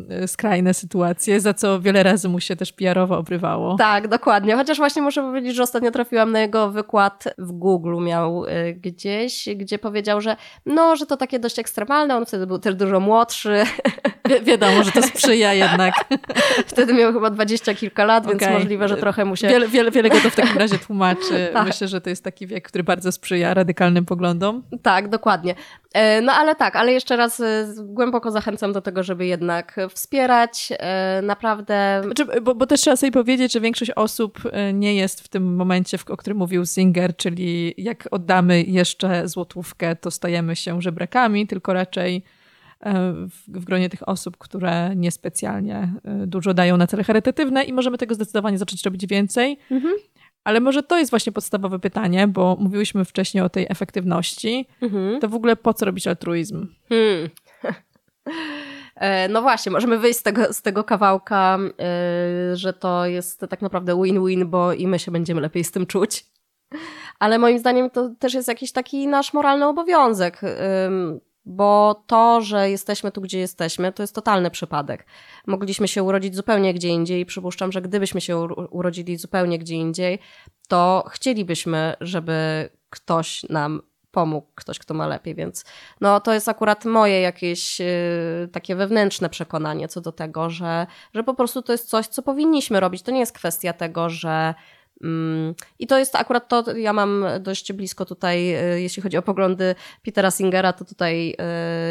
e, 0.10 0.28
skrajne 0.28 0.74
sytuacje, 0.74 1.39
za 1.39 1.54
co 1.54 1.82
wiele 1.82 2.04
razy 2.04 2.30
mu 2.30 2.39
się 2.39 2.56
też 2.56 2.74
PR-owo 2.74 3.17
obrywało. 3.17 3.76
Tak, 3.76 4.08
dokładnie. 4.08 4.56
Chociaż 4.56 4.77
właśnie 4.77 5.02
muszę 5.02 5.21
powiedzieć, 5.21 5.56
że 5.56 5.63
ostatnio 5.63 5.92
trafiłam 5.92 6.32
na 6.32 6.40
jego 6.40 6.71
wykład 6.71 7.23
w 7.38 7.52
Google 7.52 8.04
miał 8.04 8.46
e, 8.46 8.73
gdzieś, 8.73 9.50
gdzie 9.56 9.79
powiedział, 9.79 10.21
że 10.21 10.36
no, 10.65 10.96
że 10.96 11.06
to 11.06 11.17
takie 11.17 11.40
dość 11.40 11.60
ekstremalne. 11.60 12.17
On 12.17 12.25
wtedy 12.25 12.48
był 12.48 12.60
też 12.60 12.75
dużo 12.75 13.00
młodszy. 13.00 13.63
Wi 14.40 14.46
wiadomo, 14.46 14.84
że 14.84 14.92
to 14.92 15.04
sprzyja 15.04 15.54
jednak. 15.54 15.94
wtedy 16.67 16.94
miał 16.94 17.13
chyba 17.13 17.29
dwadzieścia 17.29 17.73
kilka 17.73 18.06
lat, 18.06 18.25
okay. 18.25 18.38
więc 18.40 18.52
możliwe, 18.52 18.88
że 18.88 18.98
trochę 18.98 19.25
mu 19.25 19.36
się... 19.36 19.48
Wiele, 19.48 19.67
wiele, 19.67 19.92
wiele 19.92 20.10
go 20.10 20.19
to 20.19 20.29
w 20.29 20.36
takim 20.36 20.58
razie 20.58 20.77
tłumaczy. 20.77 21.50
tak. 21.54 21.67
Myślę, 21.67 21.88
że 21.88 22.02
to 22.02 22.10
jest 22.10 22.23
taki 22.23 22.48
wiek, 22.48 22.67
który 22.67 22.84
bardzo 22.84 23.12
sprzyja 23.12 23.54
radykalnym 23.54 24.06
poglądom. 24.06 24.63
Tak, 24.82 25.10
dokładnie. 25.10 25.56
E, 25.94 26.21
no 26.21 26.34
ale 26.34 26.56
tak, 26.56 26.75
ale 26.75 26.94
jeszcze 26.94 27.17
raz 27.17 27.40
e, 27.40 27.73
głęboko 27.77 28.32
zachęcam 28.32 28.73
do 28.73 28.82
tego, 28.82 29.04
żeby 29.04 29.25
jednak 29.25 29.75
wspierać. 29.90 30.69
E, 30.79 31.21
naprawdę. 31.21 32.02
Znaczy, 32.06 32.42
bo, 32.42 32.56
bo, 32.56 32.65
też 32.65 32.82
trzeba 32.82 32.96
sobie 32.96 33.12
powiedzieć, 33.12 33.54
że 33.54 33.60
większość 33.60 33.92
osób 33.92 34.40
nie 34.73 34.96
jest 34.96 35.21
w 35.21 35.27
tym 35.27 35.56
momencie, 35.56 35.98
o 36.10 36.17
którym 36.17 36.38
mówił 36.38 36.65
Singer, 36.65 37.15
czyli 37.15 37.73
jak 37.77 38.08
oddamy 38.12 38.63
jeszcze 38.63 39.27
złotówkę, 39.27 39.96
to 39.96 40.12
stajemy 40.12 40.56
się 40.56 40.82
żebrakami, 40.82 41.48
tylko 41.48 41.73
raczej 41.73 42.23
w, 43.27 43.60
w 43.60 43.65
gronie 43.65 43.90
tych 43.90 44.10
osób, 44.10 44.38
które 44.38 44.96
niespecjalnie 44.96 45.94
dużo 46.27 46.54
dają 46.54 46.77
na 46.77 46.88
cele 46.88 47.04
charytatywne 47.04 47.63
i 47.63 47.73
możemy 47.73 47.98
tego 47.98 48.15
zdecydowanie 48.15 48.58
zacząć 48.58 48.84
robić 48.84 49.08
więcej. 49.08 49.60
Mhm. 49.71 49.94
Ale 50.44 50.60
może 50.60 50.84
to 50.84 50.98
jest 50.98 51.12
właśnie 51.12 51.32
podstawowe 51.32 51.79
pytanie, 51.79 52.27
bo 52.27 52.58
mówiłyśmy 52.60 53.06
wcześniej 53.06 53.44
o 53.44 53.50
tej 53.50 53.65
efektywności. 53.69 54.67
Mhm. 54.82 55.19
To 55.19 55.29
w 55.29 55.36
ogóle 55.36 55.56
po 55.56 55.73
co 55.73 55.86
robić 55.86 56.08
altruizm? 56.08 56.67
Hmm. 56.90 57.29
E, 58.96 59.27
no 59.27 59.42
właśnie, 59.42 59.71
możemy 59.71 60.00
wyjść 60.00 60.19
z 60.19 60.23
tego, 60.23 60.54
z 60.54 60.62
tego 60.62 60.84
kawałka, 60.84 61.60
że 62.54 62.73
to 62.73 63.06
jest 63.06 63.46
tak 63.50 63.62
naprawdę 63.62 64.04
win-win, 64.04 64.46
bo 64.46 64.73
i 64.73 64.88
my 64.88 65.00
się 65.00 65.12
będziemy 65.12 65.42
lepiej 65.42 65.63
z 65.63 65.71
tym 65.71 65.86
czuć. 65.86 66.25
Ale 67.19 67.40
moim 67.40 67.60
zdaniem 67.60 67.90
to 67.90 68.10
też 68.19 68.34
jest 68.34 68.48
jakiś 68.48 68.71
taki 68.71 69.08
nasz 69.08 69.34
moralny 69.34 69.67
obowiązek. 69.67 70.42
Bo 71.52 72.04
to, 72.08 72.41
że 72.41 72.69
jesteśmy 72.69 73.12
tu, 73.12 73.21
gdzie 73.21 73.39
jesteśmy, 73.39 73.91
to 73.91 74.04
jest 74.04 74.15
totalny 74.15 74.52
przypadek. 74.52 75.06
Mogliśmy 75.47 75.87
się 75.87 76.04
urodzić 76.04 76.35
zupełnie 76.35 76.73
gdzie 76.73 76.89
indziej 76.89 77.21
i 77.21 77.25
przypuszczam, 77.25 77.71
że 77.71 77.81
gdybyśmy 77.81 78.21
się 78.21 78.37
urodzili 78.69 79.17
zupełnie 79.17 79.60
gdzie 79.60 79.75
indziej, 79.75 80.19
to 80.67 81.04
chcielibyśmy, 81.10 81.93
żeby 82.02 82.69
ktoś 82.89 83.43
nam 83.43 83.81
pomógł, 84.12 84.47
ktoś, 84.56 84.79
kto 84.79 84.93
ma 84.93 85.08
lepiej, 85.08 85.35
więc 85.35 85.65
no 86.02 86.19
to 86.19 86.33
jest 86.33 86.49
akurat 86.49 86.85
moje 86.85 87.21
jakieś 87.21 87.79
yy, 87.79 87.85
takie 88.52 88.75
wewnętrzne 88.75 89.29
przekonanie 89.29 89.87
co 89.87 90.02
do 90.02 90.12
tego, 90.12 90.49
że, 90.49 90.87
że 91.13 91.23
po 91.23 91.33
prostu 91.33 91.62
to 91.62 91.71
jest 91.71 91.89
coś, 91.89 92.08
co 92.08 92.21
powinniśmy 92.21 92.79
robić. 92.79 93.02
To 93.02 93.12
nie 93.12 93.19
jest 93.19 93.35
kwestia 93.35 93.73
tego, 93.73 94.10
że 94.10 94.54
I 95.79 95.87
to 95.87 95.99
jest 95.99 96.15
akurat 96.15 96.47
to, 96.47 96.77
ja 96.77 96.93
mam 96.93 97.25
dość 97.39 97.73
blisko 97.73 98.06
tutaj, 98.06 98.56
y, 98.75 98.81
jeśli 98.81 99.04
chodzi 99.04 99.17
o 99.17 99.21
poglądy 99.21 99.75
Petera 100.06 100.31
Singera, 100.31 100.73
to 100.73 100.85
tutaj 100.85 101.35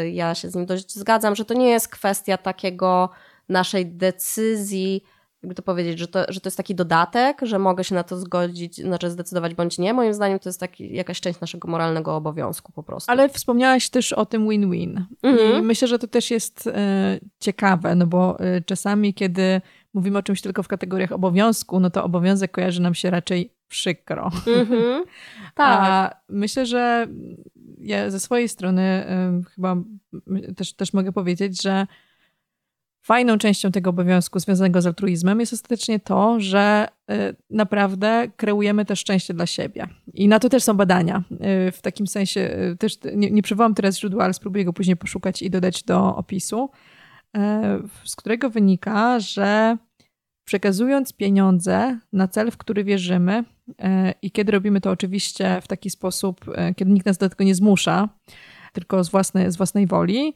y, 0.03 0.09
ja 0.09 0.35
się 0.35 0.49
z 0.49 0.55
nim 0.55 0.65
dość 0.65 0.95
zgadzam, 0.95 1.35
że 1.35 1.45
to 1.45 1.53
nie 1.53 1.69
jest 1.69 1.87
kwestia 1.87 2.37
takiego 2.37 3.09
naszej 3.49 3.85
decyzji, 3.85 5.03
jakby 5.43 5.55
to 5.55 5.61
powiedzieć, 5.61 5.99
że 5.99 6.07
to, 6.07 6.25
że 6.29 6.41
to 6.41 6.47
jest 6.47 6.57
taki 6.57 6.75
dodatek, 6.75 7.39
że 7.41 7.59
mogę 7.59 7.83
się 7.83 7.95
na 7.95 8.03
to 8.03 8.17
zgodzić, 8.17 8.75
znaczy 8.75 9.09
zdecydować 9.09 9.55
bądź 9.55 9.77
nie. 9.77 9.93
Moim 9.93 10.13
zdaniem 10.13 10.39
to 10.39 10.49
jest 10.49 10.59
taki, 10.59 10.95
jakaś 10.95 11.21
część 11.21 11.39
naszego 11.39 11.67
moralnego 11.67 12.15
obowiązku 12.15 12.71
po 12.71 12.83
prostu. 12.83 13.11
Ale 13.11 13.29
wspomniałaś 13.29 13.89
też 13.89 14.13
o 14.13 14.25
tym 14.25 14.49
win-win. 14.49 15.05
Mhm. 15.23 15.63
I 15.63 15.65
myślę, 15.65 15.87
że 15.87 15.99
to 15.99 16.07
też 16.07 16.31
jest 16.31 16.67
y, 16.67 16.71
ciekawe, 17.39 17.95
no 17.95 18.07
bo 18.07 18.37
y, 18.39 18.63
czasami, 18.65 19.13
kiedy 19.13 19.61
mówimy 19.93 20.17
o 20.17 20.23
czymś 20.23 20.41
tylko 20.41 20.63
w 20.63 20.67
kategoriach 20.67 21.11
obowiązku, 21.11 21.79
no 21.79 21.89
to 21.89 22.03
obowiązek 22.03 22.51
kojarzy 22.51 22.81
nam 22.81 22.93
się 22.93 23.09
raczej 23.09 23.53
przykro. 23.67 24.29
Mm-hmm. 24.29 25.01
Tak. 25.55 25.79
A 25.81 26.15
myślę, 26.29 26.65
że 26.65 27.07
ja 27.77 28.09
ze 28.09 28.19
swojej 28.19 28.49
strony 28.49 29.05
y, 29.41 29.49
chyba 29.55 29.75
też, 30.55 30.73
też 30.73 30.93
mogę 30.93 31.11
powiedzieć, 31.11 31.61
że 31.61 31.87
fajną 33.01 33.37
częścią 33.37 33.71
tego 33.71 33.89
obowiązku 33.89 34.39
związanego 34.39 34.81
z 34.81 34.87
altruizmem 34.87 35.39
jest 35.39 35.53
ostatecznie 35.53 35.99
to, 35.99 36.39
że 36.39 36.87
y, 37.11 37.35
naprawdę 37.49 38.27
kreujemy 38.37 38.85
też 38.85 38.99
szczęście 38.99 39.33
dla 39.33 39.45
siebie. 39.45 39.87
I 40.13 40.27
na 40.27 40.39
to 40.39 40.49
też 40.49 40.63
są 40.63 40.73
badania. 40.73 41.23
Y, 41.67 41.71
w 41.71 41.81
takim 41.81 42.07
sensie, 42.07 42.41
y, 42.41 42.77
też 42.77 42.97
nie, 43.15 43.31
nie 43.31 43.41
przywołam 43.41 43.75
teraz 43.75 43.99
źródła, 43.99 44.23
ale 44.23 44.33
spróbuję 44.33 44.65
go 44.65 44.73
później 44.73 44.95
poszukać 44.97 45.41
i 45.41 45.49
dodać 45.49 45.83
do 45.83 46.15
opisu. 46.15 46.69
E, 47.37 47.79
z 48.03 48.15
którego 48.15 48.49
wynika, 48.49 49.19
że 49.19 49.77
przekazując 50.45 51.13
pieniądze 51.13 51.99
na 52.13 52.27
cel, 52.27 52.51
w 52.51 52.57
który 52.57 52.83
wierzymy, 52.83 53.43
e, 53.79 54.13
i 54.21 54.31
kiedy 54.31 54.51
robimy 54.51 54.81
to 54.81 54.91
oczywiście 54.91 55.61
w 55.61 55.67
taki 55.67 55.89
sposób, 55.89 56.45
e, 56.55 56.73
kiedy 56.73 56.91
nikt 56.91 57.05
nas 57.05 57.17
do 57.17 57.29
tego 57.29 57.43
nie 57.43 57.55
zmusza, 57.55 58.09
tylko 58.73 59.03
z 59.03 59.09
własnej, 59.09 59.51
z 59.51 59.57
własnej 59.57 59.87
woli, 59.87 60.35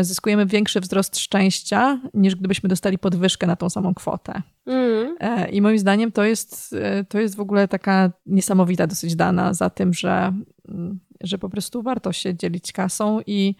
zyskujemy 0.00 0.46
większy 0.46 0.80
wzrost 0.80 1.18
szczęścia, 1.18 2.00
niż 2.14 2.36
gdybyśmy 2.36 2.68
dostali 2.68 2.98
podwyżkę 2.98 3.46
na 3.46 3.56
tą 3.56 3.70
samą 3.70 3.94
kwotę. 3.94 4.42
Mm. 4.66 5.16
I 5.52 5.62
moim 5.62 5.78
zdaniem 5.78 6.12
to 6.12 6.24
jest, 6.24 6.74
to 7.08 7.20
jest 7.20 7.36
w 7.36 7.40
ogóle 7.40 7.68
taka 7.68 8.12
niesamowita 8.26 8.86
dosyć 8.86 9.16
dana 9.16 9.54
za 9.54 9.70
tym, 9.70 9.94
że, 9.94 10.32
mm, 10.68 11.00
że 11.20 11.38
po 11.38 11.48
prostu 11.48 11.82
warto 11.82 12.12
się 12.12 12.34
dzielić 12.34 12.72
kasą 12.72 13.20
i 13.26 13.54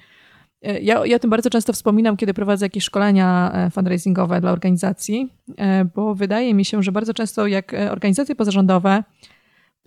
ja, 0.73 1.07
ja 1.07 1.17
o 1.17 1.19
tym 1.19 1.31
bardzo 1.31 1.51
często 1.51 1.73
wspominam, 1.73 2.17
kiedy 2.17 2.35
prowadzę 2.35 2.67
jakieś 2.67 2.85
szkolenia 2.85 3.53
e, 3.55 3.71
fundraisingowe 3.71 4.41
dla 4.41 4.53
organizacji, 4.53 5.33
e, 5.57 5.85
bo 5.85 6.15
wydaje 6.15 6.55
mi 6.55 6.65
się, 6.65 6.83
że 6.83 6.93
bardzo 6.93 7.15
często 7.15 7.47
jak 7.47 7.77
organizacje 7.91 8.35
pozarządowe 8.35 9.05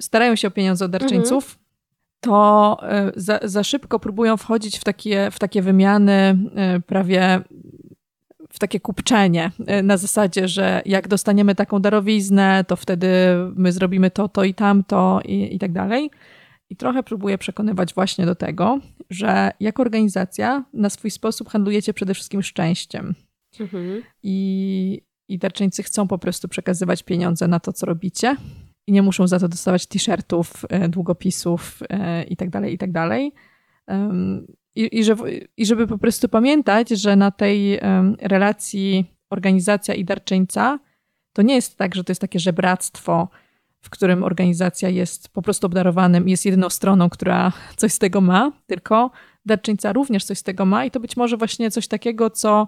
starają 0.02 0.36
się 0.36 0.48
o 0.48 0.52
pieniądze 0.52 0.86
od 0.86 0.92
darczyńców, 0.92 1.46
mhm. 1.46 1.58
to 2.22 2.78
za, 3.16 3.40
za 3.44 3.64
szybko 3.64 4.00
próbują 4.00 4.38
wchodzić 4.38 4.78
w 4.80 4.84
takie, 4.84 5.32
w 5.32 5.40
takie 5.40 5.62
wymiany 5.62 6.38
prawie 6.88 7.42
w 8.50 8.60
takie 8.60 8.80
kupczenie 8.80 9.52
na 9.84 9.98
zasadzie, 9.98 10.48
że 10.48 10.82
jak 10.86 11.08
dostaniemy 11.08 11.56
taką 11.56 11.80
darowiznę, 11.80 12.66
to 12.68 12.76
wtedy 12.76 13.08
my 13.56 13.72
zrobimy 13.72 14.12
to, 14.12 14.30
to 14.30 14.44
i 14.44 14.54
tamto 14.54 15.20
i, 15.26 15.56
i 15.56 15.60
tak 15.60 15.72
dalej. 15.72 16.10
I 16.70 16.76
trochę 16.76 17.04
próbuję 17.04 17.38
przekonywać 17.38 17.94
właśnie 17.94 18.26
do 18.26 18.36
tego, 18.36 18.80
że 19.10 19.52
jako 19.60 19.82
organizacja 19.82 20.66
na 20.74 20.90
swój 20.90 21.12
sposób 21.12 21.50
handlujecie 21.50 21.94
przede 21.94 22.14
wszystkim 22.14 22.44
szczęściem. 22.44 23.16
Mhm. 23.60 24.04
I, 24.24 25.02
I 25.30 25.38
darczyńcy 25.38 25.84
chcą 25.84 26.08
po 26.08 26.18
prostu 26.18 26.48
przekazywać 26.48 27.04
pieniądze 27.04 27.48
na 27.48 27.60
to, 27.60 27.74
co 27.74 27.86
robicie. 27.86 28.36
I 28.88 28.92
nie 28.92 29.02
muszą 29.02 29.28
za 29.28 29.40
to 29.40 29.48
dostawać 29.48 29.86
t-shirtów, 29.86 30.66
długopisów 30.90 31.80
itd., 32.30 32.72
itd. 32.72 33.20
I, 34.76 35.00
I 35.58 35.66
żeby 35.66 35.88
po 35.88 35.98
prostu 35.98 36.30
pamiętać, 36.30 36.90
że 36.90 37.16
na 37.16 37.32
tej 37.32 37.80
relacji 38.22 39.06
organizacja 39.30 39.94
i 39.94 40.06
darczyńca 40.06 40.80
to 41.34 41.42
nie 41.42 41.56
jest 41.56 41.78
tak, 41.78 41.96
że 41.96 42.04
to 42.04 42.12
jest 42.12 42.22
takie 42.22 42.40
żebractwo, 42.40 43.30
w 43.82 43.90
którym 43.90 44.24
organizacja 44.24 44.90
jest 44.90 45.30
po 45.30 45.42
prostu 45.42 45.68
obdarowanym, 45.68 46.30
jest 46.30 46.46
jedyną 46.46 46.70
stroną, 46.70 47.10
która 47.10 47.52
coś 47.76 47.94
z 47.94 48.00
tego 48.00 48.22
ma, 48.22 48.52
tylko 48.68 49.12
darczyńca 49.46 49.94
również 49.94 50.24
coś 50.24 50.38
z 50.38 50.44
tego 50.44 50.66
ma 50.66 50.86
i 50.86 50.92
to 50.92 51.00
być 51.00 51.18
może 51.18 51.38
właśnie 51.38 51.72
coś 51.72 51.88
takiego, 51.88 52.30
co, 52.30 52.68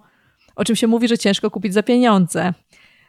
o 0.56 0.64
czym 0.64 0.76
się 0.76 0.88
mówi, 0.88 1.08
że 1.08 1.18
ciężko 1.18 1.52
kupić 1.52 1.74
za 1.74 1.84
pieniądze. 1.84 2.54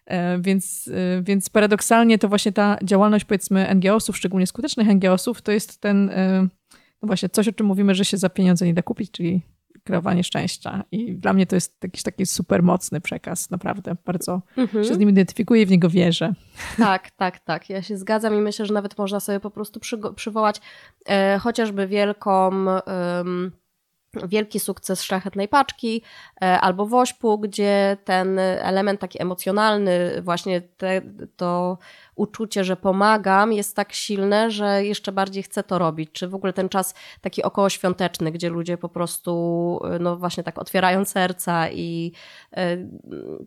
E, 0.07 0.39
więc, 0.39 0.91
e, 1.19 1.23
więc 1.23 1.51
paradoksalnie 1.51 2.19
to 2.19 2.29
właśnie 2.29 2.53
ta 2.53 2.79
działalność 2.83 3.25
powiedzmy 3.25 3.75
NGO-sów, 3.75 4.17
szczególnie 4.17 4.47
skutecznych 4.47 4.89
NGO-sów, 4.89 5.43
to 5.43 5.53
jest 5.53 5.81
ten, 5.81 6.11
e, 6.11 6.49
no 7.03 7.07
właśnie 7.07 7.29
coś, 7.29 7.49
o 7.49 7.53
czym 7.53 7.67
mówimy, 7.67 7.95
że 7.95 8.05
się 8.05 8.17
za 8.17 8.29
pieniądze 8.29 8.67
nie 8.67 8.75
da 8.75 8.83
kupić, 8.83 9.11
czyli 9.11 9.43
kreowanie 9.85 10.25
szczęścia. 10.25 10.85
I 10.93 11.17
dla 11.17 11.33
mnie 11.33 11.47
to 11.47 11.57
jest 11.57 11.83
jakiś 11.83 12.03
taki 12.03 12.27
super 12.27 12.63
mocny 12.63 13.01
przekaz, 13.01 13.51
naprawdę. 13.51 13.97
Bardzo 14.05 14.43
mhm. 14.57 14.85
się 14.85 14.95
z 14.95 14.99
nim 14.99 15.11
identyfikuję 15.11 15.63
i 15.63 15.67
w 15.67 15.71
niego 15.71 15.91
wierzę. 15.91 16.35
Tak, 16.77 17.11
tak, 17.11 17.39
tak. 17.39 17.71
Ja 17.71 17.83
się 17.83 17.97
zgadzam 17.97 18.35
i 18.35 18.41
myślę, 18.41 18.67
że 18.67 18.75
nawet 18.75 18.99
można 18.99 19.21
sobie 19.21 19.41
po 19.41 19.51
prostu 19.51 19.81
przywołać 20.17 20.61
e, 21.09 21.39
chociażby 21.39 21.87
wielką. 21.87 22.51
wielki 24.29 24.61
sukces 24.61 25.03
szlachetnej 25.03 25.49
paczki 25.49 26.03
e, 26.43 26.61
albo 26.61 26.87
wośpu, 26.87 27.39
gdzie 27.39 27.97
ten 28.05 28.39
element 28.39 29.01
taki 29.01 29.23
emocjonalny, 29.23 30.23
właśnie 30.23 30.61
te, 30.61 31.03
to 31.37 31.79
uczucie, 32.21 32.65
że 32.65 32.77
pomagam, 32.77 33.53
jest 33.53 33.77
tak 33.77 33.93
silne, 33.93 34.51
że 34.51 34.85
jeszcze 34.85 35.13
bardziej 35.13 35.43
chcę 35.43 35.63
to 35.63 35.79
robić. 35.79 36.11
Czy 36.13 36.29
w 36.29 36.35
ogóle 36.35 36.53
ten 36.53 36.69
czas 36.69 36.95
taki 37.21 37.43
okołoświąteczny, 37.43 38.33
gdzie 38.33 38.51
ludzie 38.51 38.79
po 38.79 38.89
prostu, 38.89 39.81
no 40.01 40.17
właśnie 40.17 40.43
tak 40.43 40.59
otwierają 40.59 41.05
serca 41.05 41.71
i 41.71 42.13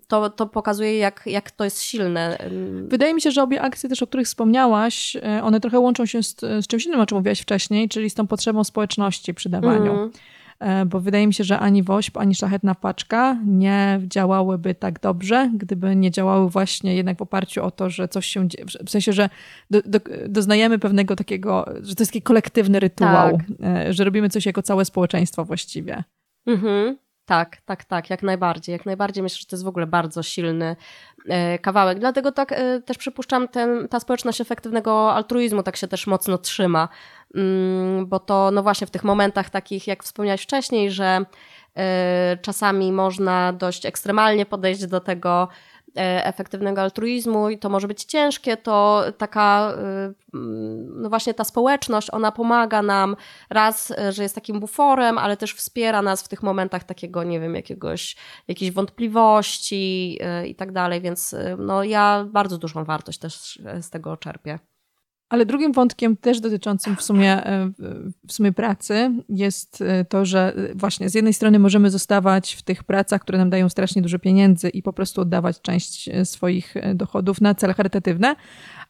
to, 0.07 0.29
to 0.29 0.45
pokazuje, 0.45 0.97
jak, 0.97 1.23
jak 1.25 1.51
to 1.51 1.63
jest 1.63 1.81
silne. 1.81 2.37
Wydaje 2.87 3.13
mi 3.13 3.21
się, 3.21 3.31
że 3.31 3.43
obie 3.43 3.61
akcje 3.61 3.89
też, 3.89 4.03
o 4.03 4.07
których 4.07 4.27
wspomniałaś, 4.27 5.17
one 5.43 5.59
trochę 5.59 5.79
łączą 5.79 6.05
się 6.05 6.23
z, 6.23 6.39
z 6.39 6.67
czymś 6.67 6.85
innym, 6.85 6.99
o 6.99 7.05
czym 7.05 7.17
mówiłaś 7.17 7.41
wcześniej, 7.41 7.89
czyli 7.89 8.09
z 8.09 8.13
tą 8.13 8.27
potrzebą 8.27 8.63
społeczności 8.63 9.33
przy 9.33 9.49
dawaniu. 9.49 9.93
Mm. 9.93 10.11
E, 10.63 10.85
bo 10.85 10.99
wydaje 10.99 11.27
mi 11.27 11.33
się, 11.33 11.43
że 11.43 11.59
ani 11.59 11.83
WOŚP, 11.83 12.17
ani 12.17 12.35
Szlachetna 12.35 12.75
Paczka 12.75 13.37
nie 13.45 13.99
działałyby 14.07 14.75
tak 14.75 14.99
dobrze, 14.99 15.51
gdyby 15.53 15.95
nie 15.95 16.11
działały 16.11 16.49
właśnie 16.49 16.95
jednak 16.95 17.17
w 17.17 17.21
oparciu 17.21 17.63
o 17.63 17.71
to, 17.71 17.89
że 17.89 18.07
coś 18.07 18.25
się 18.25 18.49
dzieje, 18.49 18.65
w 18.85 18.89
sensie, 18.89 19.13
że 19.13 19.29
do, 19.69 19.81
do, 19.85 19.99
doznajemy 20.27 20.79
pewnego 20.79 21.15
takiego, 21.15 21.65
że 21.81 21.95
to 21.95 22.01
jest 22.01 22.11
taki 22.11 22.21
kolektywny 22.21 22.79
rytuał, 22.79 23.37
tak. 23.37 23.45
E, 23.63 23.93
że 23.93 24.03
robimy 24.03 24.29
coś 24.29 24.45
jako 24.45 24.61
całe 24.61 24.85
społeczeństwo 24.85 25.45
właściwie. 25.45 26.03
Mhm. 26.47 26.97
Tak, 27.25 27.57
tak, 27.65 27.85
tak, 27.85 28.09
jak 28.09 28.23
najbardziej. 28.23 28.73
Jak 28.73 28.85
najbardziej 28.85 29.23
myślę, 29.23 29.37
że 29.39 29.45
to 29.45 29.55
jest 29.55 29.63
w 29.63 29.67
ogóle 29.67 29.87
bardzo 29.87 30.23
silny 30.23 30.75
e, 31.29 31.59
kawałek. 31.59 31.99
Dlatego 31.99 32.31
tak 32.31 32.51
e, 32.51 32.81
też 32.81 32.97
przypuszczam, 32.97 33.47
ten, 33.47 33.87
ta 33.87 33.99
społeczność 33.99 34.41
efektywnego 34.41 35.13
altruizmu 35.13 35.63
tak 35.63 35.75
się 35.75 35.87
też 35.87 36.07
mocno 36.07 36.37
trzyma, 36.37 36.89
mm, 37.35 38.07
bo 38.07 38.19
to 38.19 38.51
no 38.51 38.63
właśnie 38.63 38.87
w 38.87 38.91
tych 38.91 39.03
momentach 39.03 39.49
takich, 39.49 39.87
jak 39.87 40.03
wspomniałeś 40.03 40.41
wcześniej, 40.41 40.91
że 40.91 41.25
e, 41.77 42.37
czasami 42.41 42.91
można 42.91 43.53
dość 43.53 43.85
ekstremalnie 43.85 44.45
podejść 44.45 44.85
do 44.85 44.99
tego, 44.99 45.47
efektywnego 46.01 46.81
altruizmu 46.81 47.49
i 47.49 47.57
to 47.57 47.69
może 47.69 47.87
być 47.87 48.03
ciężkie, 48.03 48.57
to 48.57 49.03
taka, 49.17 49.73
e, 49.77 50.13
no 50.95 51.09
właśnie 51.09 51.33
ta 51.33 51.43
społeczność, 51.43 52.07
ona 52.11 52.31
pomaga 52.31 52.81
nam 52.81 53.15
raz, 53.49 53.91
e, 53.91 54.11
że 54.11 54.23
jest 54.23 54.35
takim 54.35 54.59
buforem, 54.59 55.17
ale 55.17 55.37
też 55.37 55.53
wspiera 55.53 56.01
nas 56.01 56.23
w 56.23 56.27
tych 56.27 56.43
momentach 56.43 56.83
takiego, 56.83 57.23
nie 57.23 57.39
wiem, 57.39 57.55
jakiegoś, 57.55 58.15
jakiejś 58.47 58.71
wątpliwości 58.71 60.19
i 60.45 60.55
tak 60.55 60.71
dalej, 60.71 61.01
więc 61.01 61.35
no 61.57 61.83
ja 61.83 62.25
bardzo 62.31 62.57
dużą 62.57 62.83
wartość 62.83 63.19
też 63.19 63.61
z 63.81 63.89
tego 63.89 64.17
czerpię. 64.17 64.72
Ale 65.29 65.45
drugim 65.45 65.71
wątkiem, 65.71 66.17
też 66.17 66.39
dotyczącym 66.39 66.95
w 66.95 67.01
sumie, 67.01 67.45
e, 67.45 67.71
w 68.27 68.33
sumie 68.33 68.51
pracy, 68.51 69.11
jest 69.29 69.81
e, 69.81 70.05
to, 70.05 70.25
że 70.25 70.53
e, 70.55 70.75
właśnie 70.75 71.09
z 71.09 71.13
jednej 71.13 71.33
strony 71.33 71.59
możemy 71.59 71.89
zostawać 71.89 72.53
w 72.53 72.61
tych 72.61 72.83
pracach, 72.83 73.21
które 73.21 73.37
nam 73.37 73.49
dają 73.49 73.69
strasznie 73.69 74.01
dużo 74.01 74.19
pieniędzy 74.19 74.69
i 74.69 74.83
po 74.83 74.93
prostu 74.93 75.21
oddawać 75.21 75.61
część 75.61 76.09
swoich 76.23 76.75
dochodów 76.95 77.41
na 77.41 77.55
cele 77.55 77.73
charytatywne, 77.73 78.35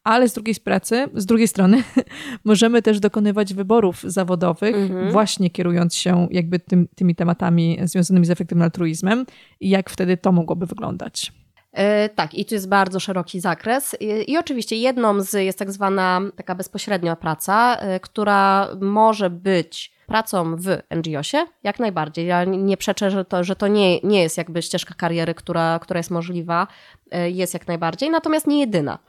ale 0.03 0.29
z 0.29 0.33
drugiej 0.33 0.55
pracy, 0.63 1.07
z 1.13 1.25
drugiej 1.25 1.47
strony 1.47 1.83
możemy 2.45 2.81
też 2.81 2.99
dokonywać 2.99 3.53
wyborów 3.53 4.03
zawodowych, 4.03 4.75
mhm. 4.75 5.11
właśnie 5.11 5.49
kierując 5.49 5.95
się 5.95 6.27
jakby 6.31 6.59
tym, 6.59 6.87
tymi 6.95 7.15
tematami 7.15 7.77
związanymi 7.83 8.25
z 8.25 8.29
efektywnym 8.29 8.63
altruizmem 8.63 9.25
i 9.59 9.69
jak 9.69 9.89
wtedy 9.89 10.17
to 10.17 10.31
mogłoby 10.31 10.65
wyglądać. 10.65 11.42
E, 11.73 12.09
tak, 12.09 12.33
i 12.33 12.45
tu 12.45 12.55
jest 12.55 12.69
bardzo 12.69 12.99
szeroki 12.99 13.39
zakres. 13.39 13.95
I, 13.99 14.31
I, 14.31 14.37
oczywiście 14.37 14.75
jedną 14.75 15.21
z 15.21 15.33
jest 15.33 15.59
tak 15.59 15.71
zwana 15.71 16.21
taka 16.35 16.55
bezpośrednia 16.55 17.15
praca, 17.15 17.75
e, 17.75 17.99
która 17.99 18.67
może 18.81 19.29
być 19.29 19.93
pracą 20.07 20.55
w 20.55 20.77
NGOsie, 20.95 21.45
jak 21.63 21.79
najbardziej. 21.79 22.27
Ja 22.27 22.43
nie 22.43 22.77
przeczę, 22.77 23.11
że 23.11 23.25
to, 23.25 23.43
że 23.43 23.55
to 23.55 23.67
nie, 23.67 23.99
nie 23.99 24.21
jest 24.21 24.37
jakby 24.37 24.61
ścieżka 24.61 24.93
kariery, 24.93 25.33
która, 25.33 25.79
która 25.81 25.97
jest 25.97 26.11
możliwa, 26.11 26.67
e, 27.11 27.29
jest 27.29 27.53
jak 27.53 27.67
najbardziej, 27.67 28.09
natomiast 28.09 28.47
nie 28.47 28.59
jedyna. 28.59 28.99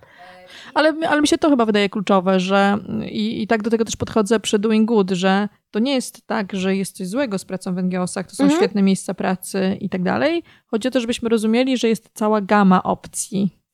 Ale, 0.75 0.95
ale 1.09 1.21
mi 1.21 1.29
się 1.29 1.39
to 1.39 1.51
chyba 1.51 1.67
wydaje 1.67 1.89
kluczowe, 1.89 2.41
że 2.41 2.79
i, 3.11 3.43
i 3.43 3.47
tak 3.47 3.62
do 3.62 3.71
tego 3.71 3.85
też 3.85 3.97
podchodzę 3.97 4.41
przy 4.41 4.59
Doing 4.59 4.89
Good, 4.89 5.11
że 5.11 5.49
to 5.71 5.79
nie 5.79 5.95
jest 5.95 6.27
tak, 6.27 6.53
że 6.53 6.77
jest 6.77 6.97
coś 6.97 7.07
złego 7.07 7.39
z 7.39 7.45
pracą 7.45 7.75
w 7.75 7.79
NGO-sach, 7.79 8.27
to 8.27 8.37
są 8.37 8.45
mhm. 8.45 8.61
świetne 8.61 8.83
miejsca 8.83 9.15
pracy 9.15 9.77
i 9.81 9.89
tak 9.89 10.03
dalej. 10.03 10.43
Chodzi 10.67 10.89
o 10.89 10.91
to, 10.91 11.01
żebyśmy 11.01 11.29
rozumieli, 11.29 11.77
że 11.77 11.89
jest 11.89 12.11
cała 12.15 12.41
gama 12.41 12.83
opcji 12.83 13.65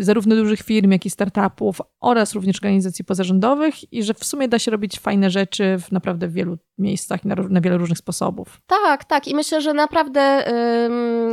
zarówno 0.00 0.36
dużych 0.36 0.62
firm, 0.62 0.90
jak 0.90 1.06
i 1.06 1.10
startupów 1.10 1.80
oraz 2.00 2.34
również 2.34 2.56
organizacji 2.56 3.04
pozarządowych 3.04 3.92
i 3.92 4.02
że 4.02 4.14
w 4.14 4.24
sumie 4.24 4.48
da 4.48 4.58
się 4.58 4.70
robić 4.70 4.98
fajne 4.98 5.30
rzeczy 5.30 5.78
w 5.78 5.92
naprawdę 5.92 6.28
wielu 6.28 6.58
miejscach 6.78 7.24
na, 7.24 7.34
na 7.34 7.60
wiele 7.60 7.78
różnych 7.78 7.98
sposobów. 7.98 8.60
Tak, 8.66 9.04
tak 9.04 9.28
i 9.28 9.34
myślę, 9.34 9.60
że 9.60 9.74
naprawdę 9.74 10.44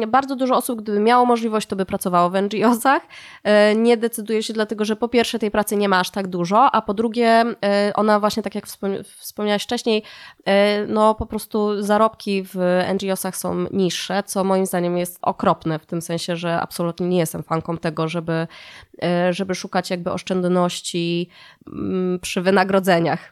bardzo 0.07 0.35
dużo 0.35 0.55
osób, 0.55 0.81
gdyby 0.81 0.99
miało 0.99 1.25
możliwość, 1.25 1.67
to 1.67 1.75
by 1.75 1.85
pracowało 1.85 2.29
w 2.29 2.33
NGO-sach. 2.33 3.01
Y, 3.71 3.75
nie 3.75 3.97
decyduje 3.97 4.43
się 4.43 4.53
dlatego, 4.53 4.85
że 4.85 4.95
po 4.95 5.07
pierwsze 5.07 5.39
tej 5.39 5.51
pracy 5.51 5.75
nie 5.75 5.89
ma 5.89 5.99
aż 5.99 6.09
tak 6.09 6.27
dużo, 6.27 6.71
a 6.71 6.81
po 6.81 6.93
drugie 6.93 7.41
y, 7.41 7.93
ona 7.93 8.19
właśnie 8.19 8.43
tak 8.43 8.55
jak 8.55 8.67
wspomniałaś 9.17 9.63
wcześniej, 9.63 10.03
y, 10.39 10.43
no 10.87 11.15
po 11.15 11.25
prostu 11.25 11.83
zarobki 11.83 12.43
w 12.43 12.83
NGO-sach 12.93 13.37
są 13.37 13.65
niższe, 13.71 14.23
co 14.23 14.43
moim 14.43 14.65
zdaniem 14.65 14.97
jest 14.97 15.19
okropne 15.21 15.79
w 15.79 15.85
tym 15.85 16.01
sensie, 16.01 16.35
że 16.35 16.61
absolutnie 16.61 17.07
nie 17.07 17.17
jestem 17.17 17.43
fanką 17.43 17.77
tego, 17.77 18.07
żeby 18.07 18.47
żeby 19.29 19.55
szukać 19.55 19.89
jakby 19.89 20.11
oszczędności 20.11 21.29
mm, 21.67 22.19
przy 22.19 22.41
wynagrodzeniach. 22.41 23.31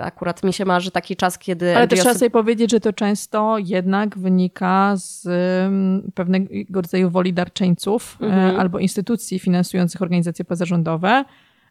Akurat 0.00 0.42
mi 0.42 0.52
się 0.52 0.64
marzy 0.64 0.90
taki 0.90 1.16
kiedy... 1.38 1.76
Ale 1.76 1.88
też 1.88 2.00
trzeba 2.00 2.14
sobie 2.14 2.30
powiedzieć, 2.30 2.70
że 2.70 2.80
to 2.80 2.92
często 2.92 3.56
jednak 3.58 4.18
wynika 4.18 4.92
z 4.96 5.26
mm, 5.66 6.12
pewnego 6.14 6.80
rodzaju 6.82 7.10
woli 7.10 7.32
darczyńców 7.32 8.18
e, 8.20 8.24
mhm. 8.24 8.60
albo 8.60 8.78
instytucji 8.78 9.38
finansujących 9.38 10.02
organizacje 10.02 10.44
pozarządowe, 10.44 11.24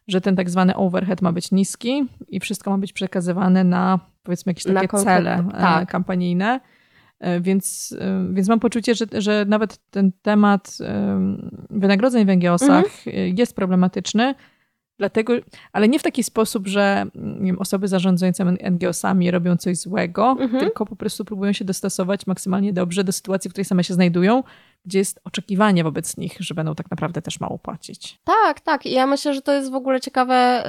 że 0.08 0.20
ten 0.20 0.36
tak 0.36 0.50
zwany 0.50 0.76
overhead 0.76 1.22
ma 1.22 1.32
być 1.32 1.50
niski 1.50 2.06
i 2.28 2.40
wszystko 2.40 2.70
ma 2.70 2.78
być 2.78 2.92
przekazywane 2.92 3.64
na 3.64 4.00
powiedzmy 4.22 4.50
jakieś 4.50 4.64
takie 4.64 4.98
cele 4.98 5.44
tak. 5.52 5.90
kampanijne. 5.90 6.60
E, 7.20 7.40
więc, 7.40 7.96
e, 8.00 8.34
więc 8.34 8.48
mam 8.48 8.60
poczucie, 8.60 8.94
że, 8.94 9.06
że 9.18 9.44
nawet 9.48 9.78
ten 9.90 10.12
temat 10.22 10.78
e, 10.80 11.18
wynagrodzeń 11.70 12.26
w 12.26 12.28
NGO-sach 12.28 13.06
mhm. 13.06 13.36
jest 13.36 13.56
problematyczny, 13.56 14.34
dlatego, 14.98 15.32
ale 15.72 15.88
nie 15.88 15.98
w 15.98 16.02
taki 16.02 16.24
sposób, 16.24 16.66
że 16.66 17.06
wiem, 17.40 17.58
osoby 17.58 17.88
zarządzające 17.88 18.44
NGO-sami 18.44 19.30
robią 19.30 19.56
coś 19.56 19.76
złego, 19.76 20.36
mhm. 20.40 20.60
tylko 20.60 20.86
po 20.86 20.96
prostu 20.96 21.24
próbują 21.24 21.52
się 21.52 21.64
dostosować 21.64 22.26
maksymalnie 22.26 22.72
dobrze 22.72 23.04
do 23.04 23.12
sytuacji, 23.12 23.50
w 23.50 23.52
której 23.52 23.64
same 23.64 23.84
się 23.84 23.94
znajdują, 23.94 24.42
gdzie 24.86 24.98
jest 24.98 25.20
oczekiwanie 25.24 25.84
wobec 25.84 26.16
nich, 26.16 26.36
że 26.40 26.54
będą 26.54 26.74
tak 26.74 26.90
naprawdę 26.90 27.22
też 27.22 27.40
mało 27.40 27.58
płacić. 27.58 28.18
Tak, 28.24 28.60
tak. 28.60 28.86
I 28.86 28.92
ja 28.92 29.06
myślę, 29.06 29.34
że 29.34 29.42
to 29.42 29.52
jest 29.52 29.70
w 29.70 29.74
ogóle 29.74 30.00
ciekawe, 30.00 30.64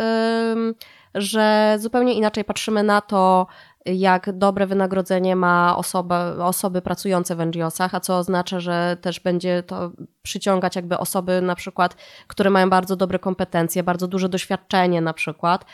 że 1.15 1.76
zupełnie 1.80 2.13
inaczej 2.13 2.43
patrzymy 2.43 2.84
na 2.84 3.01
to, 3.01 3.47
jak 3.86 4.38
dobre 4.38 4.68
wynagrodzenie 4.68 5.36
ma 5.36 5.78
osoba, 5.78 6.36
osoby 6.46 6.82
pracujące 6.82 7.36
w 7.36 7.40
NGO-sach, 7.40 7.96
a 7.96 8.00
co 8.00 8.18
oznacza, 8.18 8.60
że 8.60 8.98
też 9.02 9.20
będzie 9.20 9.64
to 9.64 9.92
przyciągać 10.22 10.76
jakby 10.76 10.98
osoby 10.98 11.42
na 11.42 11.56
przykład, 11.56 11.96
które 12.28 12.50
mają 12.50 12.70
bardzo 12.70 12.96
dobre 12.96 13.20
kompetencje, 13.20 13.84
bardzo 13.84 14.08
duże 14.08 14.30
doświadczenie 14.30 15.02
na 15.02 15.14
przykład, 15.14 15.66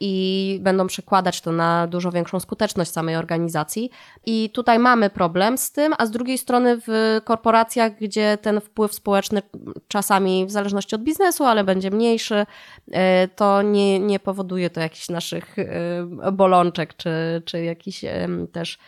i 0.00 0.58
będą 0.62 0.86
przekładać 0.86 1.40
to 1.40 1.52
na 1.52 1.86
dużo 1.86 2.12
większą 2.12 2.40
skuteczność 2.40 2.90
samej 2.90 3.16
organizacji. 3.16 3.90
I 4.26 4.50
tutaj 4.50 4.78
mamy 4.78 5.10
problem 5.10 5.58
z 5.58 5.72
tym, 5.72 5.92
a 5.98 6.06
z 6.06 6.10
drugiej 6.10 6.38
strony 6.38 6.80
w 6.86 7.20
korporacjach, 7.24 7.98
gdzie 8.00 8.38
ten 8.42 8.60
wpływ 8.60 8.94
społeczny 8.94 9.42
czasami 9.88 10.46
w 10.46 10.50
zależności 10.50 10.94
od 10.94 11.02
biznesu, 11.02 11.44
ale 11.44 11.64
będzie 11.64 11.90
mniejszy, 11.90 12.46
e, 12.92 13.28
to 13.28 13.62
nie, 13.62 13.98
nie 14.00 14.20
powoduje 14.20 14.70
to 14.70 14.80
jakichś 14.80 15.08
naszych 15.08 15.58
e, 15.58 16.32
bolączek, 16.32 16.96
czy, 16.96 17.42
czy 17.44 17.64
jakichś 17.64 18.04
też 18.52 18.78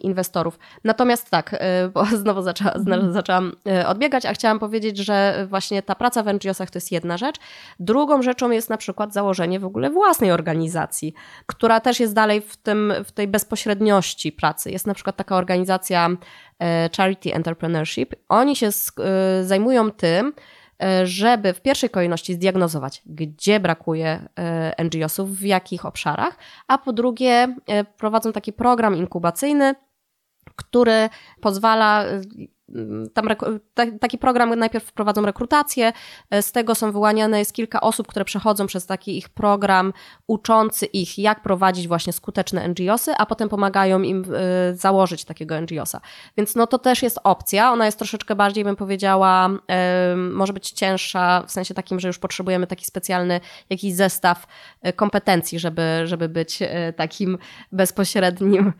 inwestorów. 0.00 0.58
Natomiast 0.84 1.30
tak, 1.30 1.52
y, 1.52 1.58
bo 1.94 2.04
znowu 2.22 2.40
mhm. 2.40 3.12
zaczęłam 3.12 3.52
y, 3.82 3.86
odbiegać, 3.86 4.26
a 4.26 4.32
chciałam 4.32 4.58
powiedzieć, 4.58 4.98
że 4.98 5.46
właśnie 5.50 5.82
ta 5.82 5.94
praca 5.94 6.22
w 6.22 6.26
NGO-sach 6.26 6.70
to 6.70 6.76
jest 6.76 6.92
jedna 6.92 7.16
rzecz. 7.16 7.36
Drugą 7.80 8.22
rzeczą 8.22 8.50
jest 8.50 8.70
na 8.70 8.76
przykład 8.76 9.12
założenie 9.12 9.60
w 9.60 9.64
ogóle 9.64 9.90
własnej 9.90 10.32
organizacji, 10.32 11.14
która 11.46 11.80
też 11.80 12.00
jest 12.00 12.14
dalej 12.14 12.40
w, 12.40 12.56
tym, 12.56 12.92
w 13.04 13.12
tej 13.12 13.28
bezpośredniości 13.28 14.32
pracy. 14.32 14.70
Jest 14.70 14.86
na 14.86 14.94
przykład 14.94 15.16
taka 15.16 15.36
organizacja 15.36 16.08
y, 16.08 16.16
Charity 16.96 17.34
Entrepreneurship. 17.34 18.14
Oni 18.28 18.56
się 18.56 18.68
zajmują 19.42 19.90
tym, 19.90 20.32
żeby 21.04 21.52
w 21.52 21.60
pierwszej 21.60 21.90
kolejności 21.90 22.34
zdiagnozować, 22.34 23.02
gdzie 23.06 23.60
brakuje 23.60 24.28
e, 24.38 24.84
NGO-sów, 24.84 25.38
w 25.38 25.42
jakich 25.42 25.86
obszarach, 25.86 26.38
a 26.68 26.78
po 26.78 26.92
drugie 26.92 27.56
e, 27.66 27.84
prowadzą 27.84 28.32
taki 28.32 28.52
program 28.52 28.96
inkubacyjny, 28.96 29.74
który 30.56 31.08
pozwala 31.40 32.04
tam 33.14 33.28
taki 34.00 34.18
program 34.18 34.54
najpierw 34.58 34.84
wprowadzą 34.84 35.26
rekrutację, 35.26 35.92
e, 36.30 36.42
z 36.42 36.52
tego 36.52 36.74
są 36.74 36.92
wyłaniane 36.92 37.38
jest 37.38 37.52
kilka 37.52 37.80
osób, 37.80 38.06
które 38.06 38.24
przechodzą 38.24 38.66
przez 38.66 38.86
taki 38.86 39.18
ich 39.18 39.28
program 39.28 39.92
uczący 40.26 40.86
ich, 40.86 41.18
jak 41.18 41.42
prowadzić 41.42 41.88
właśnie 41.88 42.12
skuteczne 42.12 42.68
NGOsy, 42.68 43.12
a 43.18 43.26
potem 43.26 43.48
pomagają 43.48 44.02
im 44.02 44.24
e, 44.24 44.74
założyć 44.74 45.24
takiego 45.24 45.60
NGOsa. 45.60 46.00
Więc 46.36 46.54
no 46.54 46.66
to 46.66 46.78
też 46.78 47.02
jest 47.02 47.18
opcja, 47.24 47.72
ona 47.72 47.86
jest 47.86 47.98
troszeczkę 47.98 48.34
bardziej, 48.34 48.64
bym 48.64 48.76
powiedziała, 48.76 49.50
może 50.32 50.52
być 50.52 50.70
cięższa, 50.70 51.42
w 51.46 51.50
sensie 51.50 51.74
takim, 51.74 52.00
że 52.00 52.08
już 52.08 52.18
potrzebujemy 52.18 52.66
taki 52.66 52.84
specjalny 52.84 53.40
jakiś 53.70 53.94
zestaw 53.94 54.46
kompetencji, 54.96 55.58
żeby, 55.58 55.82
żeby 56.04 56.28
być 56.28 56.58
takim 56.96 57.38
bezpośrednim 57.72 58.72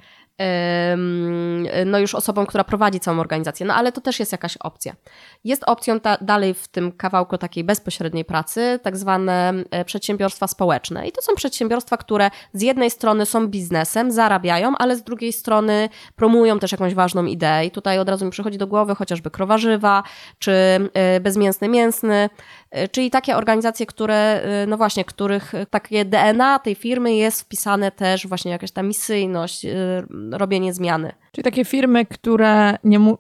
no 1.87 1.99
już 1.99 2.15
osobą, 2.15 2.47
która 2.47 2.65
prowadzi 2.65 3.01
całą 3.01 3.21
organizację. 3.21 3.67
No 3.67 3.75
ale 3.75 3.93
to 3.93 4.01
też 4.01 4.21
jest 4.21 4.33
jakaś 4.33 4.57
opcja. 4.57 4.97
Jest 5.45 5.63
opcją 5.67 6.01
ta, 6.01 6.17
dalej 6.21 6.55
w 6.55 6.69
tym 6.69 6.93
kawałku 6.93 7.39
takiej 7.39 7.65
bezpośredniej 7.65 8.25
pracy, 8.25 8.81
tak 8.83 8.97
zwane 8.97 9.55
e, 9.71 9.85
przedsiębiorstwa 9.85 10.47
społeczne. 10.47 11.09
I 11.09 11.13
to 11.13 11.23
są 11.23 11.35
przedsiębiorstwa, 11.35 11.97
które 11.97 12.31
z 12.53 12.63
jednej 12.63 12.91
strony 12.91 13.27
są 13.27 13.49
biznesem, 13.49 14.11
zarabiają, 14.11 14.73
ale 14.79 14.97
z 14.97 15.03
drugiej 15.03 15.33
strony 15.33 15.89
promują 16.17 16.59
też 16.59 16.73
jakąś 16.73 16.95
ważną 16.95 17.25
ideę. 17.25 17.67
I 17.67 17.71
tutaj 17.71 17.99
od 17.99 18.09
razu 18.09 18.25
mi 18.25 18.31
przychodzi 18.31 18.59
do 18.59 18.67
głowy 18.67 18.95
chociażby 18.95 19.31
krowarzywa, 19.31 20.03
czy 20.39 20.53
e, 20.95 21.21
bezmięsny 21.21 21.69
mięsny, 21.69 22.31
e, 22.71 22.89
czyli 22.89 23.11
takie 23.11 23.37
organizacje, 23.37 23.87
które, 23.87 24.47
no 24.69 24.77
właśnie, 24.77 25.05
których 25.05 25.53
takie 25.71 26.05
DNA 26.05 26.59
tej 26.59 26.75
firmy 26.75 27.15
jest 27.15 27.41
wpisane 27.41 27.91
też 27.91 28.27
właśnie 28.27 28.51
jakaś 28.51 28.71
ta 28.71 28.83
misyjność, 28.83 29.67
robienie 30.33 30.75
zmiany. 30.75 31.13
Czyli 31.33 31.45
takie 31.45 31.65
firmy, 31.65 32.07
które 32.07 32.79
nie, 32.85 32.99
mu, 32.99 33.19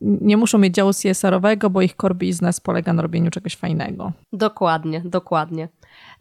nie 0.00 0.36
muszą 0.36 0.58
mieć 0.58 0.74
działu 0.74 0.90
CSR-owego, 0.92 1.70
bo 1.70 1.82
ich 1.82 1.94
core 1.94 2.14
business 2.14 2.60
polega 2.60 2.92
na 2.92 3.02
robieniu 3.02 3.30
czegoś 3.30 3.56
fajnego. 3.56 4.12
Dokładnie, 4.32 5.00
dokładnie. 5.04 5.68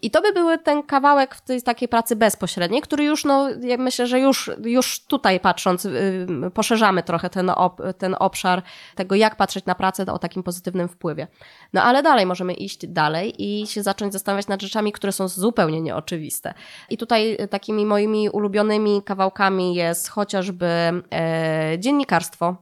I 0.02 0.12
to 0.12 0.22
by 0.22 0.34
był 0.34 0.58
ten 0.58 0.84
kawałek 0.84 1.36
w 1.36 1.42
tej 1.42 1.62
takiej 1.62 1.88
pracy 1.88 2.16
bezpośredniej, 2.16 2.82
który 2.82 3.04
już, 3.04 3.26
no, 3.26 3.50
ja 3.62 3.78
myślę, 3.78 4.08
że 4.08 4.20
już, 4.20 4.52
już 4.64 5.06
tutaj 5.06 5.40
patrząc, 5.40 5.84
yy, 5.84 6.52
poszerzamy 6.54 7.04
trochę 7.04 7.30
ten, 7.30 7.50
op, 7.50 7.82
ten 7.98 8.16
obszar 8.20 8.64
tego, 8.96 9.16
jak 9.16 9.36
patrzeć 9.36 9.66
na 9.66 9.76
pracę 9.76 10.06
o 10.06 10.20
takim 10.20 10.44
pozytywnym 10.44 10.88
wpływie. 10.88 11.28
No 11.74 11.84
ale 11.84 12.04
dalej 12.04 12.26
możemy 12.26 12.54
iść 12.54 12.88
dalej 12.88 13.34
i 13.38 13.68
się 13.68 13.84
zacząć 13.84 14.14
zastanawiać 14.14 14.48
nad 14.48 14.62
rzeczami, 14.62 14.92
które 14.92 15.12
są 15.12 15.28
zupełnie 15.28 15.82
nieoczywiste. 15.82 16.54
I 16.90 16.98
tutaj 16.98 17.38
takimi 17.50 17.86
moimi 17.86 18.30
ulubionymi 18.30 19.02
kawałkami 19.06 19.76
jest 19.76 20.10
chociażby 20.10 20.68
e, 21.12 21.76
dziennikarstwo, 21.80 22.56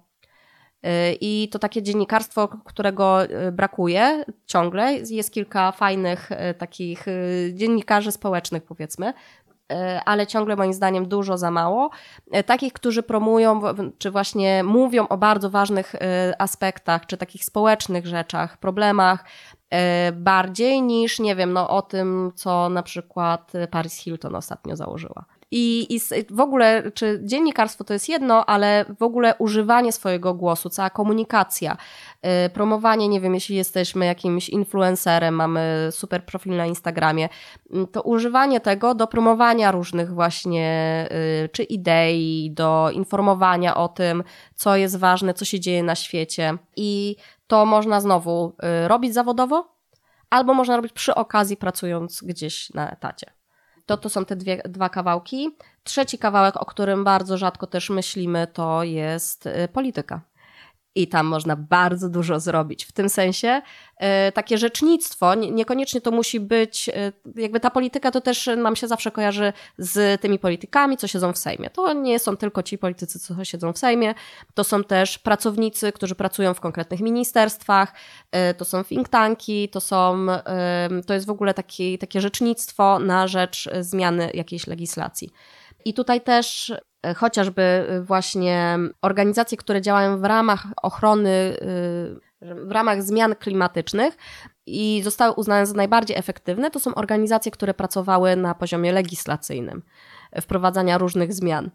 i 1.22 1.50
to 1.52 1.60
takie 1.60 1.84
dziennikarstwo, 1.84 2.48
którego 2.48 3.24
y, 3.24 3.52
brakuje 3.52 4.26
ciągle. 4.46 4.94
Jest 4.94 5.32
kilka 5.34 5.72
fajnych 5.72 6.32
y, 6.32 6.54
takich 6.54 7.08
y, 7.08 7.52
dziennikarzy 7.54 8.12
społecznych, 8.12 8.64
powiedzmy, 8.64 9.14
ale 10.06 10.28
ciągle 10.28 10.56
moim 10.56 10.74
zdaniem 10.74 11.08
dużo 11.08 11.38
za 11.38 11.52
mało. 11.52 11.90
Takich, 12.46 12.74
którzy 12.74 13.04
promują, 13.04 13.62
czy 13.98 14.12
właśnie 14.12 14.64
mówią 14.64 15.08
o 15.08 15.18
bardzo 15.18 15.50
ważnych 15.50 15.96
aspektach, 16.40 17.06
czy 17.06 17.18
takich 17.18 17.46
społecznych 17.46 18.08
rzeczach, 18.08 18.58
problemach, 18.58 19.26
bardziej 20.14 20.82
niż, 20.82 21.20
nie 21.20 21.36
wiem, 21.36 21.54
no, 21.54 21.70
o 21.70 21.82
tym, 21.82 22.32
co 22.36 22.70
na 22.70 22.84
przykład 22.84 23.52
Paris 23.72 23.98
Hilton 23.98 24.36
ostatnio 24.36 24.76
założyła. 24.76 25.26
I, 25.52 25.96
I 25.96 26.00
w 26.30 26.40
ogóle, 26.40 26.92
czy 26.92 27.20
dziennikarstwo 27.24 27.84
to 27.84 27.94
jest 27.94 28.10
jedno, 28.10 28.46
ale 28.46 28.86
w 29.00 29.04
ogóle 29.04 29.36
używanie 29.40 29.92
swojego 29.92 30.34
głosu, 30.34 30.70
cała 30.70 30.90
komunikacja, 30.90 31.78
yy, 32.24 32.30
promowanie, 32.54 33.08
nie 33.08 33.22
wiem, 33.22 33.34
jeśli 33.34 33.56
jesteśmy 33.56 34.06
jakimś 34.06 34.50
influencerem, 34.50 35.36
mamy 35.36 35.88
super 35.92 36.26
profil 36.26 36.56
na 36.56 36.66
Instagramie, 36.66 37.30
yy, 37.70 37.88
to 37.88 38.02
używanie 38.02 38.60
tego 38.60 38.96
do 38.96 39.08
promowania 39.08 39.72
różnych 39.72 40.14
właśnie 40.14 41.08
yy, 41.42 41.50
czy 41.50 41.64
idei, 41.64 42.52
do 42.54 42.90
informowania 42.94 43.76
o 43.76 43.88
tym, 43.88 44.24
co 44.56 44.76
jest 44.76 44.98
ważne, 44.98 45.34
co 45.34 45.46
się 45.46 45.60
dzieje 45.60 45.84
na 45.84 45.96
świecie. 45.96 46.58
I 46.76 47.16
to 47.48 47.66
można 47.66 48.02
znowu 48.02 48.56
y, 48.86 48.88
robić 48.88 49.14
zawodowo, 49.14 49.76
albo 50.30 50.54
można 50.54 50.76
robić 50.76 50.94
przy 50.94 51.16
okazji, 51.16 51.58
pracując 51.58 52.24
gdzieś 52.24 52.70
na 52.70 52.92
etacie. 52.92 53.41
To, 53.86 53.98
to 53.98 54.10
są 54.10 54.26
te 54.26 54.36
dwie, 54.36 54.62
dwa 54.66 54.90
kawałki. 54.90 55.56
Trzeci 55.84 56.18
kawałek, 56.18 56.58
o 56.58 56.66
którym 56.66 57.04
bardzo 57.04 57.38
rzadko 57.38 57.68
też 57.68 57.90
myślimy, 57.90 58.48
to 58.54 58.84
jest 58.84 59.46
y, 59.46 59.68
polityka 59.74 60.22
i 60.96 61.08
tam 61.08 61.26
można 61.26 61.56
bardzo 61.56 62.10
dużo 62.10 62.40
zrobić. 62.40 62.86
W 62.86 62.92
tym 62.92 63.10
sensie 63.10 63.62
e, 63.98 64.32
takie 64.32 64.58
rzecznictwo, 64.58 65.36
niekoniecznie 65.36 66.02
to 66.02 66.12
musi 66.12 66.40
być, 66.40 66.90
e, 66.90 67.12
jakby 67.36 67.60
ta 67.60 67.70
polityka 67.70 68.12
to 68.12 68.22
też 68.22 68.50
nam 68.58 68.76
się 68.76 68.88
zawsze 68.88 69.12
kojarzy 69.12 69.54
z 69.78 70.22
tymi 70.22 70.40
politykami, 70.40 70.98
co 70.98 71.08
siedzą 71.08 71.34
w 71.34 71.38
Sejmie. 71.38 71.70
To 71.70 71.94
nie 71.94 72.20
są 72.20 72.38
tylko 72.38 72.64
ci 72.64 72.78
politycy, 72.78 73.20
co 73.20 73.46
siedzą 73.46 73.74
w 73.74 73.78
Sejmie, 73.78 74.14
to 74.54 74.64
są 74.64 74.84
też 74.84 75.18
pracownicy, 75.18 75.92
którzy 75.92 76.16
pracują 76.16 76.54
w 76.54 76.60
konkretnych 76.60 77.00
ministerstwach, 77.00 77.94
e, 78.32 78.54
to 78.54 78.66
są 78.66 78.84
think 78.84 79.10
tanki, 79.10 79.70
to 79.70 79.82
są, 79.82 80.28
to 81.08 81.14
jest 81.14 81.26
w 81.26 81.30
ogóle 81.30 81.54
taki, 81.54 81.98
takie 81.98 82.22
rzecznictwo 82.22 83.00
na 83.00 83.28
rzecz 83.28 83.70
zmiany 83.80 84.32
jakiejś 84.34 84.68
legislacji. 84.68 85.30
I 85.86 85.94
tutaj 85.94 86.22
też 86.22 86.74
chociażby 87.16 87.62
e, 87.62 88.02
właśnie 88.02 88.78
organizacje, 89.02 89.58
które 89.58 89.82
działają 89.82 90.18
w 90.18 90.24
ramach 90.24 90.66
ochrony, 90.82 91.30
e, 91.30 92.56
w 92.66 92.72
ramach 92.72 93.04
zmian 93.04 93.36
klimatycznych 93.36 94.18
i 94.66 95.02
zostały 95.04 95.34
uznane 95.34 95.66
za 95.66 95.74
najbardziej 95.74 96.18
efektywne, 96.18 96.72
to 96.72 96.80
są 96.80 96.96
organizacje, 96.96 97.52
które 97.52 97.74
pracowały 97.74 98.36
na 98.36 98.56
poziomie 98.56 98.92
legislacyjnym, 98.92 99.82
wprowadzania 100.42 100.98
różnych 100.98 101.34
zmian. 101.34 101.70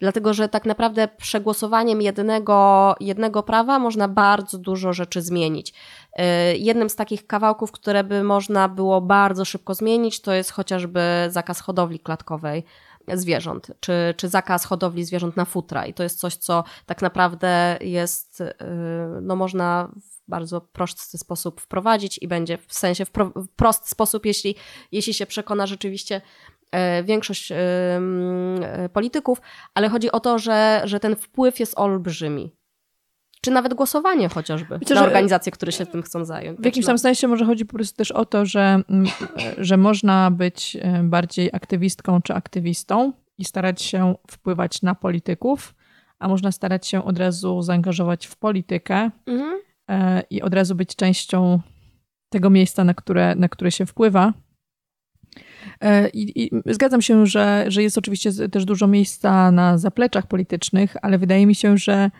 Dlatego, 0.00 0.34
że 0.34 0.48
tak 0.48 0.64
naprawdę 0.64 1.08
przegłosowaniem 1.08 2.02
jednego, 2.02 2.94
jednego 3.00 3.42
prawa 3.42 3.78
można 3.78 4.08
bardzo 4.08 4.58
dużo 4.58 4.92
rzeczy 4.92 5.22
zmienić. 5.22 5.74
Jednym 6.54 6.90
z 6.90 6.96
takich 6.96 7.26
kawałków, 7.26 7.72
które 7.72 8.04
by 8.04 8.22
można 8.22 8.68
było 8.68 9.00
bardzo 9.00 9.44
szybko 9.44 9.74
zmienić, 9.74 10.20
to 10.20 10.32
jest 10.32 10.50
chociażby 10.50 11.00
zakaz 11.28 11.60
hodowli 11.60 12.00
klatkowej 12.00 12.64
zwierząt, 13.14 13.70
czy, 13.80 14.14
czy 14.16 14.28
zakaz 14.28 14.64
hodowli 14.64 15.04
zwierząt 15.04 15.36
na 15.36 15.44
futra. 15.44 15.86
I 15.86 15.94
to 15.94 16.02
jest 16.02 16.18
coś, 16.18 16.36
co 16.36 16.64
tak 16.86 17.02
naprawdę 17.02 17.78
jest, 17.80 18.40
y, 18.40 18.54
no 19.22 19.36
można 19.36 19.92
w 19.96 20.30
bardzo 20.30 20.60
prosty 20.60 21.18
sposób 21.18 21.60
wprowadzić 21.60 22.18
i 22.22 22.28
będzie 22.28 22.58
w 22.58 22.74
sensie 22.74 23.04
w, 23.04 23.10
pro, 23.10 23.32
w 23.36 23.48
prosty 23.48 23.88
sposób, 23.88 24.26
jeśli, 24.26 24.54
jeśli 24.92 25.14
się 25.14 25.26
przekona 25.26 25.66
rzeczywiście 25.66 26.20
e, 26.70 27.02
większość 27.02 27.52
polityków, 28.92 29.40
ale 29.74 29.88
chodzi 29.88 30.12
o 30.12 30.20
to, 30.20 30.38
że, 30.38 30.82
że 30.84 31.00
ten 31.00 31.16
wpływ 31.16 31.60
jest 31.60 31.78
olbrzymi 31.78 32.57
czy 33.40 33.50
nawet 33.50 33.74
głosowanie 33.74 34.28
chociażby 34.28 34.78
Myślę, 34.78 34.96
na 34.96 35.04
organizacje, 35.04 35.52
które 35.52 35.72
się 35.72 35.86
tym 35.86 36.02
chcą 36.02 36.24
zająć. 36.24 36.60
W 36.60 36.64
jakimś 36.64 36.86
tam 36.86 36.98
sensie 36.98 37.28
może 37.28 37.44
chodzi 37.44 37.66
po 37.66 37.74
prostu 37.74 37.96
też 37.96 38.10
o 38.10 38.24
to, 38.24 38.46
że, 38.46 38.82
mm, 38.88 39.06
że 39.58 39.76
można 39.76 40.30
być 40.30 40.76
e, 40.80 41.02
bardziej 41.02 41.50
aktywistką 41.52 42.22
czy 42.22 42.34
aktywistą 42.34 43.12
i 43.38 43.44
starać 43.44 43.82
się 43.82 44.14
wpływać 44.30 44.82
na 44.82 44.94
polityków, 44.94 45.74
a 46.18 46.28
można 46.28 46.52
starać 46.52 46.86
się 46.86 47.04
od 47.04 47.18
razu 47.18 47.62
zaangażować 47.62 48.26
w 48.26 48.36
politykę 48.36 49.10
mhm. 49.26 49.60
E, 49.90 50.22
i 50.30 50.42
od 50.42 50.54
razu 50.54 50.74
być 50.74 50.96
częścią 50.96 51.60
tego 52.28 52.50
miejsca, 52.50 52.84
na 52.84 52.94
które, 52.94 53.34
na 53.34 53.48
które 53.48 53.70
się 53.70 53.86
wpływa. 53.86 54.32
E, 55.80 56.08
I, 56.08 56.44
I, 56.44 56.50
zgadzam 56.66 57.02
się, 57.02 57.26
że, 57.26 57.64
że 57.68 57.82
jest 57.82 57.98
oczywiście 57.98 58.48
też 58.48 58.64
dużo 58.64 58.86
miejsca 58.86 59.52
na 59.52 59.78
zapleczach 59.78 60.26
politycznych, 60.26 60.96
ale 61.02 61.18
wydaje 61.18 61.46
mi 61.46 61.54
się, 61.54 61.78
że 61.78 62.10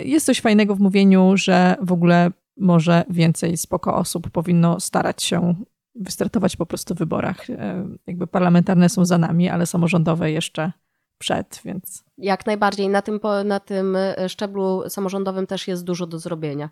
jest 0.00 0.26
coś 0.26 0.40
fajnego 0.40 0.74
w 0.74 0.80
mówieniu, 0.80 1.32
że 1.36 1.76
w 1.80 1.92
ogóle 1.92 2.30
może 2.56 3.04
więcej 3.10 3.56
spoko 3.56 3.96
osób 3.96 4.30
powinno 4.30 4.80
starać 4.80 5.22
się 5.22 5.54
wystartować 5.94 6.56
po 6.56 6.66
prostu 6.66 6.94
w 6.94 6.98
wyborach. 6.98 7.50
E, 7.50 7.88
jakby 8.06 8.26
parlamentarne 8.26 8.88
są 8.88 9.04
za 9.04 9.18
nami, 9.18 9.48
ale 9.48 9.66
samorządowe 9.66 10.30
jeszcze 10.30 10.72
przed, 11.18 11.60
więc. 11.64 12.04
Jak 12.18 12.46
najbardziej. 12.46 12.88
Na 12.88 13.02
tym, 13.02 13.20
na 13.44 13.60
tym 13.60 13.96
e, 13.96 14.28
szczeblu 14.28 14.82
samorządowym 14.88 15.46
też 15.46 15.68
jest 15.68 15.84
dużo 15.84 16.06
do 16.06 16.18
zrobienia. 16.18 16.70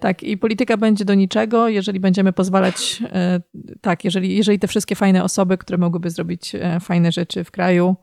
Tak, 0.00 0.22
i 0.22 0.38
polityka 0.38 0.76
będzie 0.76 1.04
do 1.04 1.14
niczego, 1.14 1.68
jeżeli 1.68 2.00
będziemy 2.00 2.32
pozwalać, 2.32 3.02
e, 3.12 3.40
tak, 3.80 4.04
jeżeli, 4.04 4.36
jeżeli 4.36 4.58
te 4.58 4.68
wszystkie 4.68 4.96
fajne 4.96 5.24
osoby, 5.24 5.58
które 5.58 5.78
mogłyby 5.78 6.10
zrobić 6.10 6.52
fajne 6.80 7.12
rzeczy 7.12 7.44
w 7.44 7.50
kraju, 7.50 7.96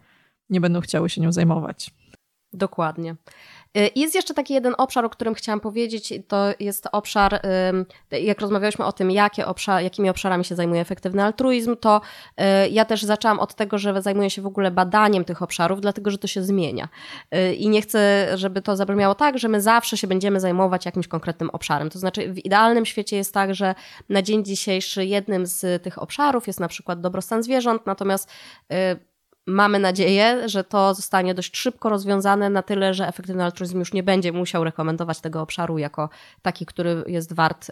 nie 0.49 0.61
będą 0.61 0.81
chciały 0.81 1.09
się 1.09 1.21
nią 1.21 1.31
zajmować. 1.31 1.91
Dokładnie. 2.53 3.15
Y, 3.77 3.89
jest 3.95 4.15
jeszcze 4.15 4.33
taki 4.33 4.53
jeden 4.53 4.75
obszar, 4.77 5.05
o 5.05 5.09
którym 5.09 5.33
chciałam 5.33 5.59
powiedzieć, 5.59 6.13
to 6.27 6.45
jest 6.59 6.87
obszar, 6.91 7.41
jak 8.11 8.41
rozmawialiśmy 8.41 8.85
o 8.85 8.91
tym, 8.91 9.11
jakie 9.11 9.45
obszar, 9.45 9.83
jakimi 9.83 10.09
obszarami 10.09 10.45
się 10.45 10.55
zajmuje 10.55 10.81
efektywny 10.81 11.23
altruizm, 11.23 11.75
to 11.77 12.01
y, 12.65 12.69
ja 12.69 12.85
też 12.85 13.03
zaczęłam 13.03 13.39
od 13.39 13.55
tego, 13.55 13.77
że 13.77 14.01
zajmuję 14.01 14.29
się 14.29 14.41
w 14.41 14.45
ogóle 14.45 14.71
badaniem 14.71 15.25
tych 15.25 15.41
obszarów, 15.41 15.81
dlatego 15.81 16.11
że 16.11 16.17
to 16.17 16.27
się 16.27 16.43
zmienia. 16.43 16.89
Y, 17.35 17.53
I 17.53 17.69
nie 17.69 17.81
chcę, 17.81 18.27
żeby 18.35 18.61
to 18.61 18.75
zabrzmiało 18.75 19.15
tak, 19.15 19.39
że 19.39 19.47
my 19.47 19.61
zawsze 19.61 19.97
się 19.97 20.07
będziemy 20.07 20.39
zajmować 20.39 20.85
jakimś 20.85 21.07
konkretnym 21.07 21.49
obszarem. 21.49 21.89
To 21.89 21.99
znaczy, 21.99 22.33
w 22.33 22.45
idealnym 22.45 22.85
świecie 22.85 23.17
jest 23.17 23.33
tak, 23.33 23.55
że 23.55 23.75
na 24.09 24.21
dzień 24.21 24.45
dzisiejszy 24.45 25.05
jednym 25.05 25.45
z 25.45 25.83
tych 25.83 26.01
obszarów 26.01 26.47
jest 26.47 26.59
na 26.59 26.67
przykład 26.67 27.01
dobrostan 27.01 27.43
zwierząt, 27.43 27.85
natomiast 27.85 28.29
Mamy 29.47 29.79
nadzieję, 29.79 30.49
że 30.49 30.63
to 30.63 30.93
zostanie 30.93 31.33
dość 31.33 31.57
szybko 31.57 31.89
rozwiązane 31.89 32.49
na 32.49 32.61
tyle, 32.61 32.93
że 32.93 33.07
efektywny 33.07 33.43
altruizm 33.43 33.79
już 33.79 33.93
nie 33.93 34.03
będzie 34.03 34.31
musiał 34.31 34.63
rekomendować 34.63 35.21
tego 35.21 35.41
obszaru 35.41 35.77
jako 35.77 36.09
taki, 36.41 36.65
który 36.65 37.03
jest 37.07 37.33
wart 37.33 37.71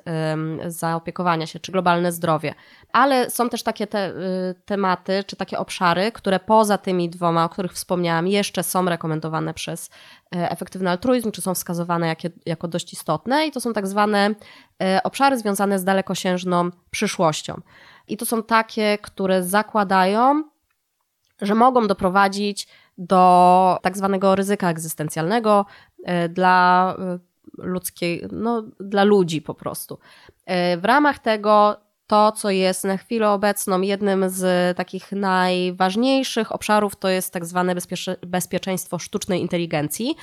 zaopiekowania 0.67 1.47
się, 1.47 1.59
czy 1.59 1.71
globalne 1.71 2.11
zdrowie. 2.11 2.53
Ale 2.93 3.29
są 3.29 3.49
też 3.49 3.63
takie 3.63 3.87
te, 3.87 4.09
y, 4.09 4.55
tematy, 4.65 5.23
czy 5.27 5.35
takie 5.35 5.59
obszary, 5.59 6.11
które 6.11 6.39
poza 6.39 6.77
tymi 6.77 7.09
dwoma, 7.09 7.45
o 7.45 7.49
których 7.49 7.73
wspomniałam, 7.73 8.27
jeszcze 8.27 8.63
są 8.63 8.85
rekomendowane 8.85 9.53
przez 9.53 9.89
e, 10.35 10.51
efektywny 10.51 10.89
altruizm, 10.89 11.31
czy 11.31 11.41
są 11.41 11.53
wskazywane 11.53 12.07
jakie, 12.07 12.29
jako 12.45 12.67
dość 12.67 12.93
istotne, 12.93 13.47
i 13.47 13.51
to 13.51 13.61
są 13.61 13.73
tak 13.73 13.87
zwane 13.87 14.35
e, 14.83 15.03
obszary 15.03 15.37
związane 15.37 15.79
z 15.79 15.83
dalekosiężną 15.83 16.69
przyszłością. 16.91 17.61
I 18.07 18.17
to 18.17 18.25
są 18.25 18.43
takie, 18.43 18.97
które 19.01 19.43
zakładają, 19.43 20.43
że 21.41 21.55
mogą 21.55 21.87
doprowadzić 21.87 22.67
do 22.97 23.77
tak 23.81 23.97
zwanego 23.97 24.35
ryzyka 24.35 24.69
egzystencjalnego 24.69 25.65
e, 26.03 26.29
dla 26.29 26.95
e, 26.99 27.19
ludzkiej, 27.57 28.23
no, 28.31 28.63
dla 28.79 29.03
ludzi 29.03 29.41
po 29.41 29.53
prostu. 29.53 29.99
E, 30.45 30.77
w 30.77 30.85
ramach 30.85 31.19
tego 31.19 31.77
to, 32.07 32.31
co 32.31 32.49
jest 32.49 32.83
na 32.83 32.97
chwilę 32.97 33.29
obecną 33.29 33.81
jednym 33.81 34.29
z 34.29 34.77
takich 34.77 35.11
najważniejszych 35.11 36.51
obszarów, 36.51 36.95
to 36.95 37.09
jest 37.09 37.33
tak 37.33 37.45
zwane 37.45 37.75
bezpiecze 37.75 38.15
bezpieczeństwo 38.27 38.99
sztucznej 38.99 39.41
inteligencji. 39.41 40.15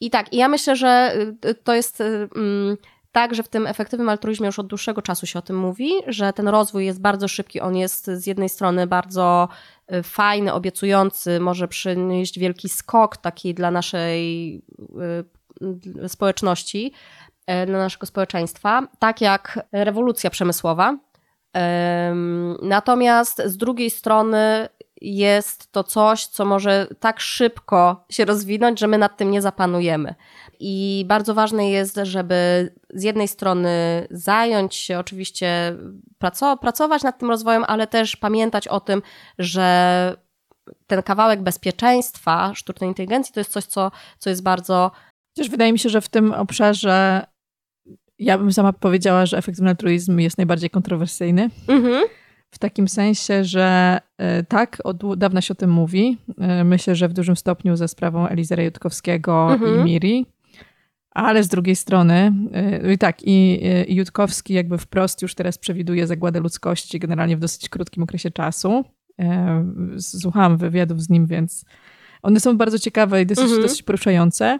I 0.00 0.10
tak, 0.10 0.34
ja 0.34 0.48
myślę, 0.48 0.76
że 0.76 1.16
to 1.64 1.74
jest 1.74 2.00
mm, 2.00 2.76
tak, 3.12 3.34
że 3.34 3.42
w 3.42 3.48
tym 3.48 3.66
efektywnym 3.66 4.08
altruizmie 4.08 4.46
już 4.46 4.58
od 4.58 4.66
dłuższego 4.66 5.02
czasu 5.02 5.26
się 5.26 5.38
o 5.38 5.42
tym 5.42 5.58
mówi, 5.58 5.92
że 6.06 6.32
ten 6.32 6.48
rozwój 6.48 6.86
jest 6.86 7.00
bardzo 7.00 7.28
szybki. 7.28 7.60
On 7.60 7.76
jest 7.76 8.06
z 8.06 8.26
jednej 8.26 8.48
strony 8.48 8.86
bardzo 8.86 9.48
y, 9.92 10.02
fajny, 10.02 10.52
obiecujący, 10.52 11.40
może 11.40 11.68
przynieść 11.68 12.38
wielki 12.38 12.68
skok 12.68 13.16
taki 13.16 13.54
dla 13.54 13.70
naszej 13.70 14.54
y, 16.04 16.08
społeczności, 16.08 16.92
y, 17.62 17.66
dla 17.66 17.78
naszego 17.78 18.06
społeczeństwa, 18.06 18.88
tak 18.98 19.20
jak 19.20 19.66
rewolucja 19.72 20.30
przemysłowa. 20.30 20.98
Natomiast 22.62 23.42
z 23.46 23.56
drugiej 23.56 23.90
strony 23.90 24.68
jest 25.02 25.72
to 25.72 25.84
coś, 25.84 26.26
co 26.26 26.44
może 26.44 26.86
tak 27.00 27.20
szybko 27.20 28.04
się 28.10 28.24
rozwinąć, 28.24 28.80
że 28.80 28.86
my 28.86 28.98
nad 28.98 29.16
tym 29.16 29.30
nie 29.30 29.42
zapanujemy. 29.42 30.14
I 30.64 31.04
bardzo 31.08 31.34
ważne 31.34 31.70
jest, 31.70 32.00
żeby 32.02 32.70
z 32.94 33.02
jednej 33.02 33.28
strony 33.28 34.06
zająć 34.10 34.74
się 34.74 34.98
oczywiście, 34.98 35.76
pracować 36.60 37.02
nad 37.02 37.18
tym 37.18 37.28
rozwojem, 37.28 37.64
ale 37.66 37.86
też 37.86 38.16
pamiętać 38.16 38.68
o 38.68 38.80
tym, 38.80 39.02
że 39.38 40.16
ten 40.86 41.02
kawałek 41.02 41.42
bezpieczeństwa 41.42 42.54
sztucznej 42.54 42.88
inteligencji 42.88 43.34
to 43.34 43.40
jest 43.40 43.52
coś, 43.52 43.64
co, 43.64 43.90
co 44.18 44.30
jest 44.30 44.42
bardzo. 44.42 44.90
Chociaż 45.36 45.50
wydaje 45.50 45.72
mi 45.72 45.78
się, 45.78 45.88
że 45.88 46.00
w 46.00 46.08
tym 46.08 46.32
obszarze 46.32 47.26
ja 48.18 48.38
bym 48.38 48.52
sama 48.52 48.72
powiedziała, 48.72 49.26
że 49.26 49.38
efektywny 49.38 49.70
altruizm 49.70 50.18
jest 50.18 50.38
najbardziej 50.38 50.70
kontrowersyjny. 50.70 51.50
Mhm. 51.68 52.04
W 52.54 52.58
takim 52.58 52.88
sensie, 52.88 53.44
że 53.44 53.98
e, 54.18 54.44
tak, 54.44 54.78
od 54.84 55.18
dawna 55.18 55.40
się 55.40 55.52
o 55.52 55.54
tym 55.54 55.70
mówi. 55.70 56.18
E, 56.38 56.64
myślę, 56.64 56.94
że 56.94 57.08
w 57.08 57.12
dużym 57.12 57.36
stopniu 57.36 57.76
ze 57.76 57.88
sprawą 57.88 58.28
Elizera 58.28 58.62
Jutkowskiego 58.62 59.52
mhm. 59.52 59.80
i 59.80 59.84
Miri. 59.84 60.26
Ale 61.14 61.42
z 61.42 61.48
drugiej 61.48 61.76
strony, 61.76 62.32
yy, 62.82 62.98
tak, 62.98 63.22
i, 63.22 63.60
i 63.88 63.94
Jutkowski 63.94 64.54
jakby 64.54 64.78
wprost 64.78 65.22
już 65.22 65.34
teraz 65.34 65.58
przewiduje 65.58 66.06
zagładę 66.06 66.40
ludzkości 66.40 66.98
generalnie 66.98 67.36
w 67.36 67.40
dosyć 67.40 67.68
krótkim 67.68 68.02
okresie 68.02 68.30
czasu. 68.30 68.84
Yy, 69.18 69.26
słuchałam 70.00 70.56
wywiadów 70.56 71.02
z 71.02 71.10
nim, 71.10 71.26
więc 71.26 71.64
one 72.22 72.40
są 72.40 72.56
bardzo 72.56 72.78
ciekawe 72.78 73.22
i 73.22 73.26
dosyć, 73.26 73.44
mhm. 73.44 73.62
dosyć 73.62 73.82
poruszające. 73.82 74.58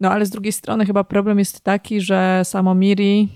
No 0.00 0.10
ale 0.10 0.26
z 0.26 0.30
drugiej 0.30 0.52
strony 0.52 0.86
chyba 0.86 1.04
problem 1.04 1.38
jest 1.38 1.60
taki, 1.60 2.00
że 2.00 2.40
samo 2.44 2.74
Miri, 2.74 3.28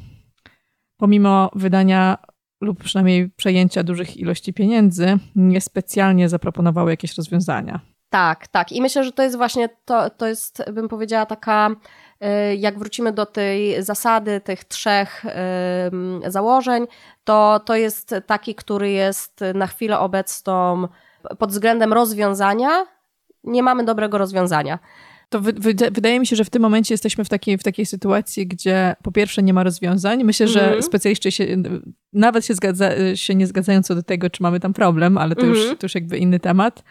pomimo 0.97 1.51
wydania 1.55 2.19
lub 2.61 2.85
przynajmniej 2.85 3.31
przejęcia 3.31 3.83
dużych 3.83 4.17
ilości 4.17 4.53
pieniędzy, 4.53 5.19
niespecjalnie 5.37 6.29
zaproponowały 6.29 6.91
jakieś 6.91 7.17
rozwiązania. 7.17 7.81
Tak, 8.11 8.49
tak. 8.49 8.73
I 8.73 8.83
myślę, 8.83 9.05
że 9.05 9.13
to 9.13 9.23
jest 9.23 9.37
właśnie 9.37 9.69
to, 9.85 10.11
to 10.11 10.27
jest, 10.27 10.63
bym 10.73 10.89
powiedziała, 10.89 11.27
taka 11.27 11.71
Y, 11.71 12.08
jak 12.59 12.79
wrócimy 12.79 13.13
do 13.13 13.27
tej 13.27 13.83
zasady, 13.83 14.41
tych 14.41 14.65
trzech 14.65 15.25
założeń, 16.27 16.87
to 17.25 17.61
to 17.65 17.77
jest 17.77 18.15
taki, 18.27 18.55
który 18.55 18.91
jest 18.91 19.41
na 19.55 19.67
chwilę 19.67 19.99
obecną 19.99 20.89
pod 21.39 21.51
względem 21.51 21.93
rozwiązania. 21.93 22.87
Nie 23.45 23.63
mamy 23.63 23.85
dobrego 23.85 24.19
rozwiązania. 24.19 24.79
To 25.29 25.41
wydaje 25.91 26.21
mi 26.21 26.27
się, 26.27 26.37
że 26.37 26.45
w 26.45 26.51
tym 26.51 26.63
momencie 26.63 26.95
jesteśmy 26.95 27.25
w 27.25 27.29
takiej, 27.29 27.59
w 27.59 27.63
takiej 27.63 27.87
sytuacji, 27.87 28.47
gdzie 28.47 28.97
po 29.03 29.13
pierwsze 29.13 29.43
nie 29.43 29.53
ma 29.53 29.63
rozwiązań. 29.63 30.25
Myślę, 30.25 30.49
że 30.49 30.69
mm 30.69 30.81
-hmm. 30.81 30.83
specjaliści 30.83 31.33
się, 31.33 31.57
nawet 32.13 32.47
się, 32.47 32.55
zgadza, 32.55 32.91
się 33.15 33.35
nie 33.35 33.47
zgadzają 33.47 33.83
co 33.83 33.95
do 33.95 34.03
tego, 34.03 34.31
czy 34.31 34.43
mamy 34.43 34.61
tam 34.61 34.73
problem, 34.73 35.19
ale 35.19 35.35
to, 35.35 35.43
mm 35.43 35.53
-hmm. 35.53 35.57
już, 35.57 35.63
mhm. 35.63 35.79
to 35.79 35.85
już 35.85 35.95
jakby 35.95 36.19
inny 36.19 36.41
temat 36.41 36.83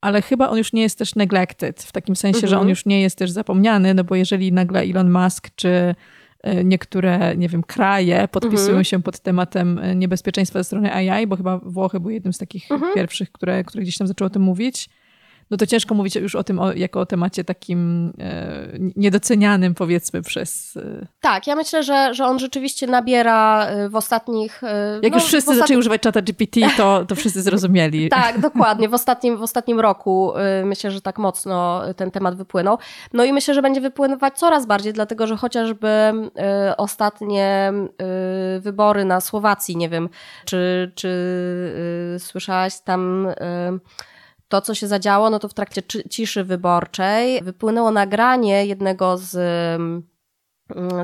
ale 0.00 0.22
chyba 0.22 0.48
on 0.48 0.58
już 0.58 0.72
nie 0.72 0.82
jest 0.82 0.98
też 0.98 1.14
neglected, 1.14 1.82
w 1.82 1.92
takim 1.92 2.16
sensie, 2.16 2.36
mhm. 2.36 2.50
że 2.50 2.56
on 2.56 2.60
mhm. 2.60 2.70
już 2.70 2.86
nie 2.86 3.02
jest 3.02 3.18
też 3.18 3.30
zapomniany, 3.30 3.94
no 3.94 4.04
bo 4.04 4.14
jeżeli 4.14 4.52
nagle 4.52 4.80
Elon 4.80 5.10
Musk 5.10 5.50
czy 5.56 5.94
e, 6.42 6.64
niektóre, 6.64 7.36
nie 7.36 7.48
wiem, 7.48 7.62
kraje 7.62 8.28
podpisują 8.28 8.68
mhm. 8.68 8.84
się 8.84 9.02
pod 9.02 9.20
tematem 9.20 9.78
e, 9.78 9.94
niebezpieczeństwa 9.94 10.58
ze 10.58 10.64
strony 10.64 10.94
AI, 10.94 11.26
bo 11.26 11.36
chyba 11.36 11.58
Włochy 11.58 12.00
były 12.00 12.14
jednym 12.14 12.32
z 12.32 12.38
takich 12.38 12.72
mhm. 12.72 12.94
pierwszych, 12.94 13.32
które, 13.32 13.64
które 13.64 13.82
gdzieś 13.82 13.98
tam 13.98 14.06
zaczęły 14.06 14.26
o 14.26 14.30
tym 14.30 14.42
mówić, 14.42 14.88
no 15.50 15.56
to 15.56 15.66
ciężko 15.66 15.94
mówić 15.94 16.16
już 16.16 16.34
o 16.34 16.44
tym 16.44 16.58
o, 16.58 16.72
jako 16.72 17.00
o 17.00 17.06
temacie 17.06 17.44
takim 17.44 18.12
e, 18.18 18.68
niedocenianym, 18.96 19.74
powiedzmy, 19.74 20.22
przez. 20.22 20.76
E... 20.76 21.06
Tak, 21.20 21.46
ja 21.46 21.56
myślę, 21.56 21.82
że, 21.82 22.14
że 22.14 22.26
on 22.26 22.38
rzeczywiście 22.38 22.86
nabiera 22.86 23.66
e, 23.66 23.88
w 23.88 23.96
ostatnich. 23.96 24.64
E, 24.64 25.00
Jak 25.02 25.12
no, 25.12 25.18
już 25.18 25.26
wszyscy 25.26 25.56
zaczęli 25.56 25.78
używać 25.78 26.00
czata 26.00 26.22
GPT, 26.22 26.60
to, 26.76 27.04
to 27.04 27.14
wszyscy 27.14 27.42
zrozumieli. 27.42 28.08
tak, 28.22 28.40
dokładnie. 28.40 28.88
W 28.88 28.94
ostatnim, 28.94 29.36
w 29.36 29.42
ostatnim 29.42 29.80
roku 29.80 30.36
e, 30.36 30.64
myślę, 30.64 30.90
że 30.90 31.00
tak 31.00 31.18
mocno 31.18 31.82
ten 31.96 32.10
temat 32.10 32.36
wypłynął. 32.36 32.78
No 33.12 33.24
i 33.24 33.32
myślę, 33.32 33.54
że 33.54 33.62
będzie 33.62 33.80
wypływać 33.80 34.38
coraz 34.38 34.66
bardziej, 34.66 34.92
dlatego 34.92 35.26
że 35.26 35.36
chociażby 35.36 35.88
ostatnie 36.76 37.72
wybory 38.60 39.04
na 39.04 39.20
Słowacji, 39.20 39.76
nie 39.76 39.88
wiem, 39.88 40.08
czy, 40.44 40.92
czy 40.94 41.08
słyszałaś 42.18 42.80
tam 42.80 43.28
to, 44.48 44.60
co 44.60 44.74
się 44.74 44.86
zadziało, 44.86 45.30
no 45.30 45.38
to 45.38 45.48
w 45.48 45.54
trakcie 45.54 45.82
ciszy 46.10 46.44
wyborczej 46.44 47.42
wypłynęło 47.42 47.90
nagranie 47.90 48.66
jednego 48.66 49.16
z 49.16 49.34
mm, 49.34 50.02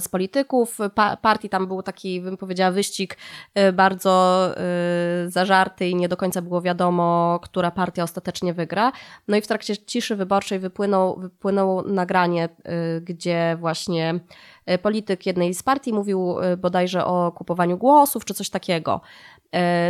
z 0.01 0.09
polityków 0.09 0.79
partii. 1.23 1.49
Tam 1.49 1.67
był 1.67 1.83
taki, 1.83 2.21
bym 2.21 2.37
powiedziała, 2.37 2.71
wyścig 2.71 3.19
y, 3.59 3.73
bardzo 3.73 4.49
y, 5.27 5.31
zażarty 5.31 5.89
i 5.89 5.95
nie 5.95 6.09
do 6.09 6.17
końca 6.17 6.43
było 6.43 6.63
wiadomo, 6.63 7.41
która 7.43 7.71
partia 7.71 8.03
ostatecznie 8.03 8.55
wygra. 8.55 8.93
No 9.29 9.37
i 9.37 9.41
w 9.41 9.47
trakcie 9.47 9.77
ciszy 9.77 10.17
wyborczej 10.17 10.59
wypłynął, 10.59 11.21
wypłynęło 11.21 11.83
nagranie, 11.83 12.49
y, 12.99 13.01
gdzie 13.01 13.57
właśnie 13.61 14.21
polityk 14.83 15.27
jednej 15.27 15.55
z 15.55 15.63
partii 15.63 15.93
mówił 15.93 16.37
bodajże 16.59 17.05
o 17.05 17.33
kupowaniu 17.33 17.79
głosów 17.79 18.25
czy 18.25 18.35
coś 18.35 18.51
takiego. 18.51 19.01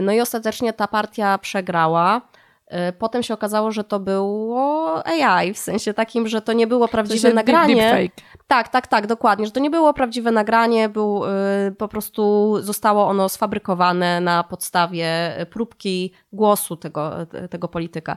No 0.03 0.13
i 0.13 0.21
ostatecznie 0.21 0.73
ta 0.73 0.89
partia 0.89 1.39
przegrała. 1.39 2.21
E, 2.67 2.93
potem 2.93 3.23
się 3.23 3.35
okazało, 3.35 3.71
że 3.71 3.85
to 3.85 4.01
było 4.01 5.03
AI, 5.07 5.55
w 5.55 5.59
sensie 5.59 5.95
takim, 5.95 6.29
że 6.29 6.43
to 6.43 6.53
nie 6.53 6.67
było 6.67 6.89
prawdziwe 6.89 7.29
to 7.29 7.35
nagranie. 7.35 7.77
Deepfake. 7.77 8.25
Tak, 8.47 8.69
tak, 8.69 8.87
tak, 8.87 9.07
dokładnie, 9.07 9.47
że 9.47 9.53
to 9.53 9.61
nie 9.61 9.71
było 9.71 9.95
prawdziwe 9.95 10.31
nagranie, 10.31 10.89
był, 10.89 11.25
y, 11.25 11.73
po 11.79 11.89
prostu 11.89 12.55
zostało 12.61 13.07
ono 13.07 13.29
sfabrykowane 13.29 14.21
na 14.21 14.45
podstawie 14.45 15.09
próbki 15.51 16.13
głosu 16.33 16.77
tego, 16.77 17.13
tego 17.51 17.69
polityka. 17.69 18.17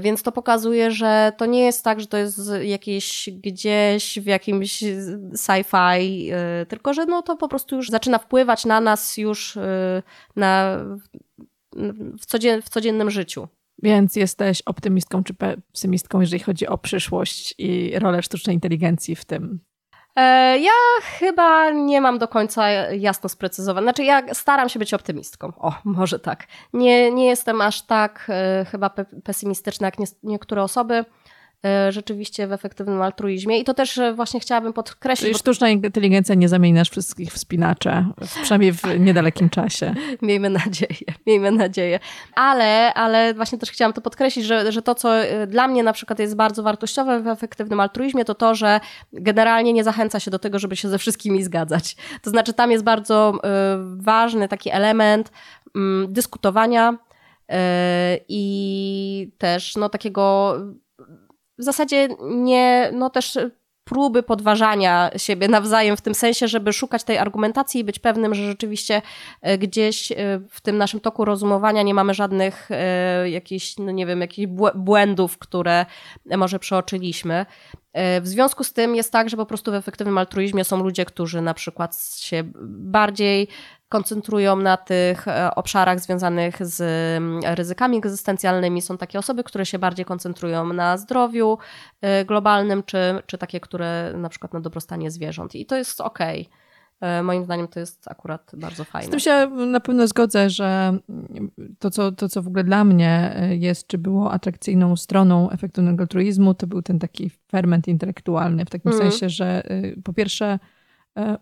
Więc 0.00 0.22
to 0.22 0.32
pokazuje, 0.32 0.90
że 0.90 1.32
to 1.36 1.46
nie 1.46 1.64
jest 1.64 1.84
tak, 1.84 2.00
że 2.00 2.06
to 2.06 2.16
jest 2.16 2.40
jakieś 2.62 3.30
gdzieś 3.32 4.18
w 4.18 4.26
jakimś 4.26 4.84
sci-fi, 5.34 6.30
tylko 6.68 6.94
że 6.94 7.06
no 7.06 7.22
to 7.22 7.36
po 7.36 7.48
prostu 7.48 7.76
już 7.76 7.90
zaczyna 7.90 8.18
wpływać 8.18 8.64
na 8.64 8.80
nas 8.80 9.16
już 9.16 9.58
na, 10.36 10.78
w, 12.20 12.26
codzien, 12.26 12.62
w 12.62 12.68
codziennym 12.68 13.10
życiu. 13.10 13.48
Więc 13.82 14.16
jesteś 14.16 14.62
optymistką 14.66 15.24
czy 15.24 15.34
pesymistką, 15.34 16.20
jeżeli 16.20 16.42
chodzi 16.42 16.66
o 16.66 16.78
przyszłość 16.78 17.54
i 17.58 17.98
rolę 17.98 18.22
sztucznej 18.22 18.54
inteligencji 18.54 19.16
w 19.16 19.24
tym? 19.24 19.60
E, 20.16 20.58
ja 20.58 20.72
chyba 21.18 21.70
nie 21.70 22.00
mam 22.00 22.18
do 22.18 22.28
końca 22.28 22.70
jasno 22.80 23.28
sprecyzowane. 23.28 23.84
Znaczy, 23.84 24.04
ja 24.04 24.34
staram 24.34 24.68
się 24.68 24.78
być 24.78 24.94
optymistką. 24.94 25.52
O, 25.56 25.72
może 25.84 26.18
tak. 26.18 26.46
Nie, 26.72 27.10
nie 27.10 27.26
jestem 27.26 27.60
aż 27.60 27.82
tak 27.82 28.26
e, 28.28 28.66
chyba 28.70 28.90
pesymistyczna 29.24 29.86
jak 29.86 29.98
nie, 29.98 30.06
niektóre 30.22 30.62
osoby. 30.62 31.04
E, 31.66 31.92
rzeczywiście 31.92 32.46
w 32.46 32.52
efektywnym 32.52 33.02
altruizmie. 33.02 33.58
I 33.58 33.64
to 33.64 33.74
też 33.74 33.98
e, 33.98 34.14
właśnie 34.14 34.40
chciałabym 34.40 34.72
podkreślić. 34.72 35.28
Czyli 35.28 35.38
sztuczna 35.38 35.68
inteligencja 35.68 36.34
nie 36.34 36.48
zamieni 36.48 36.74
nas 36.74 36.88
wszystkich 36.88 37.32
wspinacze, 37.32 38.06
przynajmniej 38.42 38.72
w 38.72 38.82
niedalekim 38.98 39.50
czasie. 39.50 39.94
miejmy 40.22 40.50
nadzieję, 40.50 41.14
miejmy 41.26 41.52
nadzieję. 41.52 42.00
Ale, 42.34 42.94
ale 42.94 43.34
właśnie 43.34 43.58
też 43.58 43.70
chciałam 43.70 43.92
to 43.92 44.00
podkreślić, 44.00 44.44
że, 44.44 44.72
że 44.72 44.82
to, 44.82 44.94
co 44.94 45.16
e, 45.16 45.46
dla 45.46 45.68
mnie 45.68 45.82
na 45.82 45.92
przykład 45.92 46.18
jest 46.18 46.36
bardzo 46.36 46.62
wartościowe 46.62 47.20
w 47.20 47.26
efektywnym 47.26 47.80
altruizmie, 47.80 48.24
to 48.24 48.34
to, 48.34 48.54
że 48.54 48.80
generalnie 49.12 49.72
nie 49.72 49.84
zachęca 49.84 50.20
się 50.20 50.30
do 50.30 50.38
tego, 50.38 50.58
żeby 50.58 50.76
się 50.76 50.88
ze 50.88 50.98
wszystkimi 50.98 51.42
zgadzać. 51.42 51.96
To 52.22 52.30
znaczy 52.30 52.52
tam 52.52 52.70
jest 52.70 52.84
bardzo 52.84 53.32
ważny 53.96 54.48
taki 54.48 54.70
element 54.70 55.28
y, 55.28 55.70
dyskutowania, 56.08 56.98
i 58.28 59.32
też 59.38 59.76
no, 59.76 59.88
takiego 59.88 60.56
w 61.58 61.64
zasadzie 61.64 62.08
nie, 62.20 62.90
no 62.92 63.10
też 63.10 63.38
próby 63.88 64.22
podważania 64.22 65.10
siebie 65.16 65.48
nawzajem, 65.48 65.96
w 65.96 66.00
tym 66.00 66.14
sensie, 66.14 66.48
żeby 66.48 66.72
szukać 66.72 67.04
tej 67.04 67.18
argumentacji 67.18 67.80
i 67.80 67.84
być 67.84 67.98
pewnym, 67.98 68.34
że 68.34 68.46
rzeczywiście 68.46 69.02
e, 69.42 69.58
gdzieś 69.58 70.12
e, 70.12 70.16
w 70.50 70.60
tym 70.60 70.78
naszym 70.78 71.00
toku 71.00 71.24
rozumowania 71.24 71.82
nie 71.82 71.94
mamy 71.94 72.14
żadnych 72.14 72.68
e, 72.70 73.30
jakichś, 73.30 73.78
no 73.78 73.90
nie 73.90 74.06
wiem, 74.06 74.20
jakichś 74.20 74.48
błędów, 74.74 75.38
które 75.38 75.86
może 76.36 76.58
przeoczyliśmy. 76.58 77.46
W 77.94 78.26
związku 78.28 78.64
z 78.64 78.72
tym 78.72 78.96
jest 78.96 79.12
tak, 79.12 79.28
że 79.28 79.36
po 79.36 79.46
prostu 79.46 79.70
w 79.70 79.74
efektywnym 79.74 80.18
altruizmie 80.18 80.64
są 80.64 80.82
ludzie, 80.82 81.04
którzy 81.04 81.40
na 81.40 81.54
przykład 81.54 82.18
się 82.18 82.44
bardziej 82.68 83.48
koncentrują 83.88 84.56
na 84.56 84.76
tych 84.76 85.28
e, 85.28 85.54
obszarach 85.54 86.00
związanych 86.00 86.66
z 86.66 86.80
mm, 87.16 87.54
ryzykami 87.54 87.96
egzystencjalnymi. 87.96 88.82
Są 88.82 88.98
takie 88.98 89.18
osoby, 89.18 89.44
które 89.44 89.66
się 89.66 89.78
bardziej 89.78 90.04
koncentrują 90.04 90.72
na 90.72 90.96
zdrowiu 90.96 91.58
e, 92.00 92.24
globalnym, 92.24 92.82
czy, 92.82 92.98
czy 93.26 93.38
takie, 93.38 93.60
które 93.60 94.12
na 94.16 94.28
przykład 94.28 94.52
na 94.52 94.60
dobrostanie 94.60 95.10
zwierząt. 95.10 95.54
I 95.54 95.66
to 95.66 95.76
jest 95.76 96.00
okej. 96.00 96.40
Okay. 96.40 96.58
E, 97.00 97.22
moim 97.22 97.44
zdaniem 97.44 97.68
to 97.68 97.80
jest 97.80 98.08
akurat 98.08 98.50
bardzo 98.56 98.84
fajne. 98.84 99.08
Z 99.08 99.10
tym 99.10 99.20
się 99.20 99.50
na 99.66 99.80
pewno 99.80 100.06
zgodzę, 100.06 100.50
że 100.50 100.98
to 101.78 101.90
co, 101.90 102.12
to, 102.12 102.28
co 102.28 102.42
w 102.42 102.46
ogóle 102.46 102.64
dla 102.64 102.84
mnie 102.84 103.40
jest, 103.58 103.86
czy 103.86 103.98
było 103.98 104.32
atrakcyjną 104.32 104.96
stroną 104.96 105.50
efektywnego 105.50 106.02
altruizmu, 106.02 106.54
to 106.54 106.66
był 106.66 106.82
ten 106.82 106.98
taki 106.98 107.30
ferment 107.50 107.88
intelektualny, 107.88 108.64
w 108.64 108.70
takim 108.70 108.92
mm. 108.92 109.02
sensie, 109.02 109.28
że 109.28 109.62
po 110.04 110.12
pierwsze 110.12 110.58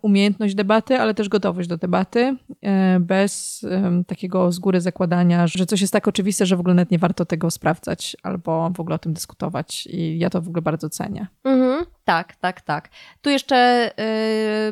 umiejętność 0.01 0.55
debaty, 0.55 0.99
ale 0.99 1.13
też 1.13 1.29
gotowość 1.29 1.69
do 1.69 1.77
debaty, 1.77 2.37
e, 2.61 2.99
bez 2.99 3.65
takiego 4.07 4.51
z 4.51 4.59
góry 4.59 4.81
zakładania, 4.81 5.47
że 5.47 5.65
coś 5.65 5.81
jest 5.81 5.93
tak 5.93 6.07
oczywiste, 6.07 6.45
że 6.45 6.57
w 6.57 6.59
ogóle 6.59 6.75
nawet 6.75 6.91
nie 6.91 6.97
warto 6.97 7.25
tego 7.25 7.51
sprawdzać 7.51 8.17
albo 8.23 8.71
w 8.75 8.79
ogóle 8.79 8.95
o 8.95 8.99
tym 8.99 9.13
dyskutować. 9.13 9.87
I 9.87 10.19
ja 10.19 10.29
to 10.29 10.41
w 10.41 10.47
ogóle 10.47 10.61
bardzo 10.61 10.89
cenię. 10.89 11.27
Mhm, 11.43 11.85
tak, 12.05 12.35
tak, 12.35 12.61
tak. 12.61 12.89
Tu 13.21 13.29
jeszcze 13.29 13.91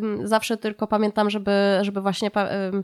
yy, 0.01 0.27
zawsze 0.27 0.57
tylko 0.57 0.87
pamiętam, 0.87 1.29
żeby, 1.29 1.51
żeby 1.81 2.01
właśnie. 2.01 2.31
Yy, 2.73 2.83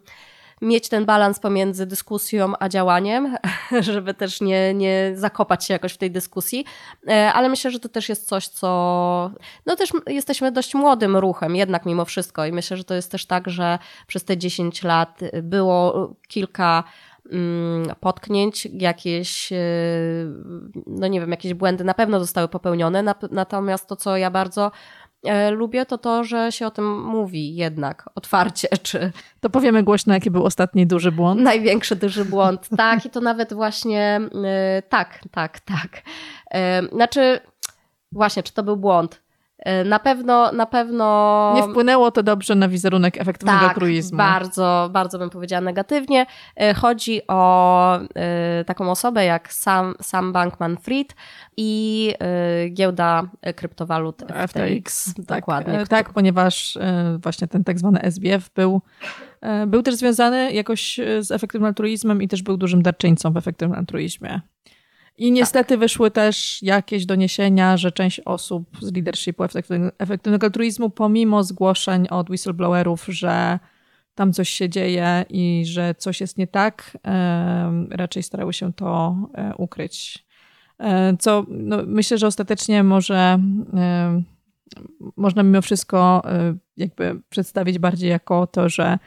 mieć 0.62 0.90
ten 0.90 1.06
balans 1.06 1.40
pomiędzy 1.40 1.86
dyskusją 1.86 2.54
a 2.60 2.70
działaniem, 2.70 3.38
żeby 3.80 4.14
też 4.14 4.42
nie, 4.42 4.74
nie 4.74 5.12
zakopać 5.16 5.66
się 5.66 5.74
jakoś 5.74 5.94
w 5.94 5.98
tej 5.98 6.12
dyskusji. 6.12 6.66
E, 7.08 7.34
ale 7.34 7.50
myślę, 7.50 7.72
że 7.72 7.80
to 7.80 7.90
też 7.90 8.10
jest 8.10 8.28
coś, 8.28 8.48
co. 8.48 9.32
No 9.66 9.76
też 9.76 9.90
jesteśmy 10.08 10.52
dość 10.52 10.76
młodym 10.76 11.18
ruchem, 11.18 11.56
jednak 11.56 11.86
mimo 11.86 12.06
wszystko. 12.06 12.46
I 12.46 12.52
myślę, 12.52 12.78
że 12.78 12.84
to 12.84 12.94
jest 12.94 13.12
też 13.12 13.26
tak, 13.26 13.50
że 13.50 13.80
przez 14.08 14.24
te 14.24 14.38
10 14.38 14.84
lat 14.84 15.20
było 15.44 16.14
kilka 16.28 16.84
mm, 17.32 17.96
potknięć, 18.00 18.68
jakieś, 18.74 19.52
e, 19.52 19.58
no 20.88 21.08
nie 21.08 21.20
wiem, 21.20 21.32
jakieś 21.32 21.54
błędy 21.54 21.84
na 21.84 21.94
pewno 21.94 22.20
zostały 22.20 22.48
popełnione. 22.48 23.04
Natomiast 23.32 23.88
to, 23.88 23.96
co 23.96 24.18
ja 24.18 24.32
bardzo 24.32 24.72
lubię, 25.52 25.86
to 25.86 25.98
to, 25.98 26.24
że 26.24 26.52
się 26.52 26.68
o 26.68 26.72
tym 26.72 27.02
mówi 27.02 27.56
jednak 27.56 28.10
otwarcie. 28.16 28.68
Czy... 28.84 29.12
To 29.40 29.50
powiemy 29.50 29.84
głośno, 29.84 30.14
jaki 30.14 30.32
był 30.32 30.46
ostatni 30.46 30.88
duży 30.88 31.12
błąd. 31.12 31.42
Największy 31.42 31.96
duży 31.96 32.26
błąd, 32.26 32.70
tak. 32.78 33.06
I 33.06 33.10
to 33.10 33.22
nawet 33.22 33.54
właśnie 33.54 34.22
yy, 34.34 34.84
tak, 34.90 35.20
tak, 35.32 35.60
tak. 35.60 36.02
Yy, 36.54 36.90
znaczy, 36.96 37.40
właśnie, 38.12 38.44
czy 38.44 38.54
to 38.54 38.64
był 38.64 38.78
błąd? 38.78 39.21
E, 39.62 39.84
na 39.84 40.00
pewno, 40.00 40.52
na 40.52 40.66
pewno. 40.66 41.54
Nie 41.56 41.64
wpłynęło 41.64 42.12
to 42.12 42.24
dobrze 42.24 42.56
na 42.56 42.68
wizerunek 42.68 43.22
efektywnego 43.22 43.60
tak. 43.60 43.78
Bardzo, 44.14 44.90
bardzo 44.94 45.20
bym 45.20 45.30
powiedziała 45.30 45.62
negatywnie. 45.62 46.26
E, 46.56 46.74
chodzi 46.74 47.22
o 47.28 48.00
e, 48.16 48.64
taką 48.66 48.92
osobę 48.92 49.26
jak 49.26 49.54
Sam, 49.54 49.94
Sam 50.02 50.34
Bankman 50.34 50.78
Fried 50.78 51.16
i 51.58 52.14
giełda 52.74 53.24
kryptowalut 53.56 54.22
FTX. 54.48 54.52
FTX 54.52 55.14
tak, 55.28 55.40
dokładnie. 55.40 55.86
Tak, 55.90 56.14
ponieważ 56.14 56.78
właśnie 57.24 57.48
ten 57.48 57.64
tak 57.64 57.80
zwany 57.80 58.02
SBF 58.02 58.50
był, 58.50 58.82
był 59.68 59.82
też 59.82 59.96
związany 59.96 60.54
jakoś 60.54 61.00
z 61.20 61.32
efektywnym 61.32 61.68
altruizmem 61.68 62.22
i 62.22 62.28
też 62.28 62.44
był 62.44 62.58
dużym 62.58 62.82
darczyńcą 62.82 63.34
w 63.34 63.38
efektywnym 63.38 63.80
altruizmie. 63.80 64.42
I 65.18 65.32
niestety 65.32 65.70
tak. 65.70 65.80
wyszły 65.80 66.12
też 66.12 66.64
jakieś 66.64 67.06
doniesienia, 67.06 67.78
że 67.78 67.92
część 67.92 68.20
osób 68.20 68.64
z 68.82 68.94
leadershipu 68.94 69.44
efektywnego 70.00 70.48
altruizmu, 70.48 70.90
pomimo 70.90 71.44
zgłoszeń 71.44 72.08
od 72.08 72.30
whistleblowerów, 72.30 73.06
że 73.08 73.60
tam 74.16 74.34
coś 74.34 74.50
się 74.50 74.70
dzieje 74.70 75.26
i 75.30 75.64
że 75.66 75.96
coś 75.96 76.22
jest 76.22 76.38
nie 76.38 76.48
tak, 76.48 76.98
raczej 77.90 78.24
starały 78.24 78.54
się 78.54 78.74
to 78.74 79.16
e, 79.34 79.54
ukryć. 79.58 80.26
E, 80.80 81.18
co 81.18 81.46
no, 81.50 81.78
myślę, 81.86 82.18
że 82.18 82.28
ostatecznie 82.28 82.84
może 82.84 83.40
można 85.18 85.44
mimo 85.44 85.62
wszystko 85.62 86.22
e, 86.26 86.56
jakby 86.78 87.22
przedstawić 87.30 87.80
bardziej 87.80 88.10
jako 88.10 88.48
to, 88.48 88.70
że 88.70 89.00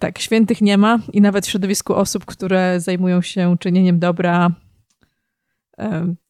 tak, 0.00 0.18
świętych 0.18 0.60
nie 0.60 0.78
ma 0.78 0.98
i 1.12 1.20
nawet 1.20 1.46
w 1.46 1.50
środowisku 1.50 1.94
osób, 1.94 2.24
które 2.24 2.80
zajmują 2.80 3.22
się 3.22 3.56
czynieniem 3.60 3.98
dobra, 3.98 4.50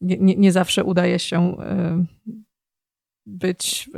nie, 0.00 0.36
nie, 0.36 0.52
zawsze 0.52 0.84
udaje 0.84 1.18
się 1.18 1.56
być, 3.26 3.90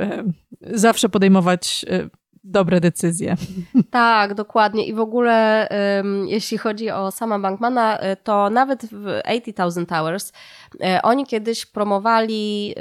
zawsze 0.61 1.09
podejmować 1.09 1.85
e, 1.89 2.09
dobre 2.43 2.79
decyzje. 2.79 3.35
Tak, 3.91 4.33
dokładnie. 4.33 4.85
I 4.85 4.93
w 4.93 4.99
ogóle, 4.99 5.67
jeśli 6.25 6.57
chodzi 6.57 6.89
o 6.89 7.11
sama 7.11 7.39
Bankmana, 7.39 7.97
e, 7.97 8.15
to 8.15 8.49
nawet 8.49 8.85
w 8.85 9.21
80,000 9.25 9.85
Towers 9.85 10.33
e, 10.83 11.01
oni 11.01 11.25
kiedyś 11.25 11.65
promowali 11.65 12.75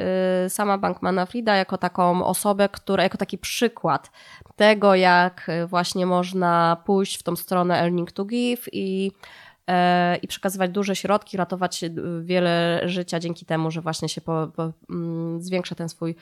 sama 0.49 0.79
Bankmana 0.79 1.27
Frida 1.27 1.57
jako 1.57 1.79
taką 1.79 2.25
osobę, 2.25 2.69
która, 2.69 3.03
jako 3.03 3.19
taki 3.19 3.39
przykład 3.39 4.11
tego, 4.57 4.95
jak 4.95 5.47
właśnie 5.67 6.07
można 6.07 6.77
pójść 6.85 7.19
w 7.19 7.23
tą 7.23 7.37
stronę 7.37 7.81
earning 7.81 8.13
to 8.13 8.25
give 8.25 8.69
i 8.73 9.13
i 10.23 10.29
przekazywać 10.29 10.71
duże 10.71 10.97
środki, 10.97 11.37
ratować 11.37 11.85
wiele 12.23 12.81
życia 12.85 13.21
dzięki 13.21 13.47
temu, 13.47 13.71
że 13.71 13.81
właśnie 13.81 14.09
się 14.09 14.21
po, 14.21 14.49
po, 14.57 14.73
mm, 14.91 15.43
zwiększa 15.43 15.75
ten 15.75 15.89
swój 15.89 16.15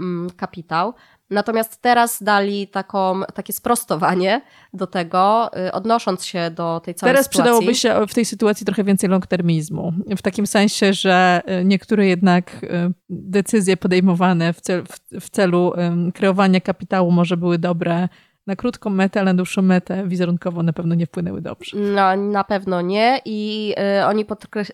mm, 0.00 0.30
kapitał. 0.30 0.94
Natomiast 1.30 1.82
teraz 1.82 2.22
dali 2.22 2.68
taką, 2.68 3.22
takie 3.34 3.52
sprostowanie 3.52 4.40
do 4.72 4.86
tego, 4.86 5.50
y, 5.68 5.72
odnosząc 5.72 6.24
się 6.24 6.50
do 6.50 6.80
tej 6.84 6.94
całej 6.94 7.14
teraz 7.14 7.26
sytuacji. 7.26 7.44
Teraz 7.44 7.58
przydałoby 7.58 7.74
się 7.74 8.12
w 8.12 8.14
tej 8.14 8.24
sytuacji 8.24 8.66
trochę 8.66 8.84
więcej 8.84 9.10
long-termizmu. 9.10 9.92
W 10.16 10.22
takim 10.22 10.46
sensie, 10.46 10.92
że 10.92 11.42
y, 11.60 11.64
niektóre 11.64 12.06
jednak 12.06 12.64
y, 12.64 12.68
decyzje 13.08 13.76
podejmowane 13.76 14.52
w, 14.52 14.60
cel, 14.60 14.84
w, 14.84 15.20
w 15.20 15.30
celu 15.30 15.72
kreowania 16.14 16.60
kapitału 16.60 17.10
może 17.10 17.36
były 17.36 17.58
dobre 17.58 18.08
na 18.46 18.56
krótką 18.56 18.90
metę, 18.90 19.20
ale 19.20 19.32
na 19.32 19.36
dłuższą 19.36 19.62
metę 19.62 20.08
wizerunkowo 20.08 20.62
na 20.62 20.72
pewno 20.72 20.94
nie 20.94 21.06
wpłynęły 21.06 21.40
dobrze. 21.40 21.76
No, 21.76 22.16
na 22.16 22.44
pewno 22.44 22.80
nie 22.80 23.20
i 23.24 23.74
y, 24.00 24.06
oni 24.06 24.24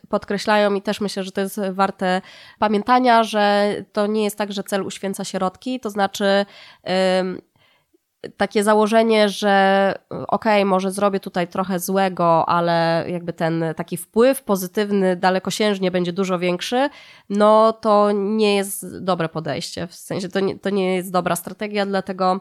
podkreślają 0.08 0.74
i 0.74 0.82
też 0.82 1.00
myślę, 1.00 1.24
że 1.24 1.32
to 1.32 1.40
jest 1.40 1.60
warte 1.72 2.22
pamiętania, 2.58 3.24
że 3.24 3.74
to 3.92 4.06
nie 4.06 4.24
jest 4.24 4.38
tak, 4.38 4.52
że 4.52 4.62
cel 4.62 4.82
uświęca 4.82 5.24
środki, 5.24 5.80
to 5.80 5.90
znaczy 5.90 6.46
y, 6.88 6.90
takie 8.36 8.64
założenie, 8.64 9.28
że 9.28 9.94
okej, 10.10 10.26
okay, 10.28 10.64
może 10.64 10.90
zrobię 10.90 11.20
tutaj 11.20 11.48
trochę 11.48 11.78
złego, 11.78 12.48
ale 12.48 13.04
jakby 13.08 13.32
ten 13.32 13.64
taki 13.76 13.96
wpływ 13.96 14.42
pozytywny 14.42 15.16
dalekosiężnie 15.16 15.90
będzie 15.90 16.12
dużo 16.12 16.38
większy, 16.38 16.88
no 17.30 17.72
to 17.72 18.12
nie 18.12 18.56
jest 18.56 19.04
dobre 19.04 19.28
podejście. 19.28 19.86
W 19.86 19.94
sensie 19.94 20.28
to 20.28 20.40
nie, 20.40 20.58
to 20.58 20.70
nie 20.70 20.96
jest 20.96 21.12
dobra 21.12 21.36
strategia, 21.36 21.86
dlatego 21.86 22.40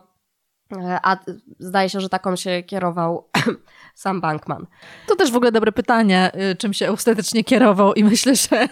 a 1.03 1.17
zdaje 1.59 1.89
się, 1.89 2.01
że 2.01 2.09
taką 2.09 2.35
się 2.35 2.63
kierował 2.63 3.27
sam 3.95 4.21
Bankman. 4.21 4.65
To 5.07 5.15
też 5.15 5.31
w 5.31 5.35
ogóle 5.35 5.51
dobre 5.51 5.71
pytanie, 5.71 6.31
y, 6.51 6.55
czym 6.55 6.73
się 6.73 6.91
ostatecznie 6.91 7.43
kierował 7.43 7.93
i 7.93 8.03
myślę, 8.03 8.35
że... 8.35 8.67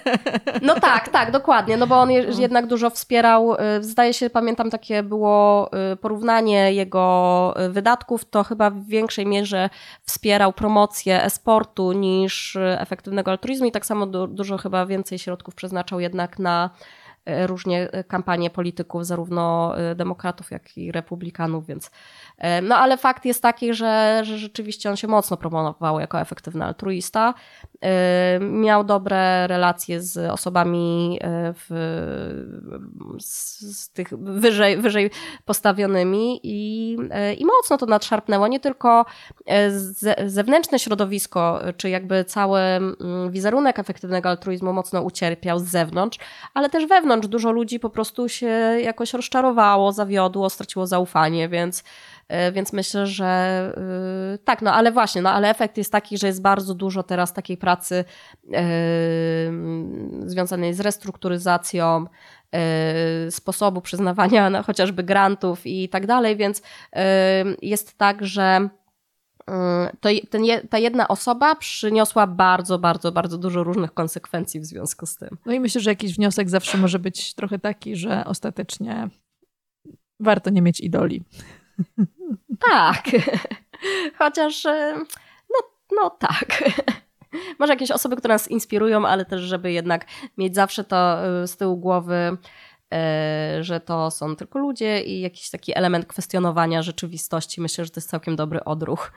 No 0.61 0.79
tak, 0.91 1.09
tak, 1.09 1.31
dokładnie, 1.31 1.77
no 1.77 1.87
bo 1.87 2.01
on 2.01 2.09
no. 2.09 2.39
jednak 2.39 2.67
dużo 2.67 2.89
wspierał, 2.89 3.55
y, 3.55 3.83
zdaje 3.83 4.13
się, 4.13 4.29
pamiętam 4.29 4.69
takie 4.69 5.03
było 5.03 5.69
y, 5.93 5.95
porównanie 5.95 6.73
jego 6.73 7.53
wydatków, 7.69 8.25
to 8.25 8.43
chyba 8.43 8.69
w 8.69 8.85
większej 8.85 9.25
mierze 9.25 9.69
wspierał 10.05 10.53
promocję 10.53 11.23
e-sportu 11.23 11.91
niż 11.91 12.57
efektywnego 12.61 13.31
altruizmu 13.31 13.67
i 13.67 13.71
tak 13.71 13.85
samo 13.85 14.05
dużo 14.27 14.57
chyba 14.57 14.85
więcej 14.85 15.19
środków 15.19 15.55
przeznaczał 15.55 15.99
jednak 15.99 16.39
na 16.39 16.69
różnie 17.25 17.91
e, 17.91 18.03
kampanie 18.03 18.49
polityków, 18.49 19.05
zarówno 19.05 19.73
e, 19.77 19.95
demokratów, 19.95 20.51
jak 20.51 20.77
i 20.77 20.91
republikanów, 20.91 21.65
więc 21.65 21.91
no 22.63 22.75
ale 22.75 22.97
fakt 22.97 23.25
jest 23.25 23.41
taki, 23.41 23.73
że, 23.73 24.21
że 24.23 24.37
rzeczywiście 24.37 24.89
on 24.89 24.95
się 24.95 25.07
mocno 25.07 25.37
promował 25.37 25.99
jako 25.99 26.19
efektywny 26.19 26.65
altruista. 26.65 27.33
Miał 28.39 28.83
dobre 28.83 29.47
relacje 29.47 30.01
z 30.01 30.31
osobami 30.31 31.19
w, 31.55 31.67
z, 33.19 33.59
z 33.79 33.89
tych 33.89 34.09
wyżej, 34.17 34.77
wyżej 34.77 35.11
postawionymi 35.45 36.39
i, 36.43 36.91
i 37.37 37.45
mocno 37.45 37.77
to 37.77 37.85
nadszarpnęło 37.85 38.47
nie 38.47 38.59
tylko 38.59 39.05
zewnętrzne 40.25 40.79
środowisko, 40.79 41.59
czy 41.77 41.89
jakby 41.89 42.25
cały 42.25 42.59
mm, 42.59 43.31
wizerunek 43.31 43.79
efektywnego 43.79 44.29
altruizmu 44.29 44.73
mocno 44.73 45.01
ucierpiał 45.01 45.59
z 45.59 45.63
zewnątrz, 45.63 46.19
ale 46.53 46.69
też 46.69 46.85
wewnątrz 46.85 47.14
wewnątrz 47.15 47.31
dużo 47.31 47.51
ludzi 47.51 47.79
po 47.79 47.89
prostu 47.89 48.29
się 48.29 48.47
jakoś 48.81 49.13
rozczarowało, 49.13 49.91
zawiodło, 49.91 50.49
straciło 50.49 50.87
zaufanie, 50.87 51.49
więc, 51.49 51.83
e, 52.27 52.51
więc 52.51 52.73
myślę, 52.73 53.07
że 53.07 53.73
yy, 54.31 54.37
tak, 54.37 54.61
no 54.61 54.73
ale 54.73 54.91
właśnie, 54.91 55.21
no 55.21 55.29
ale 55.31 55.49
efekt 55.49 55.77
jest 55.77 55.91
taki, 55.91 56.17
że 56.17 56.27
jest 56.27 56.41
bardzo 56.41 56.73
dużo 56.73 57.03
teraz 57.03 57.33
takiej 57.33 57.57
pracy 57.57 58.05
yy, 58.43 58.59
związanej 60.25 60.73
z 60.73 60.79
restrukturyzacją, 60.79 62.05
sposobu 63.29 63.81
przyznawania 63.81 64.49
no, 64.49 64.63
chociażby 64.63 65.03
grantów 65.03 65.61
i 65.65 65.89
tak 65.89 66.07
dalej, 66.07 66.37
więc 66.37 66.61
jest 67.61 67.97
tak, 67.97 68.25
że 68.25 68.69
to 69.99 70.09
ten, 70.29 70.43
ta 70.69 70.77
jedna 70.77 71.07
osoba 71.07 71.55
przyniosła 71.55 72.27
bardzo, 72.27 72.79
bardzo, 72.79 73.11
bardzo 73.11 73.37
dużo 73.37 73.63
różnych 73.63 73.93
konsekwencji 73.93 74.59
w 74.59 74.65
związku 74.65 75.05
z 75.05 75.15
tym. 75.15 75.37
No 75.45 75.53
i 75.53 75.59
myślę, 75.59 75.81
że 75.81 75.89
jakiś 75.89 76.15
wniosek 76.15 76.49
zawsze 76.49 76.77
może 76.77 76.99
być 76.99 77.33
trochę 77.33 77.59
taki, 77.59 77.95
że 77.95 78.25
ostatecznie 78.25 79.09
warto 80.19 80.49
nie 80.49 80.61
mieć 80.61 80.81
idoli. 80.81 81.23
Tak. 82.71 83.03
Chociaż, 84.19 84.65
e, 84.65 84.95
no, 85.49 85.59
no 85.91 86.09
tak. 86.09 86.63
Może 87.59 87.73
jakieś 87.73 87.91
osoby, 87.91 88.15
które 88.15 88.33
nas 88.33 88.51
inspirują, 88.51 89.07
ale 89.07 89.25
też, 89.25 89.41
żeby 89.41 89.71
jednak 89.71 90.05
mieć 90.37 90.55
zawsze 90.55 90.83
to 90.83 91.25
e, 91.25 91.47
z 91.47 91.57
tyłu 91.57 91.77
głowy, 91.77 92.37
że 93.61 93.79
to 93.85 94.11
są 94.11 94.35
tylko 94.35 94.59
ludzie 94.59 95.01
i 95.01 95.21
jakiś 95.21 95.49
taki 95.49 95.77
element 95.77 96.05
kwestionowania 96.05 96.81
rzeczywistości. 96.81 97.61
Myślę, 97.61 97.85
że 97.85 97.91
to 97.91 97.99
jest 97.99 98.09
całkiem 98.09 98.35
dobry 98.35 98.63
odruch. 98.63 99.11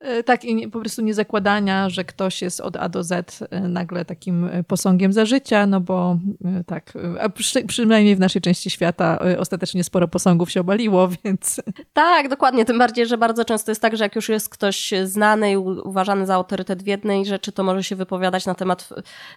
E, 0.00 0.22
tak, 0.22 0.44
i 0.44 0.68
po 0.68 0.80
prostu 0.80 1.02
nie 1.02 1.14
zakładania, 1.14 1.88
że 1.88 2.04
ktoś 2.04 2.42
jest 2.42 2.60
od 2.60 2.76
A 2.76 2.88
do 2.88 3.02
Z 3.02 3.42
e, 3.50 3.60
nagle 3.60 4.04
takim 4.04 4.44
e, 4.44 4.64
posągiem 4.64 5.12
za 5.12 5.26
życia, 5.26 5.66
no 5.66 5.80
bo 5.80 6.18
tak, 6.66 6.92
a 7.20 7.28
przy, 7.28 7.64
przynajmniej 7.64 8.16
w 8.16 8.20
naszej 8.20 8.42
części 8.42 8.70
świata 8.70 9.18
ostatecznie 9.38 9.84
sporo 9.84 10.08
posągów 10.08 10.50
się 10.50 10.60
obaliło, 10.60 11.08
więc... 11.24 11.60
Tak, 11.92 12.28
dokładnie, 12.28 12.64
tym 12.64 12.78
bardziej, 12.78 13.06
że 13.06 13.18
bardzo 13.18 13.44
często 13.44 13.70
jest 13.70 13.82
tak, 13.82 13.96
że 13.96 14.04
jak 14.04 14.16
już 14.16 14.28
jest 14.28 14.48
ktoś 14.48 14.92
znany 15.04 15.52
i 15.52 15.56
uważany 15.56 16.26
za 16.26 16.34
autorytet 16.34 16.82
w 16.82 16.86
jednej 16.86 17.26
rzeczy, 17.26 17.52
to 17.52 17.64
może 17.64 17.84
się 17.84 17.96
wypowiadać 17.96 18.46
na 18.46 18.54
temat 18.54 18.88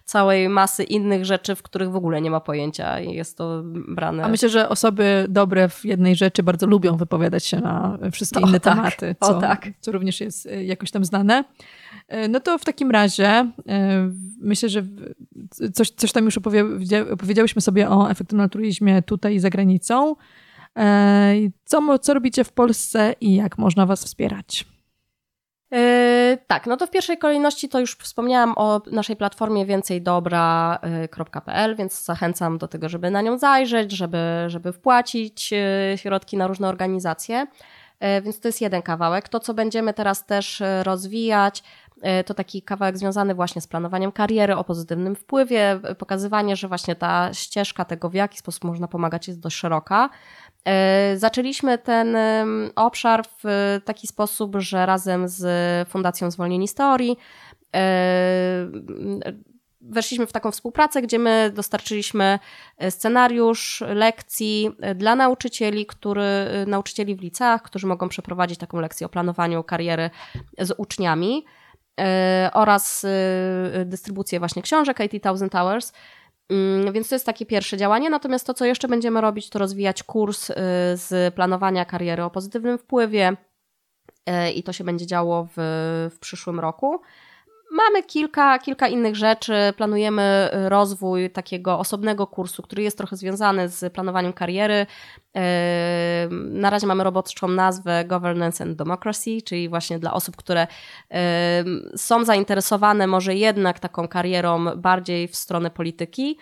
całej 0.06 0.50
masy 0.50 0.84
innych 0.84 1.26
rzeczy, 1.26 1.56
w 1.56 1.62
których 1.62 1.92
w 1.92 1.96
ogóle 1.96 2.22
nie 2.22 2.32
ma 2.32 2.40
pojęcia 2.40 3.00
i 3.00 3.14
jest 3.14 3.38
to 3.38 3.62
brane... 3.66 4.24
A 4.24 4.28
myślę, 4.28 4.50
że 4.50 4.70
osoby 4.70 5.26
dobre 5.30 5.70
w 5.70 5.86
jednej 5.86 6.16
rzeczy 6.16 6.44
bardzo 6.44 6.68
lubią 6.68 6.98
wypowiadać 6.98 7.46
się 7.46 7.60
na 7.60 7.98
wszystkie 8.12 8.42
o, 8.42 8.48
inne 8.48 8.60
tak, 8.60 8.76
tematy, 8.76 9.16
co, 9.22 9.42
tak. 9.42 9.70
co 9.80 9.92
również 9.92 10.22
jest 10.22 10.51
jakoś 10.64 10.92
tam 10.92 11.06
znane. 11.06 11.44
E, 12.08 12.28
no 12.28 12.40
to 12.40 12.58
w 12.58 12.66
takim 12.66 12.92
razie 12.92 13.28
e, 13.28 13.52
myślę, 14.42 14.70
że 14.70 14.84
coś, 15.74 15.90
coś 15.90 16.12
tam 16.12 16.26
już 16.26 16.38
opowiedziałyśmy 17.12 17.62
sobie 17.62 17.90
o 17.90 18.12
efektywnym 18.12 18.44
altruizmie 18.44 19.02
tutaj 19.02 19.36
i 19.36 19.40
za 19.40 19.50
granicą. 19.50 20.16
E, 20.78 21.36
co, 21.66 22.00
co 22.00 22.14
robicie 22.14 22.44
w 22.44 22.52
Polsce 22.52 23.16
i 23.22 23.36
jak 23.36 23.58
można 23.58 23.86
Was 23.86 24.06
wspierać? 24.06 24.66
Yy, 25.72 26.38
tak, 26.48 26.68
no 26.68 26.78
to 26.78 26.88
w 26.88 26.92
pierwszej 26.92 27.18
kolejności 27.18 27.70
to 27.70 27.80
już 27.80 27.96
wspomniałam 27.96 28.54
o 28.56 28.82
naszej 28.92 29.16
platformie 29.16 29.66
więcejdobra.pl, 29.66 31.76
więc 31.76 32.04
zachęcam 32.04 32.58
do 32.58 32.68
tego, 32.68 32.90
żeby 32.90 33.12
na 33.12 33.22
nią 33.22 33.38
zajrzeć, 33.38 33.92
żeby, 33.92 34.18
żeby 34.48 34.74
wpłacić 34.74 35.54
środki 35.96 36.38
na 36.38 36.48
różne 36.48 36.70
organizacje. 36.70 37.48
E, 38.02 38.22
więc 38.22 38.40
to 38.40 38.48
jest 38.48 38.62
jeden 38.62 38.82
kawałek. 38.82 39.30
To, 39.30 39.40
co 39.40 39.54
będziemy 39.54 39.94
teraz 39.94 40.26
też 40.26 40.62
e, 40.62 40.84
rozwijać, 40.84 41.64
e, 42.02 42.24
to 42.24 42.34
taki 42.34 42.62
kawałek 42.62 42.98
związany 42.98 43.36
właśnie 43.36 43.62
z 43.62 43.68
planowaniem 43.68 44.12
kariery, 44.12 44.56
o 44.56 44.64
pozytywnym 44.64 45.16
wpływie, 45.16 45.80
pokazywanie, 45.98 46.56
że 46.56 46.68
właśnie 46.68 46.96
ta 46.96 47.34
ścieżka 47.34 47.86
tego, 47.86 48.10
w 48.10 48.14
jaki 48.14 48.38
sposób 48.38 48.64
można 48.64 48.88
pomagać, 48.88 49.28
jest 49.28 49.40
dość 49.40 49.56
szeroka. 49.56 50.10
Zaczęliśmy 51.16 51.78
ten 51.78 52.18
obszar 52.76 53.24
w 53.44 53.80
taki 53.86 54.08
sposób, 54.08 54.56
że 54.60 54.86
razem 54.86 55.28
z 55.28 55.90
Fundacją 55.90 56.32
Zwolnieni 56.32 56.68
Historii 56.68 57.18
weszliśmy 59.82 60.28
w 60.28 60.32
taką 60.32 60.52
współpracę, 60.52 61.02
gdzie 61.02 61.20
my 61.20 61.52
dostarczyliśmy 61.56 62.40
e, 62.78 62.92
scenariusz 62.92 63.84
lekcji 63.88 64.72
e, 64.82 64.96
dla 64.96 65.16
nauczycieli, 65.16 65.86
który, 65.86 66.22
e, 66.22 66.66
nauczycieli 66.68 67.16
w 67.16 67.22
liceach, 67.22 67.62
którzy 67.62 67.88
mogą 67.88 68.10
przeprowadzić 68.10 68.60
taką 68.60 68.80
lekcję 68.80 69.06
o 69.06 69.10
planowaniu 69.10 69.64
kariery 69.64 70.10
z 70.60 70.74
uczniami 70.78 71.46
oraz 72.54 73.06
dystrybucję 73.86 74.40
właśnie 74.40 74.62
książek 74.62 75.00
80,000 75.00 75.50
Hours. 75.52 75.94
Mm, 76.50 76.94
więc 76.94 77.10
to 77.10 77.16
jest 77.16 77.26
takie 77.26 77.46
pierwsze 77.46 77.78
działanie. 77.78 78.10
Natomiast 78.10 78.48
to, 78.48 78.54
co 78.54 78.66
jeszcze 78.66 78.88
będziemy 78.88 79.22
robić, 79.22 79.50
to 79.50 79.60
rozwijać 79.60 80.04
kurs 80.04 80.48
z 80.94 81.34
planowania 81.36 81.86
kariery 81.86 82.24
o 82.24 82.30
pozytywnym 82.30 82.78
wpływie 82.78 83.38
i 84.56 84.64
to 84.64 84.74
się 84.74 84.84
będzie 84.84 85.08
działo 85.08 85.48
w, 85.56 86.10
w 86.16 86.20
przyszłym 86.20 86.60
roku. 86.60 87.02
Mamy 87.72 88.04
kilka, 88.04 88.60
kilka 88.60 88.88
innych 88.88 89.16
rzeczy. 89.16 89.54
Planujemy 89.78 90.50
y, 90.54 90.70
rozwój 90.70 91.30
takiego 91.30 91.80
osobnego 91.80 92.28
kursu, 92.28 92.64
który 92.64 92.84
jest 92.84 92.98
trochę 92.98 93.16
związany 93.16 93.70
z 93.70 93.94
planowaniem 93.94 94.34
kariery. 94.34 94.86
Na 96.32 96.70
razie 96.70 96.88
mamy 96.88 97.04
roboczą 97.04 97.48
nazwę 97.48 98.06
Governance 98.06 98.64
and 98.64 98.78
Democracy, 98.78 99.42
czyli 99.46 99.70
właśnie 99.70 100.00
dla 100.00 100.14
osób, 100.14 100.36
które 100.36 100.68
są 101.96 102.26
zainteresowane 102.26 103.08
może 103.08 103.36
jednak 103.36 103.80
taką 103.80 104.08
karierą 104.08 104.66
bardziej 104.76 105.28
w 105.28 105.36
stronę 105.36 105.70
polityki. 105.70 106.38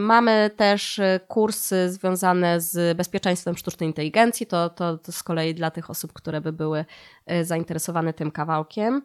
Mamy 0.00 0.50
też 0.56 0.98
y, 0.98 1.20
kursy 1.28 1.90
związane 1.92 2.60
z 2.60 2.96
bezpieczeństwem 2.96 3.56
sztucznej 3.56 3.88
inteligencji. 3.88 4.46
To, 4.46 4.70
to, 4.70 4.98
to 4.98 5.12
z 5.12 5.22
kolei 5.22 5.54
dla 5.54 5.70
tych 5.70 5.90
osób, 5.90 6.12
które 6.12 6.40
by 6.40 6.52
były 6.52 6.84
y, 7.32 7.44
zainteresowane 7.44 8.12
tym 8.12 8.30
kawałkiem. 8.30 9.02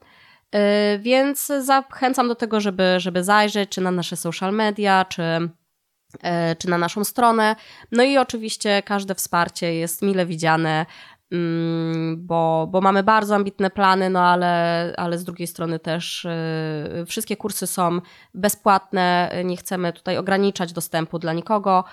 Y, 0.55 0.99
więc 0.99 1.51
zachęcam 1.59 2.27
do 2.27 2.35
tego, 2.35 2.59
żeby, 2.59 2.95
żeby 2.97 3.23
zajrzeć 3.23 3.69
czy 3.69 3.81
na 3.81 3.91
nasze 3.91 4.15
social 4.15 4.53
media, 4.53 5.05
czy, 5.05 5.23
y, 5.23 6.55
czy 6.57 6.69
na 6.69 6.77
naszą 6.77 7.03
stronę. 7.03 7.55
No 7.91 8.03
i 8.03 8.17
oczywiście 8.17 8.83
każde 8.83 9.15
wsparcie 9.15 9.73
jest 9.73 10.01
mile 10.01 10.25
widziane, 10.25 10.85
mm, 11.31 12.27
bo, 12.27 12.67
bo 12.71 12.81
mamy 12.81 13.03
bardzo 13.03 13.35
ambitne 13.35 13.69
plany, 13.69 14.09
no 14.09 14.19
ale, 14.19 14.93
ale 14.97 15.17
z 15.17 15.23
drugiej 15.23 15.47
strony 15.47 15.79
też 15.79 16.25
y, 16.25 17.05
wszystkie 17.05 17.37
kursy 17.37 17.67
są 17.67 18.01
bezpłatne, 18.33 19.31
nie 19.43 19.57
chcemy 19.57 19.93
tutaj 19.93 20.17
ograniczać 20.17 20.73
dostępu 20.73 21.19
dla 21.19 21.33
nikogo, 21.33 21.83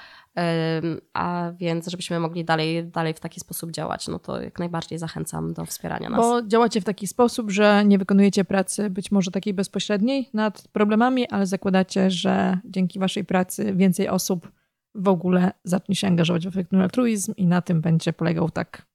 a 1.12 1.53
więc 1.57 1.89
żebyśmy 1.89 2.20
mogli 2.20 2.45
dalej, 2.45 2.86
dalej 2.86 3.14
w 3.14 3.20
taki 3.20 3.41
sposób 3.41 3.70
działać, 3.70 4.09
no 4.09 4.18
to 4.18 4.43
jak 4.43 4.59
najbardziej 4.59 4.99
zachęcam 4.99 5.53
do 5.53 5.64
wspierania 5.64 6.09
nas. 6.09 6.20
Bo 6.20 6.43
działacie 6.43 6.80
w 6.80 6.84
taki 6.84 7.07
sposób, 7.07 7.51
że 7.51 7.84
nie 7.84 7.99
wykonujecie 7.99 8.45
pracy 8.45 8.91
być 8.91 9.12
może 9.12 9.30
takiej 9.30 9.55
bezpośredniej 9.55 10.30
nad 10.34 10.68
problemami, 10.68 11.28
ale 11.28 11.47
zakładacie, 11.47 12.11
że 12.11 12.59
dzięki 12.64 12.99
waszej 12.99 13.24
pracy 13.24 13.74
więcej 13.74 14.09
osób 14.09 14.53
w 14.95 15.09
ogóle 15.09 15.53
zacznie 15.64 15.95
się 15.95 16.07
angażować 16.07 16.45
w 16.45 16.49
efektywny 16.49 16.82
altruizm 16.82 17.34
i 17.36 17.47
na 17.47 17.62
tym 17.62 17.80
będzie 17.80 18.12
polegał 18.12 18.51
tak 18.51 18.86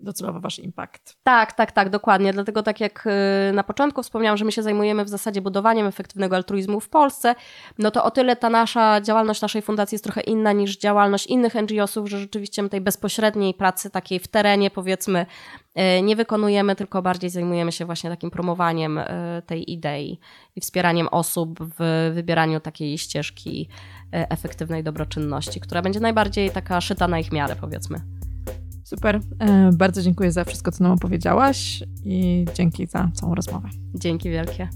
docelowo 0.00 0.40
wasz 0.40 0.58
impact. 0.58 1.16
Tak, 1.22 1.52
tak, 1.52 1.72
tak, 1.72 1.90
dokładnie. 1.90 2.32
Dlatego 2.32 2.62
tak 2.62 2.80
jak 2.80 3.06
y, 3.50 3.52
na 3.52 3.62
początku 3.62 4.02
wspomniałam, 4.02 4.36
że 4.36 4.44
my 4.44 4.52
się 4.52 4.62
zajmujemy 4.62 5.04
w 5.04 5.08
zasadzie 5.08 5.40
budowaniem 5.40 5.86
efektywnego 5.86 6.36
altruizmu 6.36 6.80
w 6.80 6.88
Polsce, 6.88 7.34
no 7.78 7.90
to 7.90 8.04
o 8.04 8.10
tyle 8.10 8.36
ta 8.36 8.50
nasza 8.50 9.00
działalność 9.00 9.42
naszej 9.42 9.62
fundacji 9.62 9.94
jest 9.94 10.04
trochę 10.04 10.20
inna 10.20 10.52
niż 10.52 10.78
działalność 10.78 11.26
innych 11.26 11.54
NGO-sów, 11.54 12.08
że 12.08 12.18
rzeczywiście 12.18 12.62
my 12.62 12.68
tej 12.68 12.80
bezpośredniej 12.80 13.54
pracy 13.54 13.90
takiej 13.90 14.18
w 14.18 14.28
terenie 14.28 14.70
powiedzmy 14.70 15.26
y, 15.98 16.02
nie 16.02 16.16
wykonujemy, 16.16 16.76
tylko 16.76 17.02
bardziej 17.02 17.30
zajmujemy 17.30 17.72
się 17.72 17.84
właśnie 17.84 18.10
takim 18.10 18.30
promowaniem 18.30 18.98
y, 18.98 19.06
tej 19.46 19.72
idei 19.72 20.20
i 20.56 20.60
wspieraniem 20.60 21.08
osób 21.08 21.58
w 21.78 22.10
wybieraniu 22.14 22.60
takiej 22.60 22.98
ścieżki 22.98 23.68
efektywnej 24.12 24.84
dobroczynności, 24.84 25.60
która 25.60 25.82
będzie 25.82 26.00
najbardziej 26.00 26.50
taka 26.50 26.80
szyta 26.80 27.08
na 27.08 27.18
ich 27.18 27.32
miarę 27.32 27.56
powiedzmy. 27.56 28.19
Super. 28.90 29.20
E, 29.38 29.70
bardzo 29.72 30.02
dziękuję 30.02 30.32
za 30.32 30.44
wszystko, 30.44 30.72
co 30.72 30.84
nam 30.84 30.92
opowiedziałaś 30.92 31.82
i 32.04 32.44
dzięki 32.54 32.86
za 32.86 33.10
całą 33.14 33.34
rozmowę. 33.34 33.68
Dzięki 33.94 34.30
wielkie. 34.30 34.68